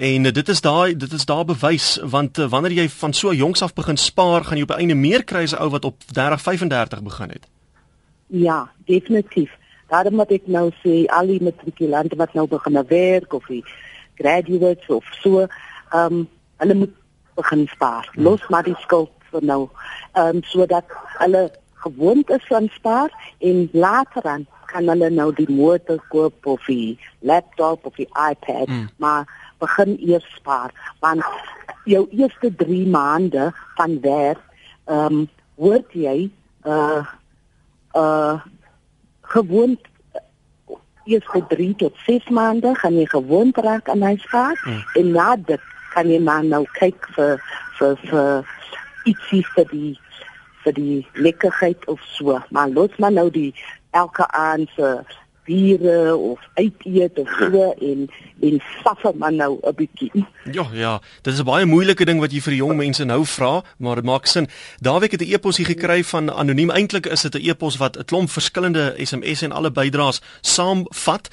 En 0.00 0.30
dit 0.30 0.48
is 0.48 0.64
daai 0.64 0.96
dit 0.96 1.12
is 1.12 1.28
daar 1.28 1.44
bewys 1.44 1.98
want 2.00 2.40
uh, 2.40 2.48
wanneer 2.48 2.78
jy 2.80 2.88
van 2.88 3.12
so 3.12 3.36
jongs 3.36 3.60
af 3.62 3.76
begin 3.76 4.00
spaar, 4.00 4.48
gaan 4.48 4.56
jy 4.56 4.64
op 4.64 4.72
'n 4.72 4.80
einde 4.86 4.96
meer 4.96 5.24
kry 5.24 5.44
as 5.44 5.52
'n 5.52 5.60
ou 5.60 5.68
wat 5.76 5.84
op 5.84 6.00
30, 6.06 6.40
35 6.40 7.02
begin 7.02 7.28
het. 7.28 7.44
Ja, 8.26 8.70
definitief. 8.86 9.52
Daarom 9.90 10.14
moet 10.14 10.30
ek 10.30 10.46
nou 10.46 10.70
sê 10.80 11.04
al 11.12 11.26
die 11.26 11.42
matrikulante 11.42 12.16
wat 12.16 12.32
nou 12.34 12.46
begin 12.48 12.78
werk 12.88 13.32
of 13.34 13.44
die 13.46 13.64
graduates 14.20 14.88
of 14.88 15.04
so, 15.22 15.46
ehm 15.46 16.20
um, 16.20 16.28
hulle 16.60 16.74
moet 16.74 16.94
begin 17.34 17.66
spaar. 17.72 18.08
Hmm. 18.12 18.22
Los 18.22 18.48
maar 18.52 18.66
die 18.68 18.76
skuld 18.84 19.12
vir 19.32 19.44
nou. 19.52 19.62
Ehm 20.12 20.36
um, 20.36 20.42
sodat 20.52 20.96
hulle 21.18 21.50
gewoond 21.84 22.30
is 22.30 22.52
aan 22.52 22.68
spaar 22.76 23.10
en 23.38 23.68
later 23.72 24.22
dan 24.22 24.46
kan 24.70 24.88
hulle 24.88 25.10
nou 25.10 25.30
die 25.34 25.48
motor 25.50 25.98
koop 26.12 26.46
of 26.46 26.66
die 26.70 26.98
laptop 27.18 27.86
of 27.86 27.96
die 27.98 28.08
iPad, 28.30 28.68
mm. 28.68 28.88
maar 28.96 29.26
begin 29.58 29.96
eers 29.98 30.26
spaar 30.36 30.70
want 31.00 31.24
jou 31.84 32.06
eerste 32.10 32.52
3 32.62 32.86
maande 32.86 33.50
van 33.78 34.00
werk 34.00 34.42
ehm 34.84 35.20
um, 35.20 35.28
word 35.60 35.92
jy 35.92 36.30
uh 36.66 37.04
uh 37.96 38.40
gewoon 39.32 39.78
eers 41.06 41.24
vir 41.32 41.46
3 41.48 41.74
tot 41.76 41.94
6 42.06 42.28
maande 42.28 42.74
gaan 42.74 42.96
jy 42.98 43.06
gewoond 43.06 43.56
raak 43.56 43.88
aan 43.88 44.02
hy 44.02 44.16
skaap 44.16 44.56
Mm. 44.66 44.82
en 44.94 45.12
na 45.12 45.36
dit 45.36 45.60
kan 45.94 46.08
jy 46.08 46.20
maar 46.20 46.44
nou 46.44 46.64
kyk 46.78 47.06
vir 47.16 47.40
vir 47.78 47.96
vir 48.10 48.44
ietsie 49.04 49.44
vir 49.54 49.64
die 49.70 49.98
vir 50.64 50.72
die 50.72 51.06
lekkerheid 51.14 51.86
of 51.88 52.00
so. 52.04 52.38
Maar 52.50 52.68
los 52.68 52.96
maar 52.98 53.12
nou 53.12 53.30
die 53.30 53.54
elke 53.90 54.26
aand 54.28 54.68
se 54.76 55.00
biere 55.44 56.16
of 56.16 56.38
uiteet 56.54 57.18
of 57.18 57.28
so 57.38 57.72
en 57.90 58.08
en 58.40 58.60
suffer 58.82 59.12
maar 59.16 59.32
nou 59.32 59.58
'n 59.62 59.74
bietjie. 59.74 60.26
Ja, 60.52 60.66
ja, 60.72 61.00
dit 61.22 61.32
is 61.32 61.40
'n 61.40 61.44
baie 61.44 61.66
moeilike 61.66 62.04
ding 62.04 62.20
wat 62.20 62.32
jy 62.32 62.40
vir 62.40 62.50
die 62.50 62.62
jong 62.62 62.76
mense 62.76 63.04
nou 63.04 63.24
vra, 63.26 63.62
maar 63.78 63.94
dit 63.94 64.04
maak 64.04 64.26
sin. 64.26 64.48
Daweek 64.80 65.12
het 65.12 65.20
'n 65.20 65.32
e-pos 65.32 65.56
hier 65.56 65.66
gekry 65.66 66.04
van 66.04 66.30
anoniem. 66.30 66.70
Eintlik 66.70 67.06
is 67.06 67.22
dit 67.22 67.34
'n 67.34 67.48
e-pos 67.48 67.76
wat 67.76 67.96
'n 67.98 68.04
klomp 68.04 68.30
verskillende 68.30 68.94
SMS 68.98 69.42
en 69.42 69.52
alle 69.52 69.70
bydraes 69.70 70.20
saamvat. 70.40 71.28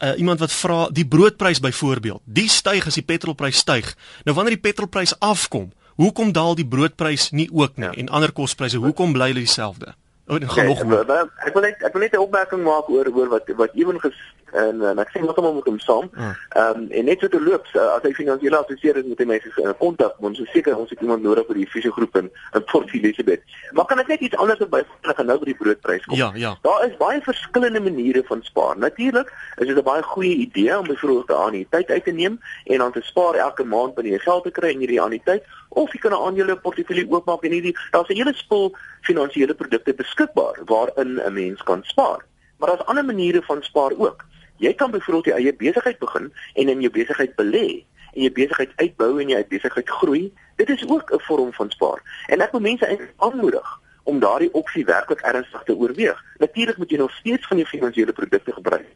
Uh, 0.00 0.18
iemand 0.18 0.38
wat 0.38 0.52
vra 0.52 0.88
die 0.92 1.06
broodprys 1.06 1.60
byvoorbeeld. 1.60 2.20
Die 2.24 2.48
styg 2.48 2.86
as 2.86 2.94
die 2.94 3.02
petrolprys 3.02 3.56
styg. 3.56 3.96
Nou 4.24 4.36
wanneer 4.36 4.54
die 4.54 4.70
petrolprys 4.72 5.18
afkom, 5.18 5.72
hoekom 5.96 6.32
daal 6.32 6.54
die 6.54 6.66
broodprys 6.66 7.30
nie 7.30 7.48
ook 7.52 7.76
nie 7.76 7.84
Ja. 7.84 7.92
en 7.92 8.08
ander 8.08 8.32
kospryse, 8.32 8.76
hoekom 8.76 9.12
bly 9.12 9.26
hulle 9.26 9.38
dieselfde? 9.38 9.94
O, 10.28 10.38
dit 10.38 10.48
gaan 10.50 10.64
Kijk, 10.66 10.68
nog 10.68 10.82
wa- 10.82 11.04
wa- 11.04 11.28
ek 11.44 11.52
wil 11.52 11.62
net 11.62 11.82
ek 11.82 11.92
wil 11.92 12.02
net 12.02 12.12
'n 12.12 12.18
opmerking 12.18 12.62
maak 12.62 12.88
oor 12.88 13.06
oor 13.14 13.28
wat 13.28 13.42
wat 13.56 13.70
ewen 13.74 14.00
ges 14.00 14.16
en, 14.52 14.82
en 14.82 14.98
ek 14.98 15.10
sê 15.12 15.20
heeltemal 15.22 15.54
met 15.54 15.68
hom 15.70 15.78
saam. 15.78 16.10
Ah. 16.14 16.34
Ehm 16.56 16.82
um, 16.82 16.86
en 16.90 17.04
net 17.04 17.20
so 17.20 17.28
te 17.28 17.40
loop 17.40 17.66
uh, 17.74 17.86
as 17.96 18.02
hy 18.02 18.12
finansiële 18.16 18.56
adviseur 18.56 18.96
is 18.96 19.06
met 19.06 19.18
die 19.18 19.26
mense 19.26 19.52
in 19.62 19.76
kontak, 19.78 20.16
ons 20.20 20.38
is 20.38 20.50
seker 20.52 20.76
ons 20.76 20.90
het 20.90 21.00
iemand 21.04 21.22
nodig 21.22 21.46
vir 21.46 21.60
die 21.60 21.66
fisiese 21.66 21.92
groep 21.92 22.16
in 22.16 22.30
in 22.54 22.64
Port 22.72 22.92
Elizabeth. 22.94 23.42
Maar 23.72 23.84
kan 23.90 24.02
ek 24.04 24.08
net 24.14 24.20
iets 24.20 24.36
anders 24.36 24.62
by 24.72 24.82
gaan 25.02 25.26
nou 25.26 25.38
by 25.38 25.50
die 25.50 25.58
broodprys 25.58 26.04
kom? 26.08 26.16
Ja, 26.16 26.32
ja. 26.34 26.54
Daar 26.62 26.86
is 26.86 26.96
baie 27.00 27.20
verskillende 27.24 27.80
maniere 27.80 28.24
van 28.30 28.42
spaar. 28.42 28.78
Natuurlik 28.78 29.32
is 29.56 29.66
dit 29.66 29.76
'n 29.76 29.82
baie 29.82 30.02
goeie 30.02 30.36
idee 30.46 30.78
om 30.78 30.86
byvoorbeeld 30.86 31.30
'n 31.30 31.42
annuïteit 31.46 31.90
uit 31.90 32.04
te 32.04 32.10
neem 32.10 32.40
en 32.64 32.78
dan 32.78 32.92
te 32.92 33.02
spaar 33.02 33.34
elke 33.34 33.64
maand 33.64 33.94
wanneer 33.94 34.12
jy 34.12 34.18
geld 34.18 34.44
te 34.44 34.50
kry 34.50 34.70
in 34.70 34.78
hierdie 34.78 35.00
annuïteit 35.00 35.44
of 35.68 35.92
jy 35.92 35.98
kan 35.98 36.12
'n 36.12 36.24
aandele 36.26 36.56
portefeulje 36.56 37.10
oopmaak 37.10 37.42
en 37.44 37.52
hierdie 37.52 37.76
daar's 37.90 38.08
'n 38.08 38.16
hele 38.16 38.34
spul 38.34 38.76
finansiële 39.00 39.54
produkte 39.54 39.94
beskikbaar 39.94 40.56
waarin 40.64 41.20
'n 41.20 41.32
mens 41.32 41.62
kan 41.62 41.80
spaar. 41.82 42.24
Maar 42.58 42.68
daar's 42.68 42.88
ander 42.90 43.04
maniere 43.04 43.42
van 43.42 43.62
spaar 43.62 43.92
ook. 43.96 44.24
Jy 44.58 44.74
kan 44.74 44.90
byvoorbeeld 44.90 45.24
jou 45.24 45.36
eie 45.38 45.54
besigheid 45.54 45.98
begin 45.98 46.32
en 46.54 46.68
in 46.68 46.80
jou 46.80 46.90
besigheid 46.90 47.34
belê 47.38 47.84
en 48.12 48.22
jou 48.24 48.32
besigheid 48.32 48.72
uitbou 48.76 49.20
en 49.22 49.28
jou 49.28 49.44
besigheid 49.48 49.90
groei. 50.00 50.32
Dit 50.56 50.68
is 50.68 50.88
ook 50.88 51.12
'n 51.14 51.20
vorm 51.20 51.52
van 51.52 51.70
spaar. 51.70 52.24
En 52.26 52.40
ek 52.40 52.50
wil 52.50 52.60
mense 52.60 52.86
eintlik 52.86 53.12
aanmoedig 53.16 53.80
om 54.02 54.18
daardie 54.18 54.52
opsie 54.52 54.84
werklik 54.84 55.20
ernstig 55.20 55.62
te 55.62 55.76
oorweeg. 55.76 56.24
Natuurlik 56.38 56.76
moet 56.76 56.90
jy 56.90 56.96
nog 56.96 57.12
steeds 57.12 57.46
van 57.46 57.56
jou 57.56 57.68
finansiële 57.68 58.12
produkte 58.12 58.52
gebruik. 58.52 58.86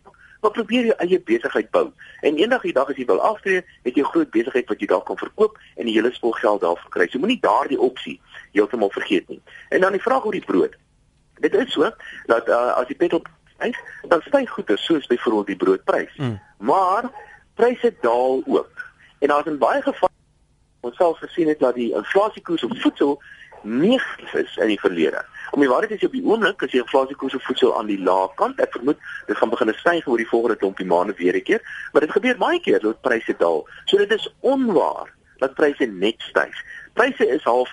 Maar 0.41 0.51
probeer 0.51 0.85
jou 0.85 0.97
eie 0.99 1.21
besigheid 1.21 1.71
bou. 1.71 1.91
En 2.21 2.37
eendag 2.37 2.63
die 2.63 2.73
dag 2.73 2.89
as 2.89 2.97
jy 2.97 3.05
wil 3.05 3.21
aftree, 3.21 3.63
het 3.83 3.95
jy 3.95 4.03
'n 4.03 4.13
groot 4.13 4.31
besigheid 4.31 4.69
wat 4.69 4.81
jy 4.81 4.87
dalk 4.87 5.07
kan 5.07 5.19
verkoop 5.19 5.59
en 5.77 5.85
die 5.85 5.95
hele 5.95 6.13
spul 6.13 6.33
geld 6.33 6.61
daarvoor 6.61 6.91
kry. 6.91 7.07
So 7.11 7.19
moenie 7.19 7.41
daardie 7.41 7.81
opsie 7.81 8.21
heeltemal 8.53 8.91
vergeet 8.91 9.29
nie. 9.29 9.43
En 9.69 9.81
dan 9.81 9.93
die 9.93 10.03
vraag 10.03 10.25
oor 10.25 10.33
die 10.33 10.45
brood. 10.45 10.75
Dit 11.41 11.55
is 11.55 11.73
so 11.73 11.91
dat 12.27 12.49
uh, 12.49 12.75
as 12.75 12.87
die 12.87 12.97
petrol 12.97 13.23
styg, 13.63 14.09
dan 14.09 14.21
styg 14.21 14.51
goeder 14.51 14.79
soos 14.79 15.07
byvoorbeeld 15.07 15.47
die 15.47 15.57
broodprys. 15.57 16.17
Mm. 16.17 16.41
Maar 16.59 17.11
pryse 17.55 17.95
daal 18.01 18.43
ook. 18.47 18.91
En 19.19 19.29
daar's 19.29 19.47
in 19.47 19.59
baie 19.59 19.83
gevalle 19.83 20.11
ons 20.81 20.97
self 20.97 21.19
gesien 21.19 21.49
het 21.49 21.59
dat 21.59 21.75
die 21.75 21.95
inflasiekoers 21.95 22.65
op 22.65 22.79
voedsel 22.79 23.23
negatief 23.63 24.33
is 24.35 24.57
in 24.57 24.67
die 24.67 24.81
verlede. 24.81 25.25
Om 25.51 25.61
die 25.61 25.69
waarheid 25.69 25.91
is 25.91 26.05
op 26.05 26.13
die 26.13 26.25
oomblik 26.25 26.63
as 26.63 26.73
die 26.73 26.81
inflasiekoers 26.81 27.35
op 27.35 27.43
voedsel 27.43 27.77
aan 27.79 27.87
die 27.87 28.01
lae 28.03 28.27
kant. 28.35 28.59
Ek 28.61 28.73
vermoed 28.75 28.99
dit 29.27 29.37
gaan 29.39 29.53
begin 29.53 29.75
styg 29.79 30.09
oor 30.09 30.19
die 30.19 30.29
volgende 30.29 30.57
klompie 30.57 30.87
maande 30.87 31.15
weer 31.17 31.37
'n 31.37 31.43
keer, 31.43 31.63
maar 31.93 32.03
dit 32.03 32.11
gebeur 32.11 32.37
baie 32.37 32.61
keer 32.61 32.81
dat 32.81 33.01
pryse 33.01 33.35
daal. 33.39 33.69
So 33.85 33.97
dit 33.97 34.11
is 34.11 34.35
onwaar 34.41 35.15
dat 35.39 35.55
pryse 35.55 35.87
net 35.87 36.19
styg. 36.19 36.55
Pryse 36.93 37.29
is 37.29 37.43
half 37.43 37.71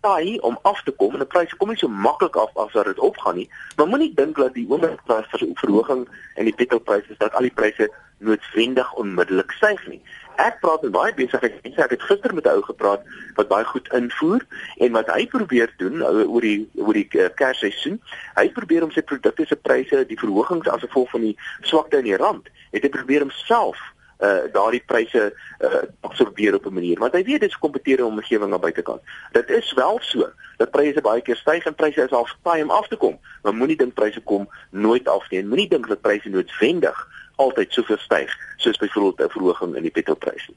taai 0.00 0.38
om 0.38 0.58
af 0.62 0.82
te 0.82 0.90
kom 0.90 1.12
en 1.12 1.24
die 1.24 1.28
pryse 1.28 1.56
kom 1.56 1.68
nie 1.72 1.80
so 1.80 1.88
maklik 1.88 2.36
af 2.36 2.56
as 2.56 2.72
wat 2.72 2.88
dit 2.88 2.98
opgaan 2.98 3.36
nie. 3.40 3.48
Maar 3.76 3.88
moenie 3.88 4.12
dink 4.14 4.36
dat 4.36 4.54
die 4.54 4.66
oombliksprys 4.68 5.28
vir 5.32 5.46
verhoging 5.62 6.06
in 6.36 6.48
die 6.48 6.56
petrolpryse 6.56 7.18
dat 7.18 7.34
al 7.34 7.48
die 7.48 7.56
pryse 7.60 7.90
noodwendig 8.20 8.92
onmiddellik 9.00 9.52
styg 9.56 9.86
nie. 9.88 10.00
Ek 10.40 10.60
praat 10.60 10.82
met 10.82 10.92
baie 10.92 11.14
besigheidsmense. 11.16 11.82
Ek 11.84 11.94
het 11.96 12.02
gister 12.08 12.34
met 12.34 12.46
'n 12.46 12.56
ou 12.56 12.62
gepraat 12.62 13.04
wat 13.36 13.48
baie 13.48 13.64
goed 13.64 13.92
invoer 13.92 14.44
en 14.76 14.92
wat 14.92 15.08
hy 15.12 15.26
probeer 15.26 15.72
doen 15.76 16.02
oor 16.02 16.40
die 16.40 16.68
oor 16.74 16.96
die 16.96 17.08
uh, 17.12 17.28
kersseisoen. 17.34 18.00
Hy 18.36 18.48
probeer 18.50 18.84
om 18.84 18.90
sy 18.90 19.02
produkte 19.02 19.46
se 19.46 19.56
pryse, 19.56 20.04
die 20.06 20.20
verhogings 20.20 20.68
as 20.68 20.80
gevolg 20.80 21.10
van 21.10 21.20
die 21.20 21.36
swakte 21.60 21.98
in 21.98 22.04
die 22.04 22.16
rand, 22.16 22.48
het 22.70 22.82
hy 22.82 22.88
probeer 22.88 23.20
homself 23.20 23.76
uh 24.20 24.52
daardie 24.52 24.82
pryse 24.86 25.32
uh 25.60 25.82
absorbeer 26.00 26.54
op 26.54 26.66
'n 26.66 26.74
manier 26.74 26.98
want 26.98 27.12
hy 27.12 27.24
weet 27.24 27.40
dit 27.40 27.50
is 27.50 27.56
'n 27.56 27.66
kompeterende 27.66 28.10
omgewing 28.10 28.52
aan 28.52 28.60
buitekant. 28.60 29.00
Dit 29.32 29.50
is 29.50 29.72
wel 29.72 29.98
so 30.02 30.30
dat 30.56 30.70
pryse 30.70 31.00
baie 31.00 31.20
keer 31.20 31.36
styg 31.36 31.64
en 31.64 31.74
pryse 31.74 32.02
is 32.02 32.12
al 32.12 32.28
taai 32.42 32.62
om 32.62 32.70
af 32.70 32.88
te 32.88 32.96
kom. 32.96 33.18
Maar 33.42 33.54
moenie 33.54 33.76
dink 33.76 33.94
pryse 33.94 34.20
kom 34.20 34.48
nooit 34.70 35.08
af 35.08 35.30
nie. 35.30 35.40
En 35.40 35.48
Moenie 35.48 35.68
dink 35.68 35.88
dat 35.88 36.00
pryse 36.00 36.28
noodwendig 36.28 37.08
altyd 37.36 37.72
soveel 37.72 37.98
styg 37.98 38.36
soos 38.56 38.76
byvoorbeeld 38.76 39.28
'n 39.28 39.32
verhoging 39.32 39.76
in 39.76 39.82
die 39.82 39.90
petrolprys 39.90 40.48
nie. 40.48 40.56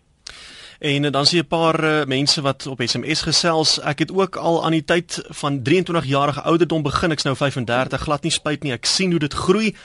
En 0.80 1.11
dan 1.11 1.26
sien 1.26 1.39
'n 1.39 1.47
paar 1.47 1.84
uh, 1.84 2.05
mense 2.05 2.41
wat 2.41 2.68
op 2.68 2.82
SMS 2.86 3.22
gesels. 3.22 3.80
Ek 3.80 3.99
het 3.99 4.11
ook 4.14 4.36
al 4.36 4.66
aan 4.66 4.72
die 4.72 4.84
tyd 4.84 5.24
van 5.28 5.61
23 5.64 6.05
jarige 6.05 6.41
ouderdom 6.41 6.82
begin. 6.82 7.11
Ek's 7.11 7.24
nou 7.24 7.36
35, 7.36 8.01
glad 8.01 8.24
nie 8.24 8.32
spyt 8.32 8.64
nie. 8.64 8.72
Ek 8.72 8.86
sien 8.86 9.09
hoe 9.09 9.20
dit 9.20 9.34
groei. 9.34 9.76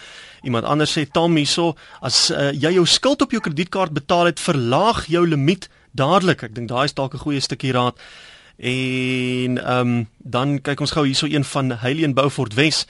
Iemand 0.43 0.65
anders 0.65 0.93
sê 0.99 1.07
Tom 1.11 1.37
hierso, 1.37 1.75
as 2.01 2.31
uh, 2.31 2.53
jy 2.53 2.73
jou 2.79 2.87
skuld 2.87 3.23
op 3.23 3.33
jou 3.33 3.41
kredietkaart 3.41 3.93
betaal 3.93 4.33
het, 4.33 4.41
verlaag 4.41 5.07
jou 5.07 5.27
limiet 5.27 5.69
dadelik. 5.93 6.43
Ek 6.43 6.55
dink 6.55 6.69
daai 6.69 6.85
is 6.85 6.95
dalk 6.95 7.15
'n 7.15 7.25
goeie 7.25 7.41
stukkie 7.41 7.73
raad. 7.73 7.99
En 8.59 9.59
ehm 9.59 9.89
um, 9.89 10.09
dan 10.19 10.59
kyk 10.61 10.81
ons 10.81 10.91
gou 10.91 11.07
hierso 11.07 11.27
een 11.27 11.45
van 11.45 11.71
Heileen 11.71 12.15
Beaufort 12.15 12.55
Wes. 12.55 12.87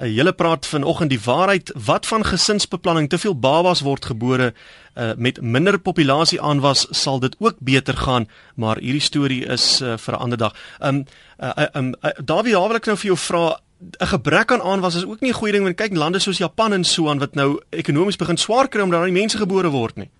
'n 0.00 0.12
Julle 0.12 0.32
praat 0.32 0.66
vanoggend 0.66 1.10
die 1.10 1.20
waarheid 1.20 1.72
wat 1.76 2.06
van 2.06 2.24
gesinsbeplanning 2.24 3.08
te 3.08 3.18
veel 3.18 3.36
babas 3.36 3.80
word 3.84 4.04
gebore 4.04 4.54
uh, 4.96 5.12
met 5.16 5.40
minder 5.40 5.78
populasie 5.78 6.40
aanwas 6.40 6.86
sal 6.90 7.20
dit 7.20 7.36
ook 7.38 7.56
beter 7.58 7.96
gaan 7.96 8.28
maar 8.54 8.80
hierdie 8.80 9.04
storie 9.04 9.44
is 9.44 9.80
uh, 9.80 9.96
vir 9.96 10.14
'n 10.14 10.20
ander 10.20 10.38
dag. 10.38 10.54
Um 10.80 11.04
uh, 11.38 11.66
um 11.74 11.94
uh, 12.00 12.10
Dawie 12.24 12.52
daar 12.52 12.68
wil 12.68 12.76
ek 12.76 12.86
nou 12.86 12.96
vir 12.96 13.06
jou 13.06 13.18
vra 13.18 13.60
'n 13.80 14.06
gebrek 14.06 14.52
aan 14.52 14.62
aanwas 14.62 14.94
is 14.94 15.06
ook 15.06 15.20
nie 15.20 15.30
'n 15.30 15.34
goeie 15.40 15.52
ding 15.52 15.64
want 15.64 15.76
kyk 15.76 15.96
lande 15.96 16.18
soos 16.18 16.38
Japan 16.38 16.72
en 16.72 16.84
so 16.84 17.08
aan 17.08 17.18
wat 17.18 17.34
nou 17.34 17.60
ekonomies 17.70 18.16
begin 18.16 18.36
swaar 18.36 18.68
kry 18.68 18.82
omdat 18.82 18.98
daar 18.98 19.10
nie 19.10 19.20
mense 19.20 19.38
gebore 19.38 19.68
word 19.68 19.96
nie. 19.96 20.10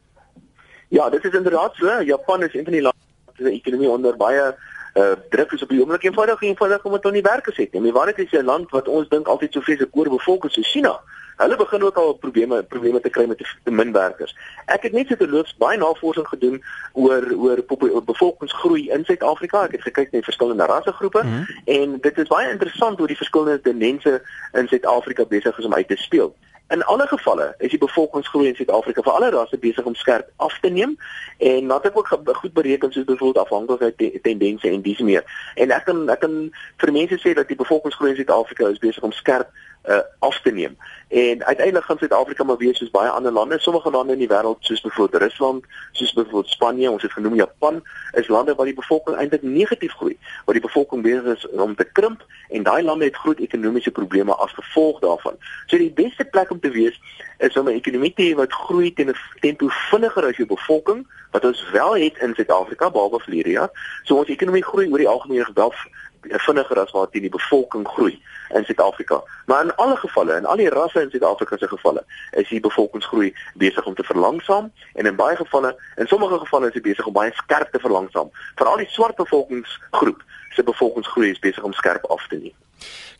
Ja, 0.88 1.10
dit 1.10 1.24
is 1.24 1.32
inderdaad 1.32 1.74
so. 1.74 2.00
Japan 2.02 2.42
is 2.42 2.54
een 2.54 2.64
van 2.64 2.72
die 2.72 2.82
lande 2.82 2.98
wat 3.24 3.34
se 3.36 3.50
ekonomie 3.50 3.88
onder 3.88 4.16
baie 4.16 4.56
uh 4.94 5.12
druk 5.30 5.52
is 5.52 5.62
op 5.62 5.68
die 5.68 5.80
oomblik 5.80 6.02
eenvoudig 6.02 6.42
eenvoudig 6.42 6.84
omdat 6.84 7.02
hulle 7.02 7.14
nie 7.14 7.30
werkers 7.30 7.56
het 7.56 7.72
nie. 7.72 7.82
Die 7.82 7.92
waarheid 7.92 8.18
is 8.18 8.32
'n 8.32 8.44
land 8.44 8.70
wat 8.70 8.88
ons 8.88 9.08
dink 9.08 9.26
altyd 9.26 9.52
so 9.52 9.60
vreeslik 9.60 9.96
oorbevolk 9.96 10.44
is, 10.44 10.52
so 10.52 10.62
China. 10.62 11.00
Hulle 11.40 11.56
begin 11.56 11.82
ook 11.82 11.96
al 11.96 12.12
probleme 12.12 12.62
probleme 12.62 13.00
te 13.00 13.10
kry 13.10 13.24
met 13.26 13.38
te, 13.38 13.70
min 13.70 13.92
werkers. 13.92 14.36
Ek 14.66 14.82
het 14.82 14.92
net 14.92 15.08
so 15.08 15.16
terloops 15.16 15.54
baie 15.56 15.78
navorsing 15.80 16.26
gedoen 16.28 16.58
oor 16.92 17.24
oor, 17.32 17.62
oor, 17.78 18.04
bevolkingsgroei 18.04 18.90
in 18.92 19.04
Suid-Afrika. 19.08 19.62
Ek 19.64 19.78
het 19.78 19.86
gekyk 19.88 20.12
na 20.12 20.20
verskillende 20.26 20.68
rassegroepe 20.68 21.22
mm 21.22 21.32
-hmm. 21.32 21.62
en 21.64 21.98
dit 22.00 22.18
is 22.18 22.28
baie 22.28 22.50
interessant 22.50 22.98
hoe 22.98 23.06
die 23.06 23.16
verskillende 23.16 23.60
tendense 23.60 24.22
in 24.52 24.68
Suid-Afrika 24.68 25.24
besig 25.24 25.58
is 25.58 25.64
om 25.64 25.74
uit 25.74 25.88
te 25.88 25.96
speel. 25.96 26.34
In 26.70 26.84
alle 26.84 27.06
gevalle 27.06 27.54
is 27.58 27.70
die 27.70 27.78
bevolkingsgroei 27.78 28.48
in 28.48 28.54
Suid-Afrika 28.54 29.02
vir 29.02 29.12
alle 29.12 29.30
rasse 29.30 29.58
besig 29.58 29.84
om 29.84 29.94
skerp 29.94 30.28
af 30.36 30.58
te 30.62 30.68
neem 30.68 30.92
en 31.38 31.66
wat 31.66 31.88
ek 31.88 31.96
ook 31.98 32.12
goed 32.42 32.52
bereken 32.52 32.92
soos 32.92 33.04
byvoorbeeld 33.04 33.44
afhanklikheid 33.44 33.96
te, 33.98 34.18
tendense 34.22 34.68
en 34.68 34.82
dis 34.82 34.98
meer. 34.98 35.24
En 35.54 35.70
ek 35.70 35.84
kan 35.84 36.08
ek 36.14 36.20
kan 36.20 36.36
vir 36.76 36.92
mense 36.92 37.18
sê 37.18 37.34
dat 37.34 37.48
die 37.48 37.58
bevolkingsgroei 37.58 38.10
in 38.10 38.20
Suid-Afrika 38.20 38.68
is 38.68 38.78
besig 38.78 39.02
om 39.02 39.12
skerp 39.12 39.50
uh, 39.88 39.98
af 40.18 40.40
te 40.40 40.50
neem. 40.50 40.76
En 41.08 41.44
uiteindelik 41.44 41.84
gaan 41.84 41.98
Suid-Afrika 41.98 42.44
maar 42.44 42.56
wees 42.56 42.78
soos 42.78 42.90
baie 42.90 43.08
ander 43.08 43.32
lande, 43.32 43.58
sommige 43.58 43.90
lande 43.90 44.12
in 44.12 44.18
die 44.18 44.28
wêreld 44.28 44.58
soos 44.60 44.80
byvoorbeeld 44.80 45.22
Rusland, 45.22 45.64
soos 45.92 46.12
byvoorbeeld 46.12 46.48
Spanje, 46.48 46.90
ons 46.90 47.02
het 47.02 47.12
genoem 47.12 47.34
Japan, 47.34 47.82
is 48.12 48.28
lande 48.28 48.54
waar 48.54 48.66
die 48.66 48.74
bevolking 48.74 49.16
eintlik 49.16 49.42
negatief 49.42 49.92
groei, 49.92 50.18
waar 50.44 50.54
die 50.54 50.62
bevolking 50.62 51.02
besig 51.02 51.24
is 51.36 51.48
om 51.48 51.74
te 51.74 51.84
krimp 51.84 52.24
en 52.48 52.62
daai 52.62 52.82
lande 52.82 53.04
het 53.04 53.16
groot 53.16 53.38
ekonomiese 53.38 53.90
probleme 53.90 54.34
as 54.34 54.52
gevolg 54.52 55.00
daarvan. 55.00 55.34
So 55.66 55.76
die 55.76 55.92
beste 55.92 56.24
plek 56.24 56.50
om 56.50 56.60
te 56.60 56.70
wees 56.70 57.00
is 57.38 57.56
om 57.56 57.68
'n 57.68 57.80
ekonomie 57.80 58.12
te 58.14 58.22
hê 58.22 58.34
wat 58.34 58.52
groei 58.52 58.92
teen 58.94 59.08
'n 59.08 59.16
tempo 59.40 59.66
vinniger 59.68 60.26
as 60.26 60.36
jou 60.36 60.46
bevolking, 60.46 61.06
wat 61.30 61.44
ons 61.44 61.70
wel 61.70 61.96
het 61.96 62.18
in 62.18 62.34
Suid-Afrika 62.34 62.90
behalwe 62.90 63.20
vir 63.20 63.34
hierdie 63.34 63.52
jaar. 63.58 63.70
So 64.02 64.16
ons 64.16 64.28
ekonomie 64.28 64.64
groei 64.64 64.90
oor 64.90 64.98
die 64.98 65.08
algemeen 65.08 65.46
wel 65.54 65.72
vinniger 66.20 66.80
as 66.80 66.90
wat 66.90 67.12
die 67.12 67.30
bevolking 67.30 67.86
groei 67.88 68.14
in 68.54 68.64
Suid-Afrika. 68.64 69.22
Maar 69.46 69.64
in 69.64 69.74
alle 69.74 69.96
gevalle, 69.96 70.36
in 70.36 70.46
al 70.46 70.56
die 70.56 70.68
rasse 70.68 71.02
in 71.02 71.10
Suid-Afrika 71.10 71.56
se 71.56 71.68
gevalle, 71.68 72.04
is 72.30 72.48
die 72.48 72.60
bevolkingsgroei 72.60 73.32
besig 73.54 73.86
om 73.86 73.94
te 73.94 74.04
verlangsaam 74.04 74.72
en 74.94 75.06
in 75.06 75.16
baie 75.16 75.36
gevalle, 75.36 75.76
in 75.96 76.06
sommige 76.06 76.38
gevalle 76.38 76.66
is 76.66 76.76
dit 76.78 76.82
besig 76.82 77.06
om 77.06 77.12
baie 77.12 77.32
skerp 77.34 77.72
te 77.72 77.78
verlangsaam. 77.78 78.30
Veral 78.54 78.82
die 78.82 78.90
swart 78.90 79.16
bevolkingsgroep 79.16 80.24
se 80.54 80.62
bevolkingsgroei 80.62 81.30
is 81.30 81.38
besig 81.38 81.62
om 81.62 81.72
skerp 81.72 82.04
af 82.10 82.26
te 82.28 82.36
neem. 82.36 82.56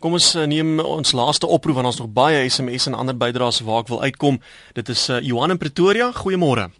Kom 0.01 0.17
ons 0.17 0.31
uh, 0.35 0.47
neem 0.49 0.79
ons 0.81 1.13
laaste 1.13 1.47
oproep 1.47 1.77
want 1.77 1.91
ons 1.91 2.01
nog 2.01 2.13
baie 2.17 2.49
SMS 2.49 2.89
en 2.89 2.97
ander 2.97 3.17
bydraes 3.17 3.61
waar 3.67 3.85
ek 3.85 3.93
wil 3.93 4.01
uitkom. 4.03 4.41
Dit 4.79 4.89
is 4.89 5.09
uh, 5.13 5.21
Johan 5.21 5.53
in 5.55 5.61
Pretoria. 5.61 6.09
Goeiemôre. 6.17 6.71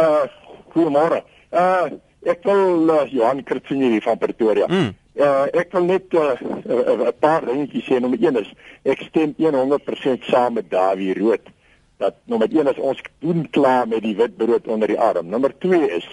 Uh 0.00 0.24
goeiemôre. 0.72 1.20
Uh 1.52 1.92
ek 2.24 2.44
wil 2.48 2.88
uh, 2.88 3.04
Johan 3.12 3.42
Kritsinje 3.44 4.00
van 4.00 4.18
Pretoria. 4.18 4.66
Mm. 4.70 4.94
Uh 5.14 5.44
ek 5.52 5.72
wil 5.72 5.84
net 5.84 6.08
'n 6.08 6.16
uh, 6.16 6.36
uh, 6.72 7.08
paar 7.20 7.44
dingetjies 7.44 7.84
sê. 7.84 8.00
Nommer 8.00 8.18
1 8.18 8.36
is 8.40 8.52
ek 8.84 9.02
stem 9.08 9.34
100% 9.36 10.24
saam 10.24 10.54
met 10.54 10.70
Dawie 10.70 11.12
Rood 11.14 11.44
dat 11.98 12.14
nommer 12.24 12.48
1 12.48 12.66
is 12.72 12.80
ons 12.80 13.00
doen 13.18 13.44
klaar 13.50 13.88
met 13.88 14.02
die 14.02 14.16
wit 14.16 14.36
brood 14.36 14.66
onder 14.66 14.88
die 14.88 14.98
arm. 14.98 15.28
Nommer 15.28 15.52
2 15.58 15.90
is 15.98 16.08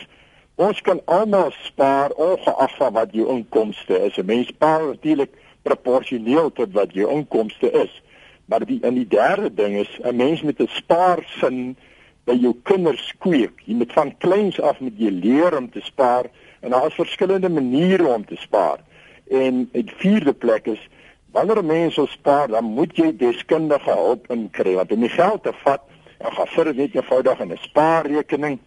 ons 0.55 0.81
kan 0.81 0.99
almal 1.05 1.53
spaar 1.63 2.11
ongeag 2.11 2.75
wat 2.91 3.15
jou 3.15 3.29
inkomste 3.31 3.95
is. 4.05 4.17
'n 4.17 4.25
Mens 4.25 4.47
spaar 4.47 4.83
natuurlik 4.85 5.31
proporsioneel 5.63 6.51
tot 6.51 6.73
wat 6.73 6.93
jou 6.93 7.07
inkomste 7.09 7.71
is. 7.71 8.03
Maar 8.45 8.65
die 8.65 8.79
in 8.83 8.93
die 8.93 9.07
derde 9.07 9.53
ding 9.53 9.79
is 9.79 9.99
'n 10.03 10.15
mens 10.15 10.41
met 10.41 10.59
'n 10.59 10.67
spaarsin 10.67 11.77
by 12.25 12.35
jou 12.35 12.53
kinders 12.63 13.13
kweek. 13.17 13.61
Jy 13.65 13.73
moet 13.73 13.93
van 13.93 14.17
kleins 14.17 14.61
af 14.61 14.79
met 14.79 14.93
jy 14.97 15.09
leer 15.09 15.57
om 15.57 15.69
te 15.69 15.81
spaar 15.81 16.25
en 16.59 16.69
daar 16.69 16.87
is 16.87 16.93
verskillende 16.93 17.49
maniere 17.49 18.07
om 18.07 18.25
te 18.25 18.35
spaar. 18.35 18.79
En 19.29 19.69
die 19.71 19.93
vierde 20.01 20.33
plek 20.33 20.65
is 20.65 20.89
wanneer 21.31 21.65
mense 21.65 22.05
spaar, 22.09 22.47
dan 22.47 22.63
moet 22.63 22.95
jy 22.97 23.11
deskundige 23.17 23.91
hulp 23.91 24.29
inkry 24.33 24.73
want 24.75 24.91
om 24.91 25.05
die 25.05 25.13
geld 25.13 25.43
te 25.43 25.53
vat, 25.63 25.83
dan 26.17 26.33
gaan 26.33 26.47
vir 26.55 26.73
net 26.73 26.95
eenvoudig 26.95 27.39
in 27.39 27.51
'n 27.53 27.61
spaarrekening 27.61 28.59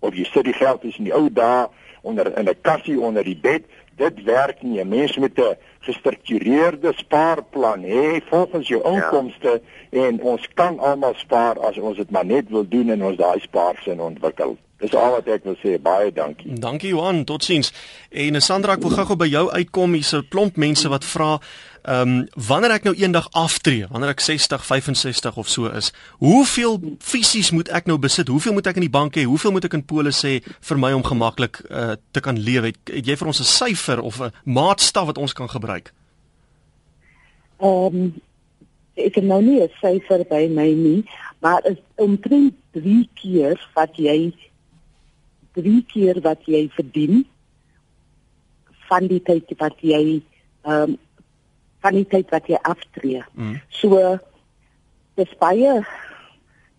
of 0.00 0.14
jy 0.14 0.24
sit 0.24 0.44
die 0.44 0.56
geld 0.56 0.84
is 0.84 0.98
in 0.98 1.04
die 1.04 1.14
ou 1.14 1.28
dae 1.32 1.68
onder 2.02 2.38
in 2.38 2.48
'n 2.48 2.60
kassie 2.62 3.00
onder 3.00 3.24
die 3.24 3.38
bed. 3.38 3.62
Dit 3.96 4.22
werk 4.22 4.62
nie. 4.62 4.80
'n 4.80 4.88
Mens 4.88 5.16
met 5.16 5.38
'n 5.38 5.56
gestruktureerde 5.80 6.92
spaarplan 6.94 7.82
hê 7.82 8.20
volgens 8.28 8.68
jou 8.68 8.82
inkomste 8.94 9.60
ja. 9.90 10.06
en 10.06 10.20
ons 10.20 10.48
kan 10.54 10.78
almal 10.78 11.14
spaar 11.14 11.58
as 11.58 11.78
ons 11.78 11.96
dit 11.96 12.10
maar 12.10 12.26
net 12.26 12.48
wil 12.48 12.68
doen 12.68 12.90
en 12.90 13.04
ons 13.04 13.16
daai 13.16 13.40
spaarsin 13.40 14.00
ontwikkel. 14.00 14.56
Dis 14.76 14.92
al 14.92 15.14
wat 15.14 15.28
ek 15.32 15.46
wil 15.48 15.56
sê. 15.62 15.78
Baie 15.80 16.10
dankie. 16.12 16.52
Dankie 16.60 16.90
Johan, 16.92 17.22
totsiens. 17.24 17.70
En 18.12 18.36
eh, 18.36 18.42
Sandra, 18.44 18.74
ek 18.76 18.82
wil 18.84 18.92
gou-gou 18.92 19.16
by 19.16 19.28
jou 19.30 19.46
uitkom. 19.48 19.94
Hier's 19.96 20.12
'n 20.12 20.28
klomp 20.28 20.56
mense 20.60 20.88
wat 20.92 21.04
vra, 21.04 21.38
ehm, 21.82 22.00
um, 22.00 22.28
wanneer 22.34 22.70
ek 22.70 22.84
nou 22.84 22.94
eendag 22.94 23.28
aftree, 23.32 23.86
wanneer 23.88 24.10
ek 24.10 24.20
60, 24.20 24.66
65 24.66 25.36
of 25.36 25.48
so 25.48 25.66
is, 25.66 25.92
hoeveel 26.18 26.96
fisies 27.00 27.50
moet 27.50 27.68
ek 27.68 27.86
nou 27.86 27.98
besit? 27.98 28.28
Hoeveel 28.28 28.52
moet 28.52 28.66
ek 28.66 28.76
in 28.76 28.84
die 28.84 28.90
bank 28.90 29.16
hê? 29.16 29.24
Hoeveel 29.24 29.52
moet 29.52 29.64
ek 29.64 29.72
in 29.72 29.84
polis 29.84 30.22
hê 30.22 30.42
vir 30.60 30.78
my 30.78 30.92
om 30.92 31.02
gemaklik 31.02 31.62
uh, 31.70 31.94
te 32.10 32.20
kan 32.20 32.38
leef? 32.38 32.62
Het, 32.62 32.76
het 32.84 33.06
jy 33.06 33.16
vir 33.16 33.26
ons 33.26 33.40
'n 33.40 33.44
syfer 33.44 34.00
of 34.00 34.20
'n 34.20 34.32
maatstaf 34.44 35.06
wat 35.06 35.18
ons 35.18 35.32
kan 35.32 35.48
gebruik? 35.48 35.92
Ehm 37.60 37.96
um, 37.96 38.14
ek 38.96 39.14
het 39.14 39.24
nou 39.24 39.42
nie 39.42 39.62
'n 39.62 39.70
syfer 39.80 40.24
by 40.28 40.48
my 40.48 40.68
nie, 40.72 41.04
maar 41.40 41.64
is 41.64 41.80
omtrent 41.94 42.54
3 42.72 43.08
keer 43.14 43.56
wat 43.74 43.96
jy 43.96 44.32
drie 45.56 45.82
keer 45.92 46.20
wat 46.24 46.44
jy 46.46 46.66
verdien 46.76 47.24
van 48.88 49.08
die 49.10 49.22
tyd 49.24 49.50
wat 49.58 49.80
jy 49.80 50.22
ehm 50.66 50.92
um, 50.92 50.96
van 51.84 51.94
die 51.94 52.08
tyd 52.10 52.32
wat 52.34 52.48
jy 52.50 52.58
aftree. 52.66 53.22
Mm. 53.38 53.60
So 53.70 54.00
dis 55.20 55.32
baie 55.38 55.78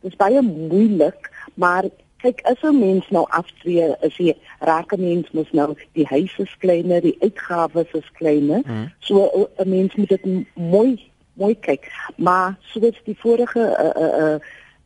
dis 0.04 0.18
baie 0.20 0.42
moeilik, 0.44 1.30
maar 1.56 1.88
kyk 2.22 2.42
as 2.50 2.62
'n 2.64 2.80
mens 2.80 3.06
nou 3.10 3.26
aftree, 3.30 3.96
is 4.02 4.18
jy 4.18 4.36
raak 4.60 4.94
'n 4.94 5.02
mens 5.02 5.32
mos 5.32 5.52
nou 5.52 5.76
die 5.94 6.06
huis 6.06 6.34
is 6.38 6.58
kleiner, 6.60 7.02
die 7.02 7.18
uitgawes 7.22 7.92
is 7.94 8.10
kleiner. 8.20 8.62
Mm. 8.66 8.92
So 9.00 9.48
'n 9.58 9.70
mens 9.70 9.96
moet 9.96 10.10
dit 10.10 10.26
mooi 10.54 11.12
mooi 11.34 11.56
kyk. 11.60 11.92
Maar 12.16 12.58
soos 12.62 13.02
die 13.06 13.18
vorige 13.18 13.60
'n 13.60 13.86
uh, 13.86 13.94
'n 13.96 14.14
uh, 14.14 14.40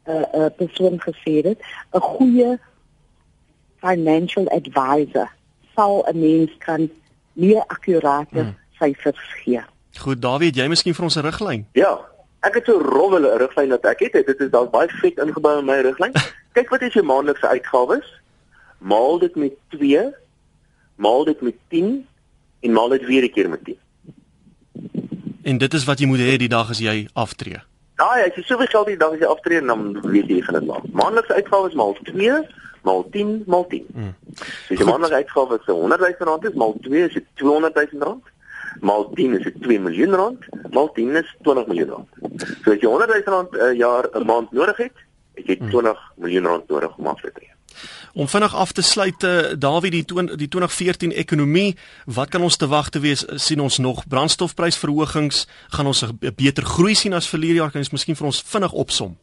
'n 0.06 0.12
uh, 0.12 0.16
uh, 0.16 0.46
uh, 0.46 0.50
persoon 0.56 1.00
gesê 1.00 1.42
het, 1.48 1.60
'n 1.94 2.00
goeie 2.00 2.60
financial 3.82 4.47
advisor 4.47 5.29
sal 5.75 6.05
'n 6.07 6.19
mens 6.19 6.51
kan 6.57 6.89
meer 7.34 7.63
akkurate 7.67 8.39
hmm. 8.39 8.55
syfers 8.79 9.21
gee. 9.43 9.61
Goed, 9.97 10.21
Dawie, 10.21 10.53
jy 10.53 10.67
miskien 10.67 10.93
vir 10.93 11.03
ons 11.03 11.15
'n 11.15 11.25
riglyn? 11.25 11.65
Ja. 11.73 11.99
Ek 12.41 12.55
het 12.57 12.65
so 12.65 12.79
rowwe 12.82 13.38
riglyn 13.38 13.69
wat 13.69 13.86
ek 13.86 13.99
het. 13.99 14.25
Dit 14.25 14.39
is 14.39 14.49
daar 14.49 14.69
baie 14.69 14.89
vet 14.89 15.17
ingebou 15.17 15.59
in 15.59 15.65
my 15.65 15.82
riglyn. 15.82 16.13
Kyk 16.57 16.69
wat 16.69 16.82
is 16.82 16.93
jou 16.93 17.05
maandelikse 17.05 17.47
uitgawes? 17.47 18.07
Maal 18.77 19.19
dit 19.19 19.36
met 19.36 19.53
2, 19.69 20.09
maal 20.95 21.23
dit 21.23 21.41
met 21.41 21.55
10 21.69 22.07
en 22.61 22.71
maal 22.71 22.89
dit 22.89 23.05
weer 23.05 23.23
'n 23.23 23.32
keer 23.32 23.49
met 23.49 23.63
10. 23.63 23.77
En 25.43 25.57
dit 25.57 25.73
is 25.73 25.86
wat 25.86 25.99
jy 25.99 26.07
moet 26.07 26.19
hê 26.19 26.38
die 26.38 26.49
dag 26.49 26.69
as 26.69 26.79
jy 26.79 27.07
aftree. 27.13 27.61
Ja, 27.98 28.26
as 28.26 28.36
jy 28.36 28.44
soveel 28.44 28.68
geld 28.68 28.88
die 28.88 28.98
dag 28.98 29.14
as 29.14 29.20
jy 29.20 29.30
aftree, 29.30 29.62
dan 29.62 30.02
weet 30.02 30.28
jy 30.28 30.39
jy 30.39 30.42
gaan 30.48 30.60
dit 30.60 30.68
maak. 30.68 30.86
Maandelikse 30.92 31.34
uitgawes 31.34 31.74
maal 31.74 31.96
2 32.04 32.42
maal 32.84 33.04
10 33.10 33.44
maal 33.48 33.66
10. 33.68 33.86
Hmm. 33.94 34.14
So 34.68 34.74
jy 34.76 34.86
maak 34.86 35.00
'n 35.06 35.14
uitgawe 35.14 35.48
wat 35.48 35.66
100 35.66 36.00
000 36.00 36.30
rand 36.30 36.46
is, 36.46 36.54
maal 36.54 36.74
2 36.82 37.04
is 37.08 37.14
dit 37.14 37.26
200 37.36 37.76
000 37.76 38.04
rand. 38.08 38.24
Maal 38.82 39.10
10 39.14 39.34
is 39.38 39.44
dit 39.44 39.62
2 39.62 39.80
miljoen 39.80 40.16
rand, 40.16 40.46
maal 40.72 40.92
10 40.96 41.16
is 41.16 41.36
20 41.44 41.68
miljoen 41.68 41.89
rand. 41.89 42.10
So 42.64 42.72
as 42.72 42.80
jy 42.82 42.88
100 42.88 43.10
000 43.26 43.36
rand 43.36 43.52
'n 43.52 43.60
uh, 43.60 43.74
jaar 43.78 44.10
'n 44.14 44.26
maand 44.26 44.52
nodig 44.52 44.78
het, 44.78 44.96
het 45.36 45.46
jy 45.46 45.58
20 45.70 45.72
hmm. 45.72 46.24
miljoen 46.24 46.46
rand 46.46 46.68
nodig 46.68 46.98
om 46.98 47.08
af 47.08 47.22
te 47.22 47.32
tree. 47.32 47.52
Om 48.13 48.28
vinnig 48.28 48.55
af 48.55 48.72
te 48.72 48.82
sluit, 48.82 49.19
Dawie, 49.57 49.91
die 49.91 50.05
toon, 50.05 50.26
die 50.26 50.47
2014 50.47 51.11
ekonomie, 51.11 51.78
wat 52.05 52.30
kan 52.30 52.41
ons 52.41 52.57
te 52.57 52.67
wag 52.67 52.89
te 52.89 52.99
wees? 52.99 53.26
sien 53.36 53.59
ons 53.59 53.78
nog 53.78 54.07
brandstofprysverhogings? 54.07 55.47
Gaan 55.69 55.88
ons 55.88 56.03
'n 56.03 56.17
beter 56.36 56.63
groei 56.63 56.95
sien 56.95 57.13
as 57.13 57.28
verlede 57.28 57.53
jaar? 57.53 57.72
Kan 57.72 57.82
jy 57.82 57.88
miskien 57.91 58.15
vir 58.15 58.26
ons 58.26 58.43
vinnig 58.45 58.72
opsom? 58.72 59.17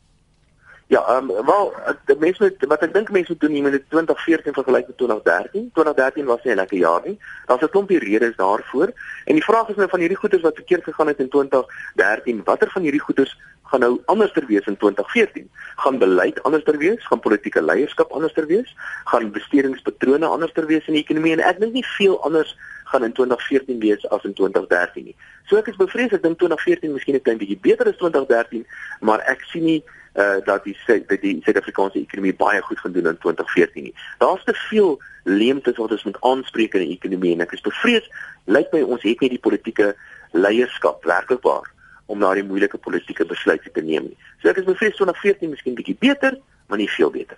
Ja, 0.88 1.04
ehm 1.08 1.30
um, 1.30 1.46
wel 1.46 1.74
mense 2.18 2.42
met 2.42 2.64
wat 2.68 2.82
ek 2.82 2.92
dink 2.94 3.10
mense 3.12 3.32
moet 3.32 3.40
doen 3.40 3.52
hier 3.52 3.62
met 3.62 3.82
2014 3.92 4.54
vergelyk 4.56 4.86
met 4.86 4.96
2013. 4.96 5.70
2013 5.74 6.24
was 6.24 6.42
nie 6.44 6.52
'n 6.52 6.56
lekker 6.56 6.78
jaar 6.78 7.02
nie. 7.04 7.18
Daar's 7.46 7.62
'n 7.62 7.68
klompie 7.68 7.98
redes 7.98 8.36
daarvoor. 8.36 8.92
En 9.24 9.34
die 9.34 9.44
vraag 9.44 9.68
is 9.68 9.76
nou 9.76 9.88
van 9.88 10.00
hierdie 10.00 10.16
goeders 10.16 10.42
wat 10.42 10.54
verkeerd 10.54 10.84
gegaan 10.84 11.06
het 11.06 11.18
in 11.18 11.28
2013, 11.28 12.40
watter 12.44 12.70
van 12.70 12.82
hierdie 12.82 13.00
goeders 13.00 13.36
gaan 13.70 13.84
nou 13.84 14.00
anderster 14.06 14.46
wees 14.46 14.66
in 14.66 14.76
2014? 14.76 15.50
Gaan 15.76 15.98
beleid 15.98 16.42
anderster 16.42 16.78
wees? 16.78 17.06
Gaan 17.06 17.20
politieke 17.20 17.62
leierskap 17.62 18.10
anderster 18.10 18.46
wees? 18.46 18.74
Gaan 19.04 19.30
bestedingspatrone 19.30 20.26
anderster 20.26 20.66
wees 20.66 20.86
in 20.86 20.96
die 20.96 21.02
ekonomie? 21.02 21.34
En 21.36 21.44
ek 21.44 21.60
dink 21.60 21.76
nie 21.76 21.86
veel 21.96 22.16
anders 22.24 22.56
gaan 22.88 23.04
in 23.04 23.12
2014 23.12 23.78
wees 23.78 24.08
as 24.08 24.24
in 24.24 24.34
2013 24.34 25.04
nie. 25.04 25.16
So 25.48 25.60
ek 25.60 25.68
is 25.72 25.76
bevrees 25.76 26.14
ek 26.16 26.24
dink 26.24 26.40
2014 26.40 26.92
miskien 26.92 27.16
'n 27.16 27.22
klein 27.22 27.40
bietjie 27.40 27.60
beter 27.60 27.88
as 27.88 28.00
2013, 28.00 28.66
maar 29.00 29.20
ek 29.28 29.44
sien 29.52 29.64
nie 29.64 29.82
uh 30.16 30.40
dat 30.44 30.64
die 30.64 30.76
dat 30.86 31.20
die 31.20 31.40
Suid-Afrikaanse 31.44 32.00
ekonomie 32.00 32.34
baie 32.34 32.62
goed 32.62 32.80
gaan 32.80 32.92
doen 32.92 33.06
in 33.06 33.18
2014 33.18 33.82
nie. 33.82 33.94
Daar's 34.18 34.44
te 34.44 34.54
veel 34.54 34.98
leemtes 35.24 35.76
wat 35.76 35.90
ons 35.90 36.04
moet 36.04 36.20
aanspreek 36.20 36.74
in 36.74 36.86
die 36.86 36.96
ekonomie 36.96 37.32
en 37.32 37.44
ek 37.44 37.52
is 37.52 37.60
bevrees 37.60 38.08
lyk 38.44 38.72
my 38.72 38.82
ons 38.82 39.02
het 39.02 39.20
nie 39.20 39.28
die 39.36 39.44
politieke 39.44 39.94
leierskap 40.32 41.04
werklikbaar 41.04 41.68
om 42.08 42.18
na 42.18 42.34
die 42.34 42.44
moeilike 42.44 42.80
politieke 42.80 43.26
besluite 43.28 43.70
te 43.72 43.84
neem 43.84 44.10
nie. 44.10 44.16
So 44.42 44.48
ek 44.48 44.62
is 44.62 44.68
bevrees 44.68 44.96
2014 44.96 45.52
miskien 45.52 45.76
bietjie 45.78 45.96
beter, 46.00 46.38
maar 46.68 46.80
nie 46.80 46.88
veel 46.88 47.12
beter. 47.12 47.36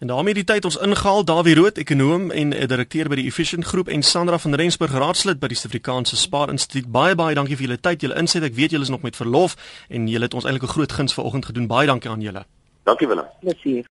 En 0.00 0.10
daarmee 0.12 0.36
die 0.36 0.44
tyd 0.44 0.64
ons 0.68 0.76
ingehaal 0.84 1.24
Dawie 1.24 1.54
Rood, 1.56 1.78
ekonom 1.80 2.28
en 2.30 2.52
direkteur 2.68 3.08
by 3.08 3.16
die 3.16 3.26
Efficient 3.30 3.64
Groep 3.64 3.88
en 3.88 4.04
Sandra 4.04 4.38
van 4.38 4.56
Rensburg, 4.60 4.92
raadslid 4.92 5.40
by 5.40 5.48
die 5.48 5.56
Suid-Afrikaanse 5.56 6.20
Spaar 6.20 6.52
Instituut. 6.52 6.90
Baie 6.92 7.16
baie 7.16 7.36
dankie 7.38 7.56
vir 7.56 7.70
julle 7.70 7.80
tyd, 7.80 8.04
julle 8.04 8.20
inset. 8.20 8.44
Ek 8.44 8.56
weet 8.58 8.76
julle 8.76 8.84
is 8.84 8.92
nog 8.92 9.04
met 9.06 9.16
verlof 9.16 9.56
en 9.88 10.08
julle 10.12 10.28
het 10.28 10.36
ons 10.36 10.44
eintlik 10.44 10.68
'n 10.68 10.74
groot 10.76 10.92
guns 10.92 11.16
vanoggend 11.16 11.46
gedoen. 11.48 11.66
Baie 11.66 11.86
dankie 11.86 12.10
aan 12.10 12.20
julle. 12.20 12.44
Dankie 12.84 13.08
Willem. 13.08 13.24
Plezier. 13.40 13.86